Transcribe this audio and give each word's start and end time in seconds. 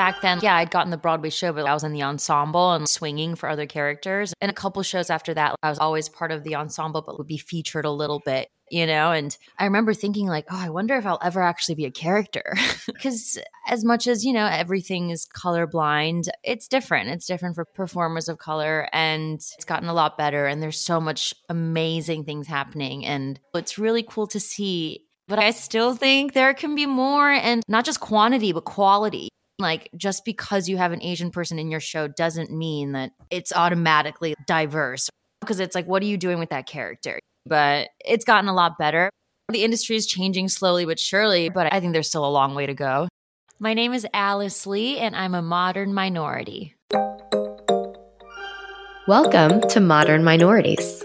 Back 0.00 0.22
then, 0.22 0.40
yeah, 0.42 0.56
I'd 0.56 0.70
gotten 0.70 0.90
the 0.90 0.96
Broadway 0.96 1.28
show, 1.28 1.52
but 1.52 1.66
I 1.66 1.74
was 1.74 1.84
in 1.84 1.92
the 1.92 2.04
ensemble 2.04 2.72
and 2.72 2.88
swinging 2.88 3.34
for 3.34 3.50
other 3.50 3.66
characters. 3.66 4.32
And 4.40 4.50
a 4.50 4.54
couple 4.54 4.82
shows 4.82 5.10
after 5.10 5.34
that, 5.34 5.56
I 5.62 5.68
was 5.68 5.78
always 5.78 6.08
part 6.08 6.32
of 6.32 6.42
the 6.42 6.56
ensemble, 6.56 7.02
but 7.02 7.18
would 7.18 7.26
be 7.26 7.36
featured 7.36 7.84
a 7.84 7.90
little 7.90 8.22
bit, 8.24 8.48
you 8.70 8.86
know? 8.86 9.12
And 9.12 9.36
I 9.58 9.64
remember 9.64 9.92
thinking, 9.92 10.26
like, 10.26 10.46
oh, 10.50 10.58
I 10.58 10.70
wonder 10.70 10.96
if 10.96 11.04
I'll 11.04 11.18
ever 11.22 11.42
actually 11.42 11.74
be 11.74 11.84
a 11.84 11.90
character. 11.90 12.54
Because 12.86 13.38
as 13.66 13.84
much 13.84 14.06
as, 14.06 14.24
you 14.24 14.32
know, 14.32 14.46
everything 14.46 15.10
is 15.10 15.26
colorblind, 15.26 16.28
it's 16.42 16.66
different. 16.66 17.08
It's 17.10 17.26
different 17.26 17.54
for 17.54 17.64
performers 17.64 18.28
of 18.28 18.38
color, 18.38 18.88
and 18.92 19.34
it's 19.34 19.64
gotten 19.64 19.88
a 19.88 19.94
lot 19.94 20.18
better. 20.18 20.46
And 20.46 20.62
there's 20.62 20.80
so 20.80 21.00
much 21.00 21.34
amazing 21.48 22.24
things 22.24 22.46
happening. 22.46 23.06
And 23.06 23.38
it's 23.54 23.78
really 23.78 24.02
cool 24.02 24.26
to 24.28 24.40
see 24.40 25.06
but 25.30 25.38
I 25.38 25.52
still 25.52 25.94
think 25.94 26.32
there 26.32 26.52
can 26.54 26.74
be 26.74 26.86
more 26.86 27.30
and 27.30 27.62
not 27.68 27.84
just 27.84 28.00
quantity, 28.00 28.52
but 28.52 28.64
quality. 28.64 29.28
Like, 29.60 29.88
just 29.96 30.24
because 30.24 30.68
you 30.68 30.76
have 30.76 30.90
an 30.90 31.00
Asian 31.02 31.30
person 31.30 31.56
in 31.60 31.70
your 31.70 31.78
show 31.78 32.08
doesn't 32.08 32.50
mean 32.50 32.92
that 32.92 33.12
it's 33.30 33.52
automatically 33.54 34.34
diverse. 34.48 35.08
Because 35.40 35.60
it's 35.60 35.76
like, 35.76 35.86
what 35.86 36.02
are 36.02 36.06
you 36.06 36.16
doing 36.16 36.40
with 36.40 36.50
that 36.50 36.66
character? 36.66 37.20
But 37.46 37.90
it's 38.04 38.24
gotten 38.24 38.48
a 38.48 38.54
lot 38.54 38.76
better. 38.76 39.08
The 39.50 39.62
industry 39.62 39.94
is 39.94 40.06
changing 40.06 40.48
slowly 40.48 40.84
but 40.84 40.98
surely, 40.98 41.48
but 41.48 41.72
I 41.72 41.78
think 41.78 41.92
there's 41.92 42.08
still 42.08 42.26
a 42.26 42.28
long 42.28 42.56
way 42.56 42.66
to 42.66 42.74
go. 42.74 43.06
My 43.60 43.72
name 43.72 43.94
is 43.94 44.04
Alice 44.12 44.66
Lee, 44.66 44.98
and 44.98 45.14
I'm 45.14 45.36
a 45.36 45.42
modern 45.42 45.94
minority. 45.94 46.74
Welcome 49.06 49.60
to 49.68 49.80
Modern 49.80 50.24
Minorities. 50.24 51.04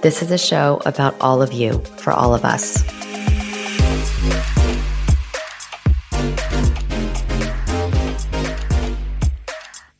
This 0.00 0.22
is 0.22 0.30
a 0.30 0.38
show 0.38 0.80
about 0.86 1.20
all 1.20 1.42
of 1.42 1.52
you 1.52 1.80
for 1.96 2.12
all 2.12 2.32
of 2.32 2.44
us. 2.44 2.84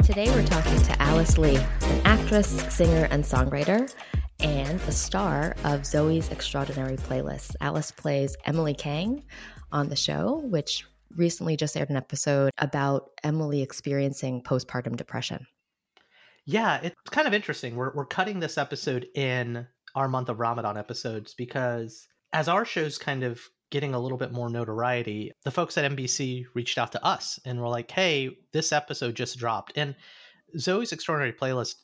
Today 0.04 0.30
we're 0.30 0.46
talking 0.46 0.80
to 0.84 1.02
Alice 1.02 1.36
Lee, 1.36 1.56
an 1.56 2.00
actress, 2.04 2.46
singer, 2.72 3.08
and 3.10 3.24
songwriter, 3.24 3.92
and 4.38 4.78
the 4.80 4.92
star 4.92 5.56
of 5.64 5.80
Zoey's 5.80 6.30
Extraordinary 6.30 6.96
Playlist. 6.96 7.56
Alice 7.60 7.90
plays 7.90 8.36
Emily 8.44 8.74
Kang 8.74 9.24
on 9.72 9.88
the 9.88 9.96
show, 9.96 10.42
which 10.44 10.84
recently 11.16 11.56
just 11.56 11.76
aired 11.76 11.90
an 11.90 11.96
episode 11.96 12.52
about 12.58 13.10
Emily 13.24 13.62
experiencing 13.62 14.44
postpartum 14.44 14.94
depression. 14.94 15.44
Yeah, 16.46 16.78
it's 16.84 16.94
kind 17.10 17.26
of 17.26 17.34
interesting. 17.34 17.74
We're 17.74 17.92
we're 17.94 18.06
cutting 18.06 18.38
this 18.38 18.56
episode 18.56 19.08
in 19.16 19.66
our 19.98 20.08
month 20.08 20.28
of 20.28 20.38
Ramadan 20.38 20.76
episodes 20.76 21.34
because 21.34 22.06
as 22.32 22.48
our 22.48 22.64
show's 22.64 22.98
kind 22.98 23.24
of 23.24 23.40
getting 23.70 23.94
a 23.94 24.00
little 24.00 24.16
bit 24.16 24.32
more 24.32 24.48
notoriety, 24.48 25.32
the 25.44 25.50
folks 25.50 25.76
at 25.76 25.90
NBC 25.90 26.44
reached 26.54 26.78
out 26.78 26.92
to 26.92 27.04
us 27.04 27.38
and 27.44 27.60
were 27.60 27.68
like, 27.68 27.90
"Hey, 27.90 28.30
this 28.52 28.72
episode 28.72 29.16
just 29.16 29.38
dropped." 29.38 29.72
And 29.76 29.94
Zoey's 30.56 30.92
Extraordinary 30.92 31.32
Playlist 31.32 31.74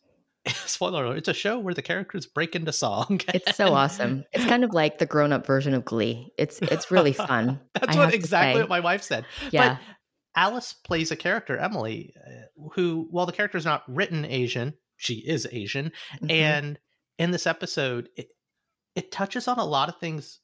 spoiler 0.66 1.04
alert, 1.04 1.18
it's 1.18 1.28
a 1.28 1.34
show 1.34 1.58
where 1.58 1.74
the 1.74 1.82
characters 1.82 2.26
break 2.26 2.54
into 2.54 2.72
song. 2.72 3.20
it's 3.32 3.56
so 3.56 3.74
awesome. 3.74 4.24
It's 4.32 4.44
kind 4.44 4.64
of 4.64 4.72
like 4.72 4.98
the 4.98 5.06
grown-up 5.06 5.46
version 5.46 5.74
of 5.74 5.84
Glee. 5.84 6.32
It's 6.38 6.60
it's 6.60 6.90
really 6.90 7.12
fun. 7.32 7.60
That's 7.74 7.96
what 7.96 8.14
exactly 8.14 8.62
what 8.62 8.70
my 8.70 8.80
wife 8.80 9.02
said. 9.02 9.26
Yeah. 9.50 9.74
But 9.74 9.78
Alice 10.36 10.72
plays 10.72 11.10
a 11.10 11.16
character, 11.16 11.56
Emily, 11.56 12.12
uh, 12.16 12.68
who, 12.74 13.06
while 13.10 13.26
the 13.26 13.32
character 13.32 13.58
is 13.58 13.64
not 13.64 13.82
written 13.88 14.24
Asian, 14.24 14.74
she 14.96 15.14
is 15.14 15.46
Asian. 15.50 15.92
Mm-hmm. 16.16 16.30
And 16.30 16.78
in 17.18 17.30
this 17.30 17.46
episode, 17.46 18.08
it, 18.16 18.28
it 18.94 19.12
touches 19.12 19.48
on 19.48 19.58
a 19.58 19.64
lot 19.64 19.88
of 19.88 19.98
things 19.98 20.40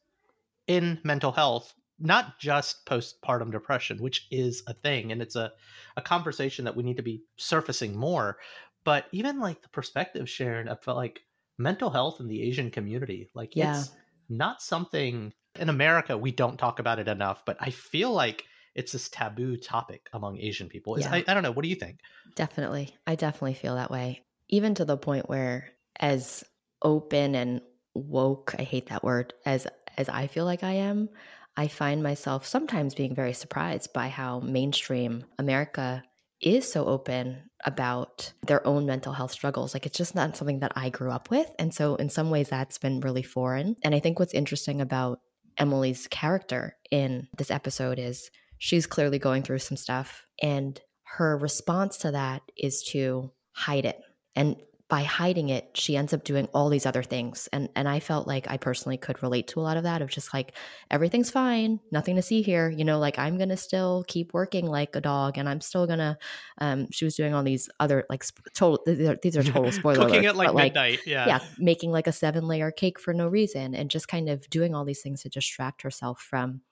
in 0.66 1.00
mental 1.04 1.32
health, 1.32 1.74
not 1.98 2.38
just 2.38 2.86
postpartum 2.86 3.52
depression, 3.52 3.98
which 4.00 4.26
is 4.30 4.62
a 4.66 4.74
thing. 4.74 5.12
And 5.12 5.20
it's 5.20 5.36
a, 5.36 5.52
a 5.96 6.02
conversation 6.02 6.64
that 6.64 6.76
we 6.76 6.82
need 6.82 6.96
to 6.96 7.02
be 7.02 7.22
surfacing 7.36 7.96
more. 7.96 8.38
But 8.84 9.06
even 9.12 9.40
like 9.40 9.62
the 9.62 9.68
perspective, 9.68 10.28
Sharon, 10.28 10.68
I 10.68 10.76
felt 10.76 10.96
like 10.96 11.20
mental 11.58 11.90
health 11.90 12.20
in 12.20 12.28
the 12.28 12.42
Asian 12.42 12.70
community, 12.70 13.28
like 13.34 13.54
yeah. 13.54 13.78
it's 13.78 13.90
not 14.28 14.62
something 14.62 15.32
in 15.58 15.68
America, 15.68 16.16
we 16.16 16.30
don't 16.30 16.58
talk 16.58 16.78
about 16.78 16.98
it 16.98 17.08
enough. 17.08 17.42
But 17.44 17.56
I 17.60 17.70
feel 17.70 18.12
like 18.12 18.44
it's 18.74 18.92
this 18.92 19.08
taboo 19.08 19.56
topic 19.56 20.08
among 20.12 20.38
Asian 20.38 20.68
people. 20.68 20.98
Yeah. 20.98 21.10
I, 21.12 21.24
I 21.26 21.34
don't 21.34 21.42
know. 21.42 21.50
What 21.50 21.62
do 21.62 21.68
you 21.68 21.74
think? 21.74 21.98
Definitely. 22.36 22.96
I 23.06 23.16
definitely 23.16 23.54
feel 23.54 23.74
that 23.74 23.90
way. 23.90 24.22
Even 24.48 24.74
to 24.76 24.84
the 24.84 24.96
point 24.96 25.28
where 25.28 25.68
as 25.98 26.44
open 26.82 27.34
and 27.34 27.60
woke, 27.94 28.54
I 28.58 28.62
hate 28.62 28.88
that 28.88 29.04
word, 29.04 29.34
as 29.44 29.66
as 29.96 30.08
I 30.08 30.28
feel 30.28 30.44
like 30.44 30.62
I 30.62 30.72
am, 30.72 31.08
I 31.56 31.68
find 31.68 32.02
myself 32.02 32.46
sometimes 32.46 32.94
being 32.94 33.14
very 33.14 33.32
surprised 33.32 33.92
by 33.92 34.08
how 34.08 34.40
mainstream 34.40 35.24
America 35.38 36.02
is 36.40 36.70
so 36.70 36.86
open 36.86 37.50
about 37.64 38.32
their 38.46 38.66
own 38.66 38.86
mental 38.86 39.12
health 39.12 39.32
struggles. 39.32 39.74
Like 39.74 39.84
it's 39.84 39.98
just 39.98 40.14
not 40.14 40.36
something 40.36 40.60
that 40.60 40.72
I 40.74 40.88
grew 40.88 41.10
up 41.10 41.30
with. 41.30 41.50
And 41.58 41.74
so 41.74 41.96
in 41.96 42.08
some 42.08 42.30
ways 42.30 42.48
that's 42.48 42.78
been 42.78 43.00
really 43.00 43.22
foreign. 43.22 43.76
And 43.84 43.94
I 43.94 44.00
think 44.00 44.18
what's 44.18 44.32
interesting 44.32 44.80
about 44.80 45.20
Emily's 45.58 46.06
character 46.06 46.76
in 46.90 47.28
this 47.36 47.50
episode 47.50 47.98
is 47.98 48.30
she's 48.56 48.86
clearly 48.86 49.18
going 49.18 49.42
through 49.42 49.58
some 49.58 49.76
stuff. 49.76 50.24
And 50.40 50.80
her 51.16 51.36
response 51.36 51.98
to 51.98 52.12
that 52.12 52.42
is 52.56 52.82
to 52.92 53.32
hide 53.52 53.84
it. 53.84 54.00
And 54.34 54.56
by 54.90 55.04
hiding 55.04 55.50
it, 55.50 55.70
she 55.74 55.96
ends 55.96 56.12
up 56.12 56.24
doing 56.24 56.48
all 56.52 56.68
these 56.68 56.84
other 56.84 57.02
things. 57.02 57.48
And 57.52 57.68
and 57.76 57.88
I 57.88 58.00
felt 58.00 58.26
like 58.26 58.50
I 58.50 58.56
personally 58.56 58.98
could 58.98 59.22
relate 59.22 59.46
to 59.48 59.60
a 59.60 59.62
lot 59.62 59.76
of 59.76 59.84
that 59.84 60.02
of 60.02 60.10
just 60.10 60.34
like 60.34 60.52
everything's 60.90 61.30
fine, 61.30 61.78
nothing 61.92 62.16
to 62.16 62.22
see 62.22 62.42
here. 62.42 62.68
You 62.68 62.84
know, 62.84 62.98
like 62.98 63.18
I'm 63.18 63.38
gonna 63.38 63.56
still 63.56 64.04
keep 64.08 64.34
working 64.34 64.66
like 64.66 64.96
a 64.96 65.00
dog, 65.00 65.38
and 65.38 65.48
I'm 65.48 65.60
still 65.60 65.86
gonna. 65.86 66.18
Um, 66.58 66.88
she 66.90 67.04
was 67.04 67.14
doing 67.14 67.32
all 67.32 67.44
these 67.44 67.70
other 67.78 68.04
like 68.10 68.24
total. 68.52 68.82
These 68.84 69.08
are, 69.08 69.18
these 69.22 69.36
are 69.36 69.42
total 69.44 69.72
spoiler. 69.72 70.06
Cooking 70.06 70.24
alerts, 70.24 70.28
at 70.28 70.36
like 70.36 70.54
midnight, 70.54 70.74
like, 70.74 71.06
yeah, 71.06 71.26
yeah, 71.26 71.40
making 71.58 71.92
like 71.92 72.08
a 72.08 72.12
seven 72.12 72.48
layer 72.48 72.72
cake 72.72 72.98
for 73.00 73.14
no 73.14 73.28
reason, 73.28 73.74
and 73.74 73.88
just 73.88 74.08
kind 74.08 74.28
of 74.28 74.50
doing 74.50 74.74
all 74.74 74.84
these 74.84 75.00
things 75.00 75.22
to 75.22 75.28
distract 75.28 75.82
herself 75.82 76.20
from 76.20 76.62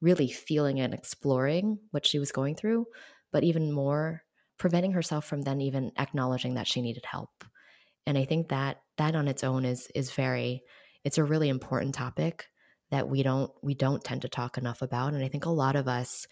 really 0.00 0.28
feeling 0.28 0.80
and 0.80 0.92
exploring 0.92 1.78
what 1.92 2.04
she 2.04 2.18
was 2.18 2.32
going 2.32 2.56
through, 2.56 2.86
but 3.32 3.44
even 3.44 3.72
more 3.72 4.22
preventing 4.58 4.92
herself 4.92 5.24
from 5.24 5.42
then 5.42 5.60
even 5.60 5.92
acknowledging 5.98 6.54
that 6.54 6.66
she 6.66 6.80
needed 6.80 7.04
help. 7.04 7.44
And 8.06 8.16
I 8.16 8.24
think 8.24 8.48
that 8.48 8.80
that 8.98 9.14
on 9.14 9.28
its 9.28 9.44
own 9.44 9.64
is 9.64 9.88
is 9.94 10.10
very 10.12 10.62
it's 11.04 11.18
a 11.18 11.24
really 11.24 11.48
important 11.48 11.94
topic 11.94 12.46
that 12.90 13.08
we 13.08 13.22
don't 13.22 13.50
we 13.62 13.74
don't 13.74 14.04
tend 14.04 14.22
to 14.22 14.28
talk 14.28 14.58
enough 14.58 14.82
about 14.82 15.12
and 15.12 15.24
I 15.24 15.28
think 15.28 15.44
a 15.44 15.50
lot 15.50 15.76
of 15.76 15.88
us 15.88 16.26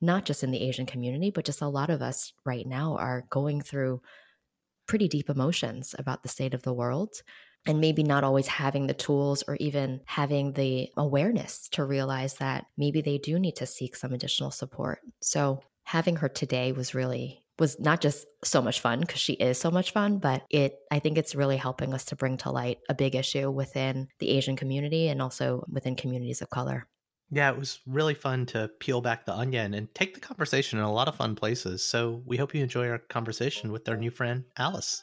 not 0.00 0.24
just 0.24 0.42
in 0.42 0.50
the 0.50 0.62
Asian 0.62 0.86
community 0.86 1.30
but 1.30 1.44
just 1.44 1.60
a 1.60 1.68
lot 1.68 1.90
of 1.90 2.02
us 2.02 2.32
right 2.44 2.66
now 2.66 2.96
are 2.96 3.26
going 3.30 3.60
through 3.60 4.00
pretty 4.86 5.06
deep 5.06 5.28
emotions 5.28 5.94
about 5.98 6.22
the 6.22 6.28
state 6.28 6.54
of 6.54 6.62
the 6.62 6.72
world 6.72 7.22
and 7.66 7.80
maybe 7.80 8.02
not 8.02 8.24
always 8.24 8.46
having 8.46 8.86
the 8.86 8.94
tools 8.94 9.44
or 9.46 9.56
even 9.56 10.00
having 10.06 10.52
the 10.52 10.90
awareness 10.96 11.68
to 11.68 11.84
realize 11.84 12.34
that 12.34 12.66
maybe 12.78 13.02
they 13.02 13.18
do 13.18 13.38
need 13.38 13.56
to 13.56 13.66
seek 13.66 13.94
some 13.94 14.12
additional 14.12 14.50
support. 14.50 15.00
So 15.20 15.60
having 15.84 16.16
her 16.16 16.28
today 16.28 16.72
was 16.72 16.94
really 16.94 17.42
was 17.58 17.78
not 17.78 18.00
just 18.00 18.26
so 18.44 18.62
much 18.62 18.80
fun 18.80 19.00
because 19.00 19.20
she 19.20 19.34
is 19.34 19.58
so 19.58 19.70
much 19.70 19.92
fun, 19.92 20.18
but 20.18 20.44
it 20.50 20.76
I 20.90 20.98
think 20.98 21.18
it's 21.18 21.34
really 21.34 21.56
helping 21.56 21.92
us 21.92 22.04
to 22.06 22.16
bring 22.16 22.36
to 22.38 22.50
light 22.50 22.78
a 22.88 22.94
big 22.94 23.14
issue 23.14 23.50
within 23.50 24.08
the 24.18 24.30
Asian 24.30 24.56
community 24.56 25.08
and 25.08 25.20
also 25.20 25.64
within 25.70 25.96
communities 25.96 26.40
of 26.40 26.50
color. 26.50 26.86
Yeah, 27.30 27.50
it 27.50 27.58
was 27.58 27.80
really 27.86 28.14
fun 28.14 28.46
to 28.46 28.70
peel 28.80 29.02
back 29.02 29.26
the 29.26 29.34
onion 29.34 29.74
and 29.74 29.94
take 29.94 30.14
the 30.14 30.20
conversation 30.20 30.78
in 30.78 30.84
a 30.84 30.92
lot 30.92 31.08
of 31.08 31.16
fun 31.16 31.34
places. 31.34 31.82
So 31.82 32.22
we 32.24 32.38
hope 32.38 32.54
you 32.54 32.62
enjoy 32.62 32.88
our 32.88 32.98
conversation 32.98 33.70
with 33.70 33.86
our 33.88 33.96
new 33.96 34.10
friend, 34.10 34.44
Alice. 34.56 35.02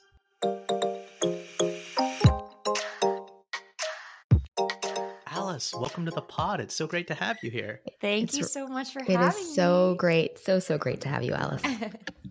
Alice, 5.27 5.73
welcome 5.75 6.05
to 6.05 6.11
the 6.11 6.21
pod. 6.21 6.61
It's 6.61 6.73
so 6.73 6.87
great 6.87 7.05
to 7.07 7.13
have 7.13 7.37
you 7.43 7.51
here. 7.51 7.81
Thank 8.01 8.23
It's 8.23 8.37
you 8.37 8.43
so 8.43 8.67
much 8.67 8.91
for 8.91 9.01
It 9.01 9.09
having 9.09 9.27
is 9.27 9.53
so 9.53 9.91
me. 9.91 9.97
great. 9.97 10.39
So, 10.39 10.57
so 10.57 10.79
great 10.79 11.01
to 11.01 11.09
have 11.09 11.23
you, 11.23 11.33
Alice. 11.33 11.61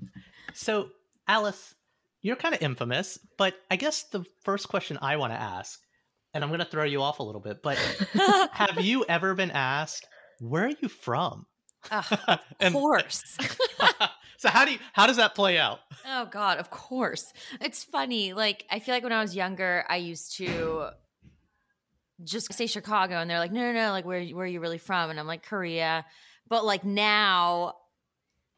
So, 0.54 0.90
Alice, 1.26 1.74
you're 2.22 2.36
kind 2.36 2.54
of 2.54 2.62
infamous, 2.62 3.18
but 3.36 3.54
I 3.70 3.76
guess 3.76 4.04
the 4.04 4.24
first 4.44 4.68
question 4.68 4.98
I 5.02 5.16
want 5.16 5.32
to 5.32 5.40
ask, 5.40 5.80
and 6.32 6.42
I'm 6.42 6.50
going 6.50 6.60
to 6.60 6.66
throw 6.66 6.84
you 6.84 7.02
off 7.02 7.18
a 7.18 7.22
little 7.22 7.40
bit, 7.40 7.62
but 7.62 7.76
have 8.52 8.80
you 8.80 9.04
ever 9.08 9.34
been 9.34 9.50
asked, 9.50 10.06
where 10.40 10.66
are 10.66 10.72
you 10.80 10.88
from? 10.88 11.46
Ugh, 11.90 12.18
of 12.60 12.72
course. 12.72 13.22
so 14.38 14.48
how 14.48 14.64
do 14.64 14.72
you 14.72 14.78
how 14.94 15.06
does 15.06 15.18
that 15.18 15.34
play 15.34 15.58
out? 15.58 15.80
Oh 16.06 16.26
God, 16.30 16.58
of 16.58 16.70
course. 16.70 17.32
It's 17.60 17.84
funny. 17.84 18.32
Like 18.32 18.64
I 18.70 18.78
feel 18.78 18.94
like 18.94 19.02
when 19.02 19.12
I 19.12 19.20
was 19.20 19.36
younger, 19.36 19.84
I 19.88 19.96
used 19.96 20.36
to 20.38 20.88
just 22.22 22.52
say 22.54 22.66
Chicago, 22.66 23.16
and 23.16 23.28
they're 23.28 23.38
like, 23.38 23.52
no, 23.52 23.60
no, 23.60 23.72
no. 23.72 23.90
Like 23.90 24.06
where 24.06 24.24
where 24.28 24.44
are 24.44 24.48
you 24.48 24.60
really 24.60 24.78
from? 24.78 25.10
And 25.10 25.20
I'm 25.20 25.26
like 25.26 25.44
Korea. 25.44 26.06
But 26.48 26.64
like 26.64 26.84
now, 26.84 27.74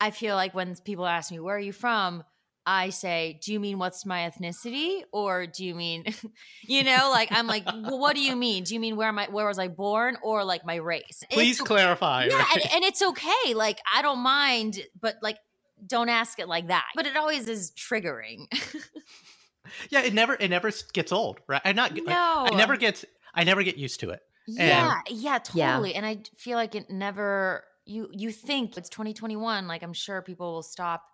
I 0.00 0.10
feel 0.10 0.34
like 0.37 0.54
when 0.54 0.75
people 0.84 1.06
ask 1.06 1.31
me 1.31 1.40
where 1.40 1.56
are 1.56 1.60
you 1.60 1.72
from, 1.72 2.22
I 2.69 2.90
say, 2.90 3.38
do 3.44 3.52
you 3.52 3.60
mean 3.60 3.78
what's 3.78 4.04
my 4.04 4.28
ethnicity, 4.28 5.02
or 5.12 5.46
do 5.46 5.64
you 5.64 5.75
mean, 5.75 6.04
you 6.62 6.82
know, 6.82 7.10
like 7.12 7.28
I'm 7.31 7.46
like, 7.46 7.64
well, 7.64 7.98
what 7.98 8.16
do 8.16 8.20
you 8.20 8.34
mean? 8.34 8.64
Do 8.64 8.75
you 8.75 8.81
mean 8.81 8.96
where 8.96 9.06
am 9.08 9.19
I? 9.19 9.28
Where 9.31 9.46
was 9.46 9.58
I 9.58 9.69
born, 9.69 10.16
or 10.22 10.43
like 10.44 10.66
my 10.66 10.75
race? 10.76 11.22
Please 11.31 11.56
It's- 11.60 11.66
clarify. 11.66 12.26
yeah, 12.26 12.37
right? 12.38 12.46
and, 12.54 12.72
and 12.75 12.84
it's 12.84 13.02
okay. 13.02 13.54
Like 13.54 13.78
I 13.94 14.02
don't 14.02 14.19
mind, 14.19 14.81
but 15.00 15.14
like 15.22 15.38
don't 15.87 16.08
ask 16.08 16.38
it 16.40 16.48
like 16.48 16.69
that. 16.69 16.87
But 16.96 17.06
it 17.06 17.16
always 17.16 17.46
is 17.48 17.70
triggering. 17.72 18.46
yeah, 19.90 20.00
it 20.02 20.12
never 20.14 20.34
it 20.38 20.48
never 20.48 20.72
gets 20.93 21.12
old, 21.12 21.38
right? 21.46 21.62
I 21.64 21.72
not 21.72 21.94
no, 21.94 22.48
I 22.50 22.54
never 22.56 22.76
gets 22.76 23.04
I 23.34 23.44
never 23.44 23.62
get 23.62 23.76
used 23.76 24.00
to 24.00 24.10
it. 24.10 24.20
Yeah, 24.48 25.00
yeah, 25.08 25.38
Yeah. 25.54 25.72
totally. 25.72 25.94
And 25.94 26.04
I 26.06 26.19
feel 26.37 26.56
like 26.56 26.75
it 26.75 26.90
never. 26.90 27.64
You 27.86 28.08
you 28.12 28.32
think 28.32 28.76
it's 28.76 28.88
2021? 28.88 29.66
Like 29.66 29.82
I'm 29.82 29.92
sure 29.92 30.20
people 30.20 30.52
will 30.52 30.62
stop 30.62 31.04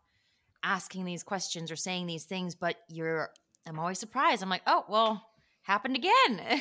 asking 0.65 1.05
these 1.05 1.23
questions 1.23 1.71
or 1.71 1.77
saying 1.77 2.07
these 2.07 2.25
things, 2.25 2.55
but 2.55 2.77
you're. 2.89 3.31
I'm 3.65 3.79
always 3.79 4.01
surprised. 4.01 4.43
I'm 4.43 4.49
like, 4.49 4.63
oh 4.67 4.85
well, 4.89 5.25
happened 5.63 5.97
again. 5.97 6.61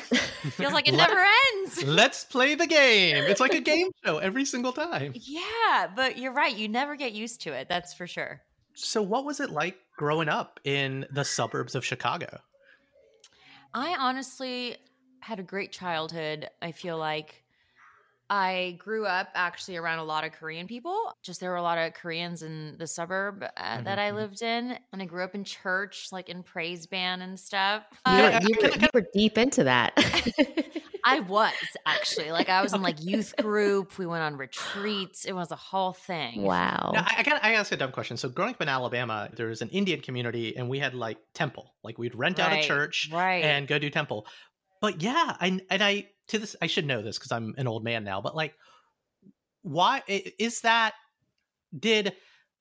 Feels 0.52 0.72
like 0.72 0.88
it 0.88 0.94
never 0.96 1.24
ends. 1.54 1.82
Let's 1.86 2.24
play 2.24 2.54
the 2.54 2.66
game. 2.66 3.24
It's 3.24 3.40
like 3.40 3.54
a 3.54 3.60
game 3.60 3.88
show 4.04 4.18
every 4.18 4.44
single 4.44 4.72
time. 4.72 5.12
Yeah, 5.14 5.88
but 5.94 6.18
you're 6.18 6.32
right. 6.32 6.56
You 6.56 6.68
never 6.68 6.96
get 6.96 7.12
used 7.12 7.42
to 7.42 7.52
it. 7.52 7.68
That's 7.68 7.92
for 7.92 8.06
sure. 8.06 8.42
So 8.74 9.02
what 9.02 9.24
was 9.24 9.40
it 9.40 9.50
like 9.50 9.76
growing 9.96 10.28
up 10.28 10.60
in 10.64 11.06
the 11.10 11.24
suburbs 11.24 11.74
of 11.74 11.84
Chicago? 11.84 12.40
I 13.74 13.96
honestly 13.98 14.76
had 15.20 15.38
a 15.38 15.42
great 15.42 15.72
childhood. 15.72 16.48
I 16.60 16.72
feel 16.72 16.98
like 16.98 17.41
I 18.30 18.76
grew 18.78 19.04
up 19.04 19.28
actually 19.34 19.76
around 19.76 19.98
a 19.98 20.04
lot 20.04 20.24
of 20.24 20.32
Korean 20.32 20.66
people. 20.66 21.12
Just 21.22 21.40
there 21.40 21.50
were 21.50 21.56
a 21.56 21.62
lot 21.62 21.76
of 21.78 21.92
Koreans 21.94 22.42
in 22.42 22.76
the 22.78 22.86
suburb 22.86 23.44
uh, 23.56 23.82
that 23.82 23.98
I 23.98 24.10
Mhm. 24.10 24.14
lived 24.14 24.42
in, 24.42 24.78
and 24.92 25.02
I 25.02 25.04
grew 25.04 25.22
up 25.22 25.34
in 25.34 25.44
church, 25.44 26.08
like 26.12 26.28
in 26.30 26.42
praise 26.42 26.86
band 26.86 27.22
and 27.22 27.38
stuff. 27.38 27.84
You, 28.06 28.22
were, 28.22 28.30
you, 28.42 28.56
were, 28.62 28.68
you 28.80 28.88
were 28.94 29.04
deep 29.12 29.36
into 29.36 29.64
that. 29.64 29.92
I 31.04 31.18
was 31.20 31.52
actually 31.84 32.30
like 32.30 32.48
I 32.48 32.62
was 32.62 32.72
in 32.72 32.80
like 32.80 33.02
youth 33.02 33.34
group. 33.40 33.98
We 33.98 34.06
went 34.06 34.22
on 34.22 34.36
retreats. 34.36 35.24
It 35.24 35.32
was 35.32 35.50
a 35.50 35.56
whole 35.56 35.92
thing. 35.92 36.42
wow. 36.42 36.92
Now, 36.94 37.04
I, 37.06 37.16
I 37.18 37.22
got 37.24 37.44
I 37.44 37.54
ask 37.54 37.72
a 37.72 37.76
dumb 37.76 37.90
question. 37.92 38.16
So 38.16 38.28
growing 38.28 38.54
up 38.54 38.62
in 38.62 38.68
Alabama, 38.68 39.28
there 39.36 39.48
was 39.48 39.62
an 39.62 39.68
Indian 39.70 40.00
community, 40.00 40.56
and 40.56 40.68
we 40.68 40.78
had 40.78 40.94
like 40.94 41.18
temple. 41.34 41.74
Like 41.82 41.98
we'd 41.98 42.14
rent 42.14 42.38
out 42.38 42.52
a 42.52 42.62
church 42.62 43.10
right? 43.12 43.42
and 43.44 43.66
go 43.66 43.78
do 43.78 43.90
temple. 43.90 44.26
But 44.80 45.02
yeah, 45.02 45.36
I 45.40 45.60
and 45.70 45.82
I 45.82 46.08
to 46.28 46.38
this 46.38 46.56
I 46.62 46.66
should 46.66 46.86
know 46.86 47.02
this 47.02 47.18
because 47.18 47.32
I'm 47.32 47.54
an 47.58 47.66
old 47.68 47.84
man 47.84 48.04
now. 48.04 48.20
But 48.20 48.36
like, 48.36 48.54
why 49.62 50.02
is 50.06 50.62
that? 50.62 50.94
Did 51.78 52.14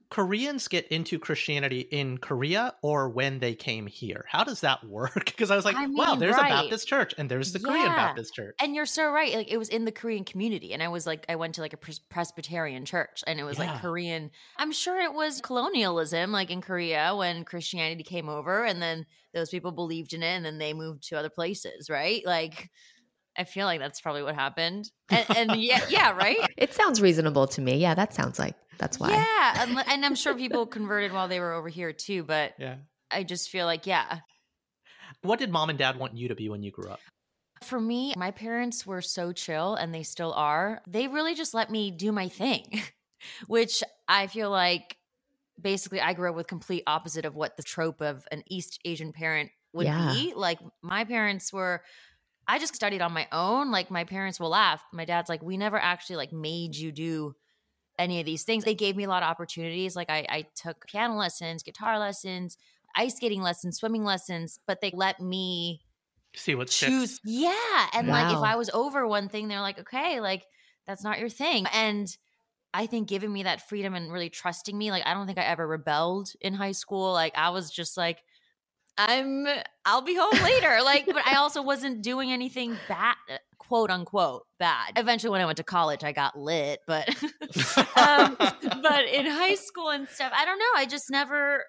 Koreans 0.10 0.68
get 0.68 0.88
into 0.90 1.18
Christianity 1.19 1.80
in 1.80 2.18
Korea 2.18 2.75
or 2.84 3.10
when 3.10 3.40
they 3.40 3.56
came 3.56 3.88
here? 3.88 4.25
How 4.28 4.44
does 4.44 4.60
that 4.60 4.84
work? 4.88 5.25
Because 5.25 5.50
I 5.50 5.56
was 5.56 5.63
like, 5.63 5.78
I 5.78 5.88
wow, 5.88 6.16
there's 6.16 6.36
right. 6.36 6.52
a 6.52 6.63
Baptist 6.63 6.88
church 6.88 7.13
and 7.18 7.30
there's 7.30 7.54
the 7.54 7.60
Korean 7.60 7.88
Baptist 7.88 8.36
church. 8.36 8.56
And 8.62 8.75
you're 8.75 8.86
so 8.86 9.10
right. 9.10 9.34
Like 9.34 9.50
it 9.50 9.58
was 9.58 9.69
in 9.69 9.86
the 9.86 9.92
Korean 9.92 10.25
community, 10.25 10.74
and 10.74 10.84
I 10.84 10.90
was 10.90 11.08
like, 11.08 11.25
I 11.30 11.38
went 11.38 11.56
to 11.56 11.62
like 11.62 11.74
a 11.74 11.78
pres- 11.78 12.00
Presbyterian 12.00 12.86
church, 12.86 13.24
and 13.25 13.40
it 13.40 13.44
was 13.44 13.58
Yeah. 13.58 13.72
like 13.72 13.81
Korean. 13.81 14.31
I'm 14.58 14.74
sure 14.74 15.00
it 15.02 15.13
was 15.13 15.40
colonialism, 15.42 16.31
like 16.31 16.52
in 16.52 16.62
Korea 16.62 17.16
when 17.16 17.46
Christianity 17.46 18.04
came 18.04 18.28
over, 18.30 18.66
and 18.66 18.81
then 18.81 19.06
those 19.34 19.50
people 19.50 19.72
believed 19.72 20.13
in 20.13 20.24
it, 20.24 20.36
and 20.36 20.46
then 20.46 20.58
they 20.58 20.74
moved 20.74 21.04
to 21.08 21.18
other 21.18 21.30
places, 21.30 21.90
right? 21.90 22.22
Like, 22.25 22.69
I 23.38 23.44
feel 23.45 23.66
like 23.66 23.80
that's 23.80 24.01
probably 24.01 24.24
what 24.24 24.36
happened. 24.36 24.92
And, 25.12 25.28
and 25.33 25.56
yeah, 25.56 25.81
yeah, 25.88 26.12
right. 26.12 26.48
It 26.57 26.74
sounds 26.74 27.01
reasonable 27.01 27.48
to 27.48 27.62
me. 27.62 27.78
Yeah, 27.78 27.94
that 27.95 28.13
sounds 28.13 28.39
like 28.39 28.56
that's 28.78 29.00
why. 29.00 29.28
Yeah, 29.39 29.63
and, 29.63 29.78
and 29.88 30.06
I'm 30.06 30.16
sure 30.16 30.36
people 30.36 30.68
converted 30.68 31.12
while 31.12 31.28
they 31.28 31.39
were 31.39 31.54
over 31.54 31.69
here 31.69 31.94
too, 31.94 32.24
but 32.24 32.54
Yeah. 32.57 32.78
I 33.10 33.24
just 33.24 33.50
feel 33.50 33.66
like, 33.66 33.86
yeah, 33.88 34.22
What 35.22 35.39
did 35.39 35.50
mom 35.50 35.69
and 35.72 35.80
dad 35.80 35.98
want 35.98 36.16
you 36.16 36.28
to 36.28 36.36
be 36.36 36.48
when 36.48 36.62
you 36.62 36.69
grew 36.72 36.92
up? 36.92 37.07
For 37.63 37.80
me, 37.80 38.13
my 38.18 38.31
parents 38.31 38.88
were 38.88 39.01
so 39.01 39.31
chill 39.34 39.75
and 39.75 39.94
they 39.94 40.01
still 40.04 40.34
are. 40.34 40.81
They 40.88 41.07
really 41.07 41.36
just 41.36 41.54
let 41.54 41.69
me 41.69 41.92
do 41.92 42.12
my 42.12 42.27
thing, 42.27 42.81
which 43.48 43.84
I 44.07 44.27
feel 44.27 44.50
like 44.50 44.98
basically 45.62 46.01
I 46.01 46.13
grew 46.13 46.30
up 46.31 46.36
with 46.36 46.48
complete 46.48 46.84
opposite 46.88 47.25
of 47.25 47.36
what 47.36 47.57
the 47.57 47.63
trope 47.63 48.01
of 48.01 48.27
an 48.31 48.44
East 48.48 48.80
Asian 48.86 49.13
parent 49.13 49.51
would 49.74 49.94
Yeah. 49.94 49.95
be. 49.95 50.34
Like 50.36 50.60
my 50.81 51.06
parents 51.06 51.54
were 51.54 51.84
I 52.51 52.59
just 52.59 52.75
studied 52.75 53.01
on 53.01 53.13
my 53.13 53.27
own. 53.31 53.71
Like 53.71 53.89
my 53.92 54.03
parents 54.03 54.39
will 54.39 54.50
laugh. 54.50 54.83
My 54.94 55.06
dad's 55.06 55.30
like, 55.30 55.42
"We 55.42 55.57
never 55.57 55.77
actually 55.80 56.18
like 56.18 56.33
made 56.33 56.75
you 56.75 56.92
do 56.92 57.36
any 58.00 58.19
of 58.19 58.25
these 58.25 58.44
things." 58.44 58.63
They 58.65 58.75
gave 58.75 58.95
me 58.95 59.06
a 59.06 59.09
lot 59.09 59.24
of 59.24 59.30
opportunities. 59.30 59.95
Like 59.95 60.09
I 60.09 60.25
I 60.30 60.48
took 60.56 60.88
piano 60.88 61.15
lessons, 61.15 61.63
guitar 61.63 62.00
lessons, 62.00 62.57
ice 62.95 63.15
skating 63.15 63.42
lessons, 63.42 63.77
swimming 63.77 64.03
lessons, 64.03 64.59
but 64.68 64.81
they 64.81 64.92
let 64.94 65.19
me 65.19 65.81
See 66.36 66.56
what 66.56 66.69
choose 66.69 67.15
sticks. 67.15 67.19
yeah 67.25 67.88
and 67.94 68.07
like 68.07 68.31
if 68.33 68.39
i 68.39 68.56
was 68.56 68.69
over 68.69 69.06
one 69.06 69.27
thing 69.27 69.50
they're 69.50 69.59
like 69.59 69.80
okay 69.80 70.21
like 70.21 70.45
that's 70.88 71.03
not 71.03 71.19
your 71.19 71.27
thing 71.27 71.65
and 71.74 72.07
i 72.74 72.86
think 72.86 73.09
giving 73.09 73.33
me 73.33 73.44
that 73.44 73.68
freedom 73.68 73.95
and 73.95 74.13
really 74.13 74.30
trusting 74.30 74.77
me 74.77 74.92
like 74.92 75.06
i 75.06 75.13
don't 75.13 75.27
think 75.27 75.38
i 75.38 75.44
ever 75.44 75.68
rebelled 75.68 76.30
in 76.39 76.53
high 76.53 76.71
school 76.71 77.12
like 77.12 77.34
i 77.36 77.50
was 77.50 77.70
just 77.70 77.98
like 77.98 78.24
i'm 78.98 79.45
i'll 79.86 80.01
be 80.01 80.15
home 80.15 80.43
later 80.43 80.79
like 80.83 81.05
but 81.05 81.25
i 81.25 81.36
also 81.36 81.62
wasn't 81.62 82.01
doing 82.01 82.31
anything 82.31 82.77
bad 82.88 83.15
quote 83.57 83.89
unquote 83.89 84.45
bad. 84.60 84.91
Eventually 84.98 85.31
when 85.31 85.39
i 85.39 85.45
went 85.45 85.57
to 85.57 85.63
college 85.63 86.03
i 86.03 86.12
got 86.12 86.38
lit 86.38 86.81
but 86.88 87.07
um, 87.98 88.36
but 88.38 89.05
in 89.05 89.25
high 89.25 89.55
school 89.55 89.89
and 89.89 90.07
stuff 90.10 90.31
i 90.36 90.43
don't 90.43 90.60
know 90.60 90.65
i 90.75 90.86
just 90.86 91.10
never 91.10 91.63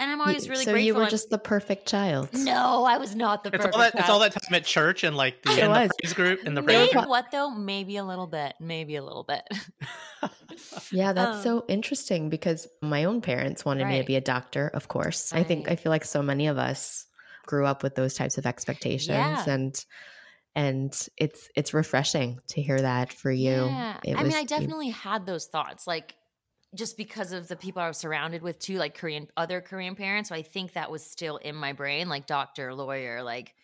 and 0.00 0.10
i'm 0.10 0.20
always 0.20 0.48
really 0.48 0.64
so 0.64 0.72
grateful 0.72 0.86
you 0.86 0.94
were 0.94 1.02
I'm- 1.02 1.10
just 1.10 1.30
the 1.30 1.38
perfect 1.38 1.86
child. 1.86 2.28
no 2.32 2.84
i 2.84 2.96
was 2.98 3.14
not 3.14 3.44
the 3.44 3.50
It's 3.50 3.58
perfect 3.58 3.74
all 3.74 3.80
that. 3.80 3.94
It's 3.94 4.08
all 4.08 4.18
that 4.18 4.32
time 4.32 4.54
at 4.54 4.64
church 4.64 5.04
and 5.04 5.16
like 5.16 5.42
the, 5.42 5.52
It 5.52 5.58
in 5.60 5.70
the 5.72 5.90
praise 6.00 6.12
group 6.14 6.44
in 6.46 6.54
the 6.54 6.62
praise 6.62 6.78
Maybe 6.78 6.92
group. 6.92 7.08
what 7.08 7.30
though? 7.30 7.50
Maybe 7.50 7.96
a 7.98 8.04
little 8.04 8.26
bit. 8.26 8.54
Maybe 8.60 8.96
a 8.96 9.02
little 9.04 9.24
bit. 9.24 9.42
Yeah, 10.92 11.12
that's 11.12 11.36
Um, 11.38 11.42
so 11.42 11.64
interesting 11.68 12.28
because 12.28 12.66
my 12.82 13.04
own 13.04 13.20
parents 13.20 13.64
wanted 13.64 13.86
me 13.86 13.98
to 14.00 14.04
be 14.04 14.16
a 14.16 14.20
doctor, 14.20 14.68
of 14.74 14.88
course. 14.88 15.32
I 15.32 15.42
think 15.44 15.70
I 15.70 15.76
feel 15.76 15.90
like 15.90 16.04
so 16.04 16.22
many 16.22 16.48
of 16.48 16.58
us 16.58 17.06
grew 17.46 17.64
up 17.66 17.82
with 17.82 17.94
those 17.94 18.14
types 18.14 18.36
of 18.38 18.46
expectations 18.46 19.08
Yeah. 19.08 19.44
and 19.48 19.84
and 20.56 21.08
it's 21.16 21.48
it's 21.54 21.72
refreshing 21.72 22.40
to 22.48 22.60
hear 22.60 22.78
that 22.80 23.12
for 23.12 23.30
you. 23.30 23.50
Yeah. 23.66 23.96
It 24.04 24.16
I 24.16 24.22
was- 24.22 24.28
mean, 24.32 24.36
I 24.36 24.40
you- 24.40 24.46
definitely 24.46 24.88
had 24.90 25.24
those 25.26 25.46
thoughts, 25.46 25.86
like 25.86 26.16
just 26.74 26.96
because 26.96 27.32
of 27.32 27.48
the 27.48 27.56
people 27.56 27.82
I 27.82 27.88
was 27.88 27.98
surrounded 27.98 28.42
with 28.42 28.58
too, 28.58 28.78
like 28.78 28.96
Korean 28.96 29.28
other 29.36 29.60
Korean 29.60 29.96
parents. 29.96 30.28
So 30.28 30.34
I 30.34 30.42
think 30.42 30.74
that 30.74 30.90
was 30.90 31.04
still 31.04 31.36
in 31.36 31.56
my 31.56 31.72
brain, 31.72 32.08
like 32.08 32.26
doctor, 32.26 32.74
lawyer, 32.74 33.22
like 33.22 33.54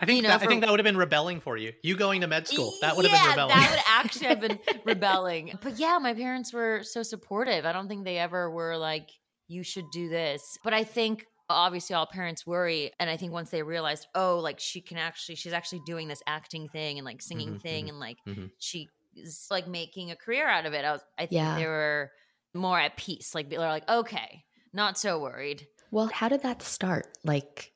I 0.00 0.06
think 0.06 0.16
You 0.16 0.22
know, 0.22 0.28
that, 0.28 0.42
I 0.42 0.46
think 0.46 0.60
that 0.62 0.70
would 0.70 0.78
have 0.80 0.84
been 0.84 0.96
rebelling 0.96 1.40
for 1.40 1.56
you. 1.56 1.72
You 1.82 1.96
going 1.96 2.20
to 2.20 2.26
med 2.26 2.46
school 2.46 2.72
that 2.80 2.96
would 2.96 3.04
have 3.04 3.12
been 3.12 3.22
rebelling. 3.22 3.56
That 3.56 3.70
would 3.70 3.80
actually 3.86 4.26
have 4.26 4.40
been 4.40 4.58
rebelling. 4.84 5.58
But 5.62 5.78
yeah, 5.78 5.98
my 5.98 6.14
parents 6.14 6.52
were 6.52 6.82
so 6.82 7.02
supportive. 7.02 7.64
I 7.64 7.72
don't 7.72 7.88
think 7.88 8.04
they 8.04 8.18
ever 8.18 8.50
were 8.50 8.76
like, 8.76 9.10
you 9.48 9.62
should 9.62 9.90
do 9.92 10.08
this. 10.08 10.58
But 10.64 10.74
I 10.74 10.84
think 10.84 11.26
obviously 11.48 11.94
all 11.94 12.06
parents 12.06 12.46
worry. 12.46 12.92
And 12.98 13.08
I 13.08 13.16
think 13.16 13.32
once 13.32 13.50
they 13.50 13.62
realized, 13.62 14.06
oh, 14.14 14.38
like 14.38 14.58
she 14.60 14.80
can 14.80 14.96
actually, 14.98 15.36
she's 15.36 15.52
actually 15.52 15.80
doing 15.86 16.08
this 16.08 16.22
acting 16.26 16.68
thing 16.68 16.98
and 16.98 17.04
like 17.04 17.22
singing 17.22 17.54
Mhm, 17.54 17.60
thing 17.62 17.84
mhm, 17.84 17.88
and 17.88 18.00
like 18.00 18.18
mhm. 18.26 18.50
she 18.58 18.92
is 19.14 19.46
like 19.50 19.66
making 19.68 20.10
a 20.10 20.16
career 20.16 20.48
out 20.48 20.66
of 20.66 20.74
it. 20.74 20.84
I 20.84 20.92
was, 20.92 21.02
I 21.18 21.26
think 21.26 21.44
Yeah. 21.44 21.54
they 21.54 21.66
were 21.66 22.10
more 22.56 22.78
at 22.78 22.96
peace. 22.96 23.34
Like 23.34 23.50
they're 23.50 23.60
like, 23.60 23.88
okay, 23.88 24.44
not 24.72 24.98
so 24.98 25.20
worried. 25.20 25.66
Well, 25.90 26.06
how 26.06 26.28
did 26.28 26.42
that 26.42 26.62
start? 26.62 27.08
Like 27.24 27.72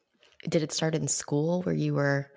did 0.48 0.62
it 0.62 0.72
start 0.72 0.94
in 0.94 1.08
school 1.08 1.62
where 1.62 1.74
you 1.74 1.94
were 1.94 2.30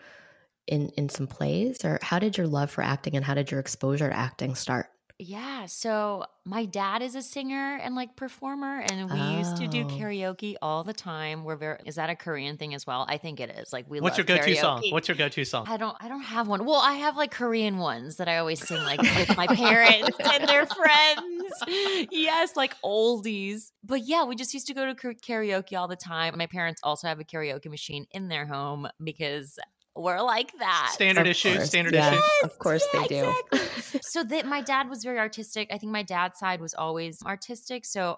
in 0.68 0.90
in 0.98 1.10
some 1.10 1.28
plays 1.28 1.84
or 1.84 2.00
how 2.02 2.20
did 2.20 2.38
your 2.38 2.48
love 2.48 2.72
for 2.72 2.82
acting 2.82 3.16
and 3.16 3.26
how 3.26 3.34
did 3.34 3.52
your 3.52 3.60
exposure 3.60 4.10
to 4.10 4.16
acting 4.16 4.56
start? 4.56 4.88
Yeah. 5.24 5.66
So 5.68 6.26
my 6.46 6.66
dad 6.66 7.02
is 7.02 7.16
a 7.16 7.22
singer 7.22 7.80
and 7.82 7.96
like 7.96 8.16
performer, 8.16 8.84
and 8.90 9.10
we 9.10 9.20
used 9.38 9.58
to 9.58 9.68
do 9.68 9.84
Oh. 9.84 9.88
karaoke 9.88 10.56
all 10.62 10.84
the 10.84 10.94
time. 10.94 11.44
We're 11.44 11.56
very 11.56 11.80
is 11.86 11.96
that 11.96 12.10
a 12.10 12.16
Korean 12.16 12.58
thing 12.58 12.74
as 12.74 12.86
well? 12.86 13.06
I 13.08 13.18
think 13.18 13.40
it 13.40 13.50
is. 13.50 13.72
Like 13.72 13.86
we 13.90 14.02
What's 14.02 14.18
your 14.18 14.26
go-to 14.26 14.56
song? 14.56 14.84
What's 14.90 15.08
your 15.08 15.16
go-to 15.18 15.46
song? 15.46 15.66
I 15.68 15.78
don't 15.78 15.96
I 16.02 16.08
don't 16.10 16.22
have 16.22 16.48
one. 16.48 16.66
Well, 16.66 16.82
I 16.82 16.94
have 16.94 17.16
like 17.16 17.32
Korean 17.32 17.78
ones 17.78 18.18
that 18.18 18.28
I 18.28 18.38
always 18.38 18.66
sing 18.68 18.84
like 18.84 19.02
with 19.02 19.38
my 19.38 19.48
parents 19.66 20.18
and 20.20 20.48
their 20.48 20.66
friends. 20.66 22.08
Yes, 22.12 22.56
like 22.56 22.76
oldies. 22.84 23.72
But 23.84 24.02
yeah, 24.06 24.24
we 24.26 24.36
just 24.36 24.54
used 24.54 24.68
to 24.68 24.74
go 24.74 24.92
to 24.92 24.96
karaoke 24.96 25.78
all 25.78 25.88
the 25.88 25.96
time. 25.96 26.38
My 26.38 26.48
parents 26.48 26.82
also 26.84 27.08
have 27.08 27.20
a 27.20 27.24
karaoke 27.24 27.70
machine 27.70 28.06
in 28.12 28.28
their 28.28 28.46
home 28.46 28.88
because 29.04 29.58
we're 29.96 30.22
like 30.22 30.52
that. 30.60 30.92
Standard 30.94 31.28
Of 31.28 31.32
issue. 31.32 31.56
course, 31.56 31.68
Standard 31.68 31.94
yeah. 31.94 32.14
issue. 32.14 32.22
Of 32.44 32.60
course 32.60 32.86
they 32.92 33.04
do. 33.06 33.34
exactly. 33.52 34.00
so 34.04 34.24
that 34.24 34.46
my 34.46 34.62
dad 34.62 34.90
was 34.90 35.04
very 35.04 35.20
artistic. 35.20 35.70
I 35.72 35.78
think 35.78 35.92
my 35.92 36.04
dad's 36.04 36.40
side 36.40 36.62
was 36.62 36.74
always 36.74 37.20
artistic. 37.26 37.86
So 37.86 38.18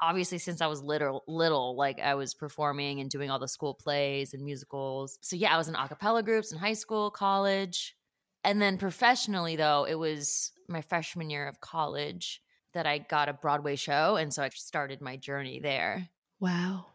obviously 0.00 0.38
since 0.38 0.60
I 0.60 0.66
was 0.66 0.82
little 0.82 1.22
little, 1.28 1.76
like 1.76 2.00
I 2.00 2.14
was 2.14 2.34
performing 2.34 3.00
and 3.00 3.08
doing 3.08 3.30
all 3.30 3.38
the 3.38 3.48
school 3.48 3.74
plays 3.74 4.34
and 4.34 4.44
musicals. 4.44 5.18
So 5.22 5.36
yeah, 5.36 5.54
I 5.54 5.58
was 5.58 5.68
in 5.68 5.76
a 5.76 5.88
cappella 5.88 6.22
groups 6.22 6.52
in 6.52 6.58
high 6.58 6.72
school, 6.72 7.10
college. 7.10 7.96
And 8.44 8.60
then 8.60 8.76
professionally 8.76 9.54
though, 9.54 9.86
it 9.88 9.94
was 9.94 10.52
my 10.68 10.82
freshman 10.82 11.30
year 11.30 11.46
of 11.46 11.60
college 11.60 12.42
that 12.74 12.86
I 12.86 12.98
got 12.98 13.28
a 13.28 13.32
Broadway 13.32 13.76
show. 13.76 14.16
And 14.16 14.34
so 14.34 14.42
I 14.42 14.48
started 14.48 15.00
my 15.00 15.16
journey 15.16 15.60
there. 15.60 16.08
Wow. 16.40 16.86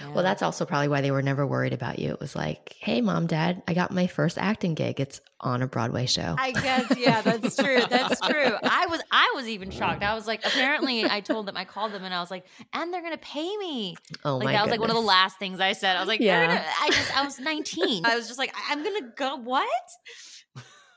Yeah. 0.00 0.12
Well, 0.12 0.22
that's 0.24 0.42
also 0.42 0.64
probably 0.64 0.88
why 0.88 1.00
they 1.00 1.10
were 1.10 1.22
never 1.22 1.46
worried 1.46 1.72
about 1.72 1.98
you. 1.98 2.10
It 2.12 2.20
was 2.20 2.36
like, 2.36 2.74
hey, 2.78 3.00
mom, 3.00 3.26
dad, 3.26 3.62
I 3.66 3.74
got 3.74 3.90
my 3.92 4.06
first 4.06 4.38
acting 4.38 4.74
gig. 4.74 5.00
It's 5.00 5.20
on 5.40 5.62
a 5.62 5.66
Broadway 5.66 6.06
show. 6.06 6.34
I 6.38 6.52
guess, 6.52 6.96
yeah, 6.96 7.20
that's 7.22 7.56
true. 7.56 7.80
That's 7.88 8.20
true. 8.20 8.52
I 8.62 8.86
was 8.86 9.00
I 9.10 9.32
was 9.36 9.48
even 9.48 9.70
shocked. 9.70 10.02
I 10.02 10.14
was 10.14 10.26
like, 10.26 10.44
apparently 10.46 11.04
I 11.04 11.20
told 11.20 11.46
them 11.46 11.56
I 11.56 11.64
called 11.64 11.92
them 11.92 12.04
and 12.04 12.12
I 12.14 12.20
was 12.20 12.30
like, 12.30 12.46
and 12.72 12.92
they're 12.92 13.02
gonna 13.02 13.18
pay 13.18 13.56
me. 13.58 13.96
oh 14.24 14.36
like 14.38 14.46
my 14.46 14.52
that 14.52 14.62
was 14.62 14.70
like 14.70 14.80
one 14.80 14.90
of 14.90 14.96
the 14.96 15.02
last 15.02 15.38
things 15.38 15.60
I 15.60 15.72
said. 15.72 15.96
I 15.96 16.00
was 16.00 16.08
like, 16.08 16.20
Yeah. 16.20 16.52
yeah. 16.52 16.64
I 16.80 16.88
just 16.90 17.16
I 17.16 17.24
was 17.24 17.38
19. 17.38 18.06
I 18.06 18.16
was 18.16 18.26
just 18.26 18.38
like, 18.38 18.54
I- 18.56 18.72
I'm 18.72 18.82
gonna 18.82 19.12
go 19.16 19.36
what? 19.36 19.68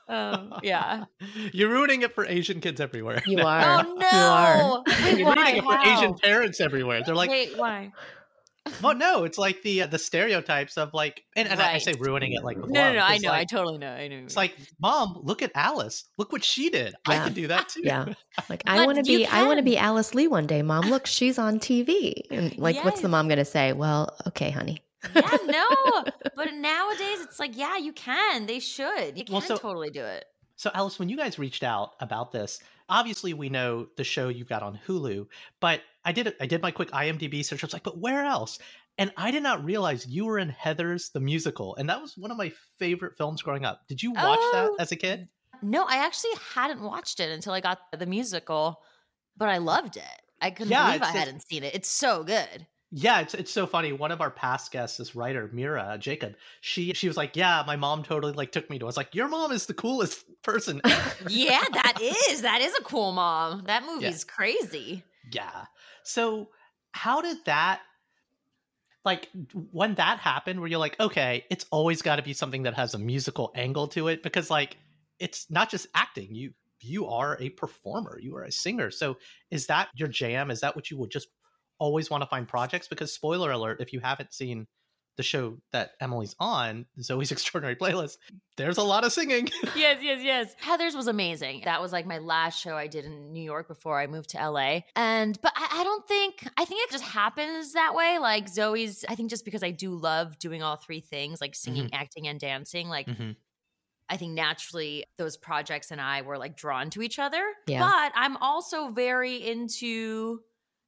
Um, 0.08 0.54
yeah. 0.64 1.04
You're 1.52 1.68
ruining 1.70 2.02
it 2.02 2.14
for 2.16 2.26
Asian 2.26 2.60
kids 2.60 2.80
everywhere. 2.80 3.22
You 3.26 3.36
now. 3.36 3.46
are. 3.46 3.86
Oh 3.86 3.94
You 3.96 4.06
are. 4.16 4.56
no. 4.56 4.82
Wait, 5.04 5.18
You're 5.18 5.26
why? 5.28 5.34
ruining 5.36 5.56
it 5.58 5.62
for 5.64 5.74
How? 5.76 5.98
Asian 5.98 6.14
parents 6.14 6.60
everywhere. 6.60 7.02
They're 7.06 7.14
like, 7.14 7.30
Wait, 7.30 7.56
why? 7.56 7.92
Well, 8.82 8.94
no, 8.94 9.24
it's 9.24 9.38
like 9.38 9.62
the 9.62 9.82
uh, 9.82 9.86
the 9.86 9.98
stereotypes 9.98 10.76
of 10.78 10.92
like, 10.94 11.24
and, 11.36 11.48
and 11.48 11.60
I, 11.60 11.74
I 11.74 11.78
say 11.78 11.94
ruining 11.98 12.32
it 12.32 12.42
like 12.44 12.56
No, 12.56 12.64
no, 12.66 12.80
love, 12.80 12.94
no. 12.94 13.00
I 13.02 13.12
'cause, 13.14 13.22
know. 13.22 13.28
I 13.30 13.38
like, 13.38 13.48
totally 13.48 13.78
know. 13.78 13.90
I 13.92 14.08
know. 14.08 14.16
It's 14.18 14.36
like, 14.36 14.56
mom, 14.80 15.18
look 15.22 15.42
at 15.42 15.50
Alice. 15.54 16.04
Look 16.18 16.32
what 16.32 16.44
she 16.44 16.70
did. 16.70 16.94
I 17.06 17.16
can 17.16 17.32
do 17.32 17.46
that 17.48 17.68
too. 17.68 17.82
Yeah. 17.84 18.14
Like 18.48 18.62
I 18.66 18.84
want 18.86 19.04
to 19.04 19.10
you 19.12 19.18
be 19.18 19.26
I 19.26 19.46
want 19.46 19.58
to 19.58 19.62
be 19.64 19.76
Alice 19.78 20.14
Lee 20.14 20.28
one 20.28 20.46
day, 20.46 20.62
mom. 20.62 20.88
Look, 20.90 21.06
she's 21.06 21.38
on 21.38 21.58
TV. 21.58 22.14
And 22.30 22.56
like 22.58 22.84
what's 22.84 23.00
the 23.00 23.08
mom 23.08 23.28
going 23.28 23.38
to 23.38 23.44
say? 23.44 23.72
Well, 23.72 24.16
okay, 24.28 24.50
honey. 24.50 24.82
yeah, 25.14 25.36
no. 25.46 26.04
But 26.36 26.54
nowadays 26.54 27.20
it's 27.22 27.38
like, 27.38 27.56
yeah, 27.56 27.76
you 27.78 27.92
can. 27.92 28.46
They 28.46 28.60
should. 28.60 29.16
You 29.18 29.24
can 29.24 29.32
Well, 29.32 29.40
so- 29.42 29.56
totally 29.56 29.90
do 29.90 30.04
it. 30.04 30.24
So, 30.56 30.70
Alice, 30.74 30.98
when 30.98 31.08
you 31.08 31.16
guys 31.16 31.38
reached 31.38 31.62
out 31.62 31.92
about 32.00 32.32
this, 32.32 32.60
obviously 32.86 33.32
we 33.32 33.48
know 33.48 33.86
the 33.96 34.04
show 34.04 34.28
you've 34.28 34.48
got 34.50 34.62
on 34.62 34.78
Hulu, 34.86 35.26
but 35.58 35.80
I 36.04 36.12
did 36.12 36.34
I 36.40 36.46
did 36.46 36.62
my 36.62 36.70
quick 36.70 36.90
IMDb 36.90 37.44
search. 37.44 37.62
I 37.62 37.66
was 37.66 37.72
like, 37.72 37.82
but 37.82 37.98
where 37.98 38.24
else? 38.24 38.58
And 38.98 39.12
I 39.16 39.30
did 39.30 39.42
not 39.42 39.64
realize 39.64 40.06
you 40.06 40.24
were 40.26 40.38
in 40.38 40.50
Heathers 40.50 41.12
the 41.12 41.20
musical, 41.20 41.76
and 41.76 41.88
that 41.88 42.00
was 42.00 42.16
one 42.16 42.30
of 42.30 42.36
my 42.36 42.52
favorite 42.78 43.16
films 43.16 43.42
growing 43.42 43.64
up. 43.64 43.82
Did 43.88 44.02
you 44.02 44.12
watch 44.12 44.38
Oh. 44.40 44.74
that 44.76 44.82
as 44.82 44.92
a 44.92 44.96
kid? 44.96 45.28
No, 45.62 45.84
I 45.84 45.96
actually 46.04 46.32
hadn't 46.54 46.80
watched 46.82 47.20
it 47.20 47.30
until 47.30 47.52
I 47.52 47.60
got 47.60 47.78
the 47.98 48.06
musical, 48.06 48.80
but 49.36 49.48
I 49.48 49.58
loved 49.58 49.96
it. 49.96 50.22
I 50.40 50.50
couldn't 50.50 50.70
Yeah, 50.72 50.86
believe 50.86 51.02
I 51.02 51.18
hadn't 51.18 51.46
seen 51.46 51.64
it. 51.64 51.74
It's 51.74 51.90
so 51.90 52.24
good. 52.24 52.66
Yeah, 52.92 53.20
it's 53.20 53.34
it's 53.34 53.52
so 53.52 53.66
funny. 53.68 53.92
One 53.92 54.10
of 54.10 54.20
our 54.20 54.30
past 54.30 54.72
guests, 54.72 54.96
this 54.96 55.14
writer 55.14 55.48
Mira 55.52 55.96
Jacob, 56.00 56.34
she 56.60 56.92
she 56.94 57.06
was 57.06 57.16
like, 57.16 57.36
"Yeah, 57.36 57.62
my 57.66 57.76
mom 57.76 58.02
totally 58.02 58.32
like 58.32 58.50
took 58.52 58.68
me 58.68 58.78
to." 58.80 58.84
I 58.84 58.86
was 58.86 58.96
like, 58.96 59.14
"Your 59.14 59.28
mom 59.28 59.52
is 59.52 59.66
the 59.66 59.74
coolest 59.74 60.24
person." 60.42 60.80
ever." 60.84 61.14
Yeah, 61.30 61.62
that 61.74 62.00
is. 62.00 62.42
That 62.42 62.60
is 62.62 62.74
a 62.74 62.82
cool 62.82 63.12
mom. 63.12 63.64
That 63.66 63.84
movie's 63.84 64.24
crazy. 64.24 65.04
Yeah. 65.30 65.66
So 66.04 66.48
how 66.92 67.20
did 67.20 67.44
that 67.44 67.80
like 69.04 69.28
when 69.70 69.94
that 69.94 70.18
happened 70.18 70.60
where 70.60 70.68
you're 70.68 70.78
like, 70.78 70.98
okay, 71.00 71.44
it's 71.50 71.64
always 71.70 72.02
got 72.02 72.16
to 72.16 72.22
be 72.22 72.34
something 72.34 72.64
that 72.64 72.74
has 72.74 72.94
a 72.94 72.98
musical 72.98 73.50
angle 73.54 73.88
to 73.88 74.08
it 74.08 74.22
because 74.22 74.50
like 74.50 74.76
it's 75.18 75.50
not 75.50 75.70
just 75.70 75.86
acting. 75.94 76.34
You 76.34 76.52
you 76.82 77.06
are 77.06 77.36
a 77.40 77.50
performer, 77.50 78.18
you 78.20 78.36
are 78.36 78.44
a 78.44 78.52
singer. 78.52 78.90
So 78.90 79.16
is 79.50 79.66
that 79.66 79.88
your 79.94 80.08
jam? 80.08 80.50
Is 80.50 80.60
that 80.60 80.74
what 80.74 80.90
you 80.90 80.98
would 80.98 81.10
just 81.10 81.28
always 81.78 82.10
want 82.10 82.22
to 82.22 82.28
find 82.28 82.46
projects 82.46 82.88
because 82.88 83.12
spoiler 83.12 83.52
alert 83.52 83.80
if 83.80 83.92
you 83.92 84.00
haven't 84.00 84.34
seen 84.34 84.66
the 85.16 85.22
show 85.22 85.58
that 85.72 85.92
Emily's 86.00 86.34
on, 86.38 86.86
Zoey's 86.98 87.30
Extraordinary 87.32 87.76
Playlist, 87.76 88.16
there's 88.56 88.78
a 88.78 88.82
lot 88.82 89.04
of 89.04 89.12
singing. 89.12 89.48
yes, 89.76 89.98
yes, 90.02 90.20
yes. 90.22 90.54
Heathers 90.62 90.94
was 90.94 91.06
amazing. 91.08 91.62
That 91.64 91.82
was 91.82 91.92
like 91.92 92.06
my 92.06 92.18
last 92.18 92.60
show 92.60 92.76
I 92.76 92.86
did 92.86 93.04
in 93.04 93.32
New 93.32 93.42
York 93.42 93.68
before 93.68 93.98
I 94.00 94.06
moved 94.06 94.30
to 94.30 94.38
LA. 94.50 94.80
And, 94.96 95.38
but 95.42 95.52
I, 95.56 95.80
I 95.80 95.84
don't 95.84 96.06
think, 96.08 96.46
I 96.56 96.64
think 96.64 96.82
it 96.84 96.90
just 96.90 97.04
happens 97.04 97.72
that 97.74 97.94
way. 97.94 98.18
Like 98.18 98.46
Zoey's, 98.46 99.04
I 99.08 99.14
think 99.14 99.30
just 99.30 99.44
because 99.44 99.62
I 99.62 99.70
do 99.72 99.94
love 99.94 100.38
doing 100.38 100.62
all 100.62 100.76
three 100.76 101.00
things, 101.00 101.40
like 101.40 101.54
singing, 101.54 101.90
acting, 101.92 102.26
and 102.28 102.38
dancing, 102.40 102.88
like 102.88 103.06
Mhm. 103.06 103.36
I 104.08 104.16
think 104.16 104.32
naturally 104.32 105.04
those 105.18 105.36
projects 105.36 105.90
and 105.92 106.00
I 106.00 106.22
were 106.22 106.36
like 106.36 106.56
drawn 106.56 106.90
to 106.90 107.02
each 107.02 107.18
other. 107.20 107.42
Yeah. 107.68 107.80
But 107.80 108.12
I'm 108.16 108.36
also 108.38 108.88
very 108.88 109.36
into 109.36 110.40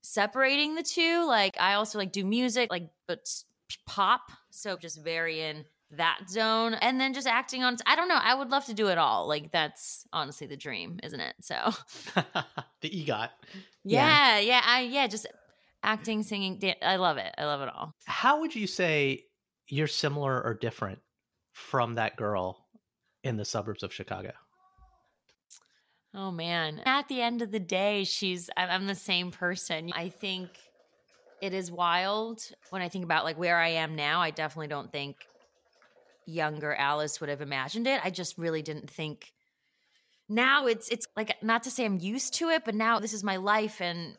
separating 0.02 0.74
the 0.74 0.82
two. 0.82 1.24
Like 1.26 1.56
I 1.60 1.74
also 1.74 1.98
like 1.98 2.12
do 2.12 2.24
music, 2.24 2.70
like 2.70 2.88
but 3.06 3.20
s- 3.20 3.44
pop. 3.86 4.30
So 4.50 4.76
just 4.76 5.02
very 5.02 5.40
in 5.40 5.64
that 5.92 6.20
zone. 6.28 6.74
And 6.74 7.00
then 7.00 7.14
just 7.14 7.26
acting 7.26 7.62
on 7.62 7.76
I 7.86 7.96
don't 7.96 8.08
know. 8.08 8.18
I 8.20 8.34
would 8.34 8.50
love 8.50 8.64
to 8.66 8.74
do 8.74 8.88
it 8.88 8.98
all. 8.98 9.28
Like 9.28 9.52
that's 9.52 10.06
honestly 10.12 10.46
the 10.46 10.56
dream, 10.56 10.98
isn't 11.02 11.20
it? 11.20 11.34
So 11.40 11.54
the 12.80 12.90
EGOT. 12.90 13.30
yeah, 13.84 14.38
yeah, 14.38 14.62
I 14.64 14.82
yeah, 14.82 15.06
just 15.06 15.26
acting, 15.82 16.22
singing, 16.22 16.58
dan- 16.58 16.76
I 16.82 16.96
love 16.96 17.18
it. 17.18 17.34
I 17.36 17.44
love 17.44 17.60
it 17.60 17.68
all. 17.68 17.94
How 18.04 18.40
would 18.40 18.54
you 18.54 18.66
say 18.66 19.24
you're 19.68 19.86
similar 19.86 20.42
or 20.42 20.54
different 20.54 21.00
from 21.52 21.96
that 21.96 22.16
girl 22.16 22.66
in 23.22 23.36
the 23.36 23.44
suburbs 23.44 23.82
of 23.82 23.92
Chicago? 23.92 24.32
Oh 26.14 26.30
man. 26.30 26.80
At 26.84 27.08
the 27.08 27.22
end 27.22 27.42
of 27.42 27.50
the 27.50 27.60
day, 27.60 28.04
she's 28.04 28.50
I'm 28.56 28.70
I'm 28.70 28.86
the 28.86 28.94
same 28.94 29.30
person. 29.30 29.90
I 29.94 30.08
think 30.08 30.50
it 31.42 31.52
is 31.52 31.72
wild 31.72 32.40
when 32.70 32.80
I 32.80 32.88
think 32.88 33.04
about 33.04 33.24
like 33.24 33.36
where 33.36 33.58
I 33.58 33.70
am 33.70 33.96
now. 33.96 34.20
I 34.20 34.30
definitely 34.30 34.68
don't 34.68 34.92
think 34.92 35.16
younger 36.24 36.72
Alice 36.72 37.20
would 37.20 37.28
have 37.28 37.42
imagined 37.42 37.88
it. 37.88 38.00
I 38.02 38.10
just 38.10 38.38
really 38.38 38.62
didn't 38.62 38.88
think 38.88 39.32
now 40.28 40.66
it's 40.66 40.88
it's 40.88 41.08
like 41.16 41.36
not 41.42 41.64
to 41.64 41.70
say 41.70 41.84
I'm 41.84 41.98
used 41.98 42.34
to 42.34 42.48
it, 42.50 42.64
but 42.64 42.76
now 42.76 43.00
this 43.00 43.12
is 43.12 43.24
my 43.24 43.36
life 43.36 43.80
and 43.80 44.16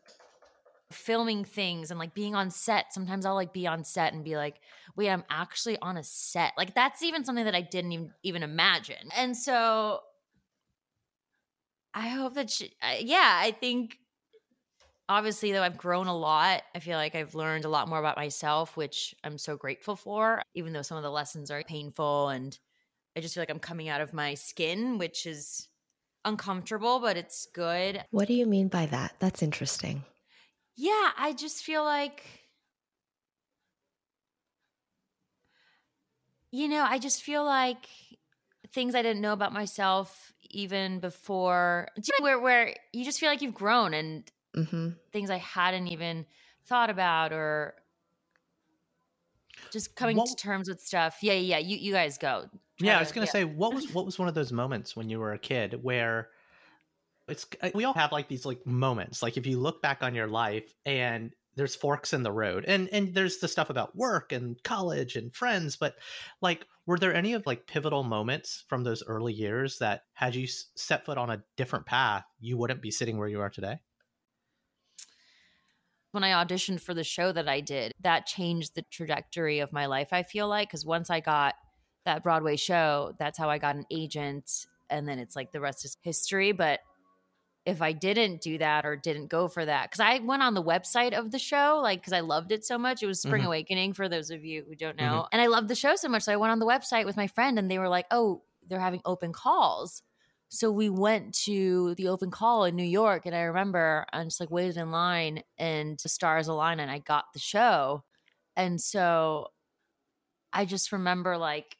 filming 0.91 1.45
things 1.45 1.91
and 1.91 1.99
like 1.99 2.13
being 2.13 2.35
on 2.35 2.51
set. 2.51 2.93
Sometimes 2.93 3.25
I'll 3.25 3.35
like 3.35 3.53
be 3.53 3.67
on 3.67 3.85
set 3.85 4.13
and 4.13 4.25
be 4.25 4.35
like, 4.35 4.59
wait, 4.97 5.09
I'm 5.09 5.23
actually 5.29 5.79
on 5.79 5.95
a 5.95 6.03
set. 6.03 6.51
Like 6.57 6.75
that's 6.75 7.01
even 7.01 7.23
something 7.23 7.45
that 7.45 7.55
I 7.55 7.61
didn't 7.61 7.93
even 7.93 8.11
even 8.23 8.43
imagine. 8.43 9.07
And 9.15 9.35
so 9.37 10.01
I 11.93 12.09
hope 12.09 12.33
that 12.33 12.49
she, 12.49 12.73
yeah, 12.99 13.39
I 13.39 13.51
think 13.51 13.97
obviously 15.09 15.51
though 15.51 15.63
I've 15.63 15.77
grown 15.77 16.07
a 16.07 16.15
lot. 16.17 16.63
I 16.75 16.79
feel 16.79 16.97
like 16.97 17.15
I've 17.15 17.35
learned 17.35 17.65
a 17.65 17.69
lot 17.69 17.87
more 17.87 17.99
about 17.99 18.17
myself, 18.17 18.77
which 18.77 19.15
I'm 19.23 19.37
so 19.37 19.57
grateful 19.57 19.95
for, 19.95 20.41
even 20.55 20.73
though 20.73 20.81
some 20.81 20.97
of 20.97 21.03
the 21.03 21.11
lessons 21.11 21.51
are 21.51 21.63
painful 21.63 22.29
and 22.29 22.57
I 23.15 23.21
just 23.21 23.35
feel 23.35 23.41
like 23.41 23.51
I'm 23.51 23.59
coming 23.59 23.89
out 23.89 24.01
of 24.01 24.13
my 24.13 24.35
skin, 24.35 24.97
which 24.99 25.25
is 25.25 25.69
uncomfortable, 26.25 26.99
but 26.99 27.17
it's 27.17 27.47
good. 27.47 28.05
What 28.11 28.29
do 28.29 28.33
you 28.33 28.45
mean 28.45 28.69
by 28.69 28.85
that? 28.85 29.19
That's 29.19 29.43
interesting. 29.43 30.05
Yeah, 30.75 31.11
I 31.17 31.33
just 31.33 31.63
feel 31.63 31.83
like 31.83 32.49
you 36.51 36.67
know, 36.67 36.83
I 36.83 36.99
just 36.99 37.23
feel 37.23 37.43
like 37.43 37.87
things 38.71 38.95
I 38.95 39.01
didn't 39.01 39.21
know 39.21 39.33
about 39.33 39.53
myself 39.53 40.33
even 40.49 40.99
before 40.99 41.87
do 41.95 42.11
you 42.11 42.19
know, 42.19 42.23
where 42.23 42.39
where 42.39 42.75
you 42.91 43.05
just 43.05 43.19
feel 43.19 43.29
like 43.29 43.41
you've 43.41 43.53
grown 43.53 43.93
and 43.93 44.29
hmm 44.55 44.89
things 45.11 45.29
I 45.29 45.37
hadn't 45.37 45.87
even 45.87 46.25
thought 46.65 46.89
about 46.89 47.33
or 47.33 47.75
just 49.71 49.95
coming 49.95 50.17
What- 50.17 50.27
to 50.29 50.35
terms 50.35 50.69
with 50.69 50.81
stuff. 50.81 51.17
Yeah, 51.21 51.33
yeah, 51.33 51.57
yeah. 51.57 51.67
You 51.67 51.77
you 51.77 51.93
guys 51.93 52.17
go. 52.17 52.49
Try 52.79 52.87
Yeah, 52.87 52.97
I 52.97 52.99
was 52.99 53.11
gonna 53.11 53.27
say, 53.27 53.43
what 53.43 53.73
was 53.73 53.89
what 53.93 54.05
was 54.05 54.19
one 54.19 54.27
of 54.27 54.35
those 54.35 54.51
moments 54.51 54.95
when 54.95 55.09
you 55.09 55.19
were 55.19 55.33
a 55.33 55.39
kid 55.39 55.83
where 55.83 56.29
it's 57.27 57.47
uh, 57.61 57.69
we 57.73 57.85
all 57.85 57.93
have 57.93 58.11
like 58.11 58.27
these 58.27 58.45
like 58.45 58.65
moments. 58.65 59.23
Like 59.23 59.37
if 59.37 59.45
you 59.45 59.59
look 59.59 59.81
back 59.81 60.03
on 60.03 60.13
your 60.15 60.27
life 60.27 60.73
and 60.85 61.33
there's 61.55 61.75
forks 61.75 62.13
in 62.13 62.23
the 62.23 62.31
road 62.31 62.65
and 62.67 62.89
and 62.89 63.13
there's 63.13 63.37
the 63.37 63.47
stuff 63.47 63.69
about 63.69 63.95
work 63.95 64.31
and 64.31 64.61
college 64.63 65.15
and 65.15 65.35
friends 65.35 65.75
but 65.75 65.93
like 66.41 66.65
were 66.87 66.97
there 66.97 67.13
any 67.13 67.33
of 67.33 67.45
like 67.45 67.67
pivotal 67.67 68.01
moments 68.03 68.65
from 68.67 68.83
those 68.83 69.03
early 69.03 69.33
years 69.33 69.77
that 69.77 70.01
had 70.13 70.33
you 70.33 70.47
set 70.47 71.05
foot 71.05 71.15
on 71.15 71.29
a 71.29 71.43
different 71.55 71.85
path 71.85 72.25
you 72.39 72.57
wouldn't 72.57 72.81
be 72.81 72.89
sitting 72.89 73.19
where 73.19 73.27
you 73.27 73.39
are 73.39 73.51
today 73.51 73.77
when 76.13 76.23
I 76.23 76.43
auditioned 76.43 76.79
for 76.79 76.93
the 76.93 77.03
show 77.03 77.31
that 77.31 77.49
I 77.49 77.59
did, 77.59 77.91
that 78.01 78.25
changed 78.25 78.75
the 78.75 78.83
trajectory 78.83 79.59
of 79.59 79.73
my 79.73 79.87
life, 79.87 80.09
I 80.11 80.23
feel 80.23 80.47
like. 80.47 80.69
Because 80.69 80.85
once 80.85 81.09
I 81.09 81.19
got 81.19 81.55
that 82.05 82.23
Broadway 82.23 82.55
show, 82.55 83.13
that's 83.19 83.37
how 83.37 83.49
I 83.49 83.57
got 83.57 83.75
an 83.75 83.85
agent. 83.91 84.67
And 84.89 85.07
then 85.07 85.19
it's 85.19 85.35
like 85.35 85.51
the 85.51 85.59
rest 85.59 85.85
is 85.85 85.97
history. 86.01 86.51
But 86.51 86.81
if 87.65 87.81
I 87.81 87.93
didn't 87.93 88.41
do 88.41 88.57
that 88.59 88.85
or 88.85 88.95
didn't 88.95 89.27
go 89.27 89.47
for 89.47 89.65
that, 89.65 89.89
because 89.89 90.01
I 90.01 90.19
went 90.19 90.43
on 90.43 90.53
the 90.53 90.63
website 90.63 91.17
of 91.17 91.31
the 91.31 91.39
show, 91.39 91.79
like, 91.81 92.01
because 92.01 92.13
I 92.13 92.19
loved 92.19 92.51
it 92.51 92.63
so 92.63 92.77
much. 92.77 93.01
It 93.01 93.07
was 93.07 93.21
Spring 93.21 93.41
mm-hmm. 93.41 93.47
Awakening 93.47 93.93
for 93.93 94.07
those 94.07 94.29
of 94.29 94.45
you 94.45 94.63
who 94.67 94.75
don't 94.75 94.97
know. 94.97 95.03
Mm-hmm. 95.03 95.27
And 95.31 95.41
I 95.41 95.47
loved 95.47 95.67
the 95.67 95.75
show 95.75 95.95
so 95.95 96.09
much. 96.09 96.23
So 96.23 96.33
I 96.33 96.35
went 96.35 96.51
on 96.51 96.59
the 96.59 96.65
website 96.65 97.05
with 97.05 97.17
my 97.17 97.27
friend 97.27 97.57
and 97.57 97.71
they 97.71 97.79
were 97.79 97.89
like, 97.89 98.05
oh, 98.11 98.43
they're 98.67 98.79
having 98.79 99.01
open 99.05 99.33
calls. 99.33 100.03
So 100.53 100.69
we 100.71 100.87
went 100.87 101.33
to 101.45 101.95
the 101.95 102.09
open 102.09 102.29
call 102.29 102.65
in 102.65 102.75
New 102.75 102.83
York, 102.83 103.25
and 103.25 103.35
I 103.35 103.41
remember 103.41 104.05
I 104.13 104.23
just 104.23 104.39
like 104.39 104.51
waited 104.51 104.77
in 104.77 104.91
line, 104.91 105.41
and 105.57 105.99
the 105.99 106.09
stars 106.09 106.47
aligned, 106.47 106.79
and 106.79 106.91
I 106.91 106.99
got 106.99 107.33
the 107.33 107.39
show. 107.39 108.03
And 108.55 108.79
so 108.79 109.47
I 110.51 110.65
just 110.65 110.91
remember 110.91 111.37
like, 111.37 111.77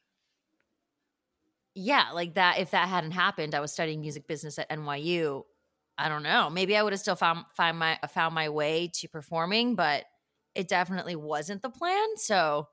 yeah, 1.76 2.10
like 2.14 2.36
that. 2.36 2.60
If 2.60 2.72
that 2.72 2.88
hadn't 2.90 3.12
happened, 3.12 3.56
I 3.56 3.60
was 3.60 3.72
studying 3.72 4.02
music 4.02 4.28
business 4.28 4.60
at 4.60 4.70
NYU. 4.72 5.46
I 5.98 6.10
don't 6.10 6.24
know. 6.24 6.50
Maybe 6.50 6.76
I 6.76 6.84
would 6.84 6.94
have 6.94 7.00
still 7.00 7.16
found 7.16 7.46
find 7.56 7.78
my 7.78 8.00
found 8.10 8.34
my 8.36 8.50
way 8.50 8.90
to 8.96 9.08
performing, 9.08 9.76
but 9.76 10.06
it 10.56 10.68
definitely 10.68 11.16
wasn't 11.16 11.62
the 11.62 11.70
plan. 11.70 12.18
So 12.18 12.68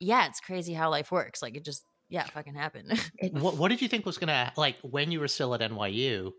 yeah, 0.00 0.26
it's 0.26 0.40
crazy 0.40 0.74
how 0.74 0.90
life 0.90 1.12
works. 1.12 1.42
Like 1.42 1.56
it 1.56 1.64
just 1.64 1.84
yeah, 2.08 2.24
fucking 2.24 2.54
happened. 2.54 2.98
what, 3.32 3.56
what 3.56 3.68
did 3.68 3.82
you 3.82 3.88
think 3.88 4.06
was 4.06 4.18
gonna 4.18 4.52
like 4.56 4.76
when 4.82 5.10
you 5.10 5.20
were 5.20 5.28
still 5.28 5.54
at 5.54 5.60
NYU? 5.60 6.32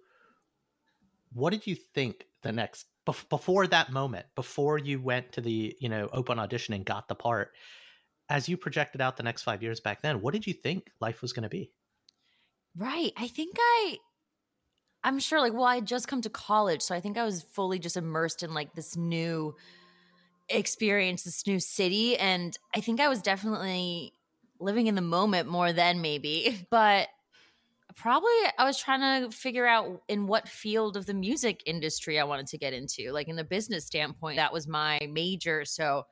What 1.33 1.51
did 1.51 1.67
you 1.67 1.75
think 1.75 2.25
the 2.43 2.51
next 2.51 2.85
before 3.29 3.67
that 3.67 3.91
moment, 3.91 4.25
before 4.35 4.77
you 4.77 5.01
went 5.01 5.33
to 5.33 5.41
the 5.41 5.75
you 5.79 5.89
know 5.89 6.09
open 6.13 6.39
audition 6.39 6.73
and 6.73 6.85
got 6.85 7.07
the 7.07 7.15
part? 7.15 7.51
As 8.27 8.49
you 8.49 8.57
projected 8.57 9.01
out 9.01 9.17
the 9.17 9.23
next 9.23 9.43
five 9.43 9.61
years 9.61 9.79
back 9.79 10.01
then, 10.01 10.21
what 10.21 10.33
did 10.33 10.47
you 10.47 10.53
think 10.53 10.89
life 10.99 11.21
was 11.21 11.31
going 11.31 11.43
to 11.43 11.49
be? 11.49 11.71
Right. 12.75 13.13
I 13.15 13.27
think 13.27 13.55
I 13.59 13.97
I'm 15.03 15.19
sure 15.19 15.39
like 15.39 15.53
well 15.53 15.63
I 15.63 15.79
just 15.79 16.07
come 16.07 16.21
to 16.21 16.29
college 16.29 16.81
so 16.81 16.95
I 16.95 16.99
think 16.99 17.17
I 17.17 17.23
was 17.23 17.43
fully 17.43 17.79
just 17.79 17.95
immersed 17.95 18.43
in 18.43 18.53
like 18.53 18.73
this 18.73 18.97
new 18.97 19.55
experience 20.49 21.23
this 21.23 21.45
new 21.47 21.59
city 21.59 22.17
and 22.17 22.57
I 22.75 22.81
think 22.81 22.99
I 22.99 23.07
was 23.07 23.21
definitely 23.21 24.13
living 24.59 24.87
in 24.87 24.95
the 24.95 25.01
moment 25.01 25.49
more 25.49 25.73
than 25.73 26.01
maybe. 26.01 26.65
But 26.69 27.09
probably 27.95 28.29
I 28.57 28.65
was 28.65 28.77
trying 28.77 29.23
to 29.23 29.31
figure 29.31 29.65
out 29.65 30.01
in 30.07 30.27
what 30.27 30.49
field 30.49 30.97
of 30.97 31.05
the 31.05 31.13
music 31.13 31.61
industry 31.65 32.19
I 32.19 32.25
wanted 32.25 32.47
to 32.47 32.57
get 32.57 32.73
into. 32.73 33.11
Like 33.11 33.27
in 33.27 33.35
the 33.35 33.43
business 33.43 33.85
standpoint, 33.85 34.37
that 34.37 34.53
was 34.53 34.67
my 34.67 34.99
major. 35.11 35.63
So 35.65 36.03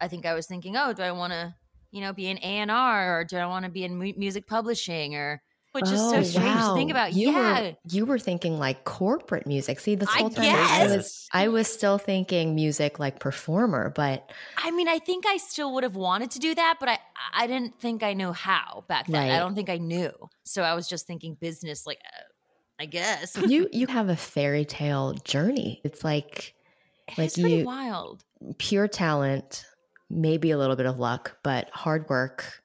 I 0.00 0.08
think 0.08 0.24
I 0.24 0.34
was 0.34 0.46
thinking, 0.46 0.76
oh, 0.76 0.92
do 0.92 1.02
I 1.02 1.12
want 1.12 1.32
to, 1.32 1.54
you 1.90 2.00
know, 2.00 2.12
be 2.12 2.28
an 2.28 2.38
A&R 2.42 3.18
or 3.18 3.24
do 3.24 3.36
I 3.36 3.46
want 3.46 3.64
to 3.64 3.70
be 3.70 3.84
in 3.84 3.96
mu- 3.96 4.14
music 4.16 4.46
publishing 4.46 5.14
or 5.14 5.42
which 5.72 5.84
oh, 5.88 5.92
is 5.92 6.00
so 6.00 6.16
oh, 6.16 6.22
strange 6.22 6.56
wow. 6.56 6.70
to 6.70 6.74
think 6.74 6.90
about. 6.90 7.12
You 7.12 7.30
yeah, 7.30 7.60
were, 7.60 7.76
you 7.90 8.06
were 8.06 8.18
thinking 8.18 8.58
like 8.58 8.84
corporate 8.84 9.46
music. 9.46 9.80
See, 9.80 9.94
this 9.94 10.08
whole 10.08 10.28
I 10.28 10.30
time 10.30 10.44
guess. 10.44 10.70
I 10.70 10.96
was 10.96 11.28
I 11.32 11.48
was 11.48 11.66
still 11.68 11.98
thinking 11.98 12.54
music 12.54 12.98
like 12.98 13.20
performer, 13.20 13.92
but 13.94 14.30
I 14.56 14.70
mean, 14.70 14.88
I 14.88 14.98
think 14.98 15.26
I 15.26 15.36
still 15.36 15.74
would 15.74 15.84
have 15.84 15.96
wanted 15.96 16.30
to 16.32 16.38
do 16.38 16.54
that, 16.54 16.76
but 16.80 16.88
I 16.88 16.98
I 17.34 17.46
didn't 17.46 17.78
think 17.80 18.02
I 18.02 18.14
knew 18.14 18.32
how 18.32 18.84
back 18.88 19.06
then. 19.06 19.28
Right. 19.28 19.36
I 19.36 19.38
don't 19.38 19.54
think 19.54 19.68
I 19.68 19.78
knew, 19.78 20.12
so 20.44 20.62
I 20.62 20.74
was 20.74 20.88
just 20.88 21.06
thinking 21.06 21.36
business. 21.38 21.86
Like, 21.86 21.98
uh, 22.04 22.22
I 22.80 22.86
guess 22.86 23.36
you 23.36 23.68
you 23.72 23.86
have 23.88 24.08
a 24.08 24.16
fairy 24.16 24.64
tale 24.64 25.14
journey. 25.24 25.80
It's 25.84 26.02
like 26.02 26.54
it 27.08 27.18
like 27.18 27.36
you 27.36 27.64
wild, 27.64 28.24
pure 28.56 28.88
talent, 28.88 29.66
maybe 30.08 30.50
a 30.50 30.58
little 30.58 30.76
bit 30.76 30.86
of 30.86 30.98
luck, 30.98 31.36
but 31.42 31.68
hard 31.70 32.08
work, 32.08 32.62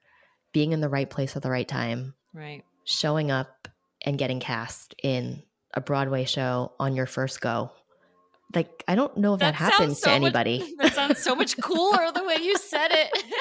being 0.53 0.71
in 0.71 0.79
the 0.79 0.89
right 0.89 1.09
place 1.09 1.35
at 1.35 1.41
the 1.41 1.51
right 1.51 1.67
time. 1.67 2.13
Right 2.33 2.63
showing 2.85 3.31
up 3.31 3.67
and 4.01 4.17
getting 4.17 4.39
cast 4.39 4.95
in 5.01 5.43
a 5.73 5.81
Broadway 5.81 6.25
show 6.25 6.73
on 6.79 6.95
your 6.95 7.05
first 7.05 7.41
go. 7.41 7.71
Like, 8.53 8.83
I 8.87 8.95
don't 8.95 9.17
know 9.17 9.33
if 9.33 9.39
that, 9.39 9.53
that 9.53 9.71
happens 9.71 9.99
so 9.99 10.09
to 10.09 10.13
anybody. 10.13 10.59
Much, 10.59 10.69
that 10.77 10.93
sounds 10.93 11.23
so 11.23 11.35
much 11.35 11.59
cooler 11.59 12.11
the 12.13 12.23
way 12.23 12.37
you 12.41 12.57
said 12.57 12.89
it. 12.91 13.23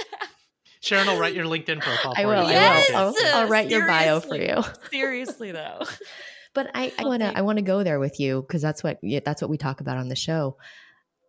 Sharon 0.80 1.08
I'll 1.08 1.18
write 1.18 1.34
your 1.34 1.44
LinkedIn 1.44 1.80
profile. 1.80 2.14
I 2.16 2.26
will. 2.26 2.50
Yes! 2.50 2.90
I 2.90 3.04
will. 3.04 3.14
I'll, 3.16 3.42
I'll 3.42 3.48
write 3.48 3.68
Seriously. 3.68 3.76
your 3.78 3.86
bio 3.86 4.20
for 4.20 4.36
you. 4.36 4.72
Seriously, 4.90 5.52
though. 5.52 5.82
but 6.54 6.70
I, 6.74 6.92
I 6.98 7.04
want 7.04 7.22
to. 7.22 7.38
I 7.38 7.42
want 7.42 7.58
to 7.58 7.62
go 7.62 7.84
there 7.84 8.00
with 8.00 8.18
you 8.18 8.42
because 8.42 8.62
that's 8.62 8.82
what 8.82 8.98
that's 9.24 9.40
what 9.40 9.48
we 9.48 9.58
talk 9.58 9.80
about 9.80 9.96
on 9.96 10.08
the 10.08 10.16
show. 10.16 10.56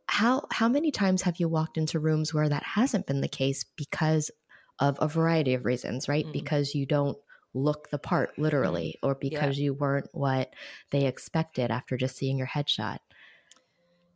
How 0.08 0.48
how 0.52 0.68
many 0.68 0.90
times 0.90 1.22
have 1.22 1.36
you 1.38 1.48
walked 1.48 1.78
into 1.78 2.00
rooms 2.00 2.34
where 2.34 2.50
that 2.50 2.64
hasn't 2.64 3.06
been 3.06 3.22
the 3.22 3.28
case 3.28 3.64
because 3.78 4.32
of 4.80 4.98
a 5.00 5.08
variety 5.08 5.54
of 5.54 5.66
reasons, 5.66 6.10
right? 6.10 6.26
Mm. 6.26 6.34
Because 6.34 6.74
you 6.74 6.88
don't 6.88 7.18
look 7.54 7.90
the 7.90 7.98
part 7.98 8.38
literally 8.38 8.98
or 9.04 9.16
because 9.16 9.58
yeah. 9.58 9.66
you 9.66 9.74
weren't 9.74 10.08
what 10.12 10.54
they 10.92 11.06
expected 11.06 11.72
after 11.72 11.98
just 11.98 12.16
seeing 12.16 12.38
your 12.38 12.48
headshot 12.48 12.98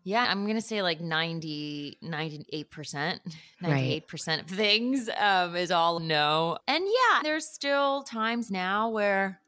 yeah 0.03 0.25
i'm 0.29 0.47
gonna 0.47 0.61
say 0.61 0.81
like 0.81 0.99
90 0.99 1.99
98% 2.03 3.19
98% 3.63 4.27
right. 4.27 4.39
of 4.39 4.47
things 4.47 5.09
um, 5.17 5.55
is 5.55 5.71
all 5.71 5.99
no 5.99 6.57
and 6.67 6.83
yeah 6.85 7.21
there's 7.23 7.47
still 7.47 8.03
times 8.03 8.49
now 8.49 8.89
where 8.89 9.39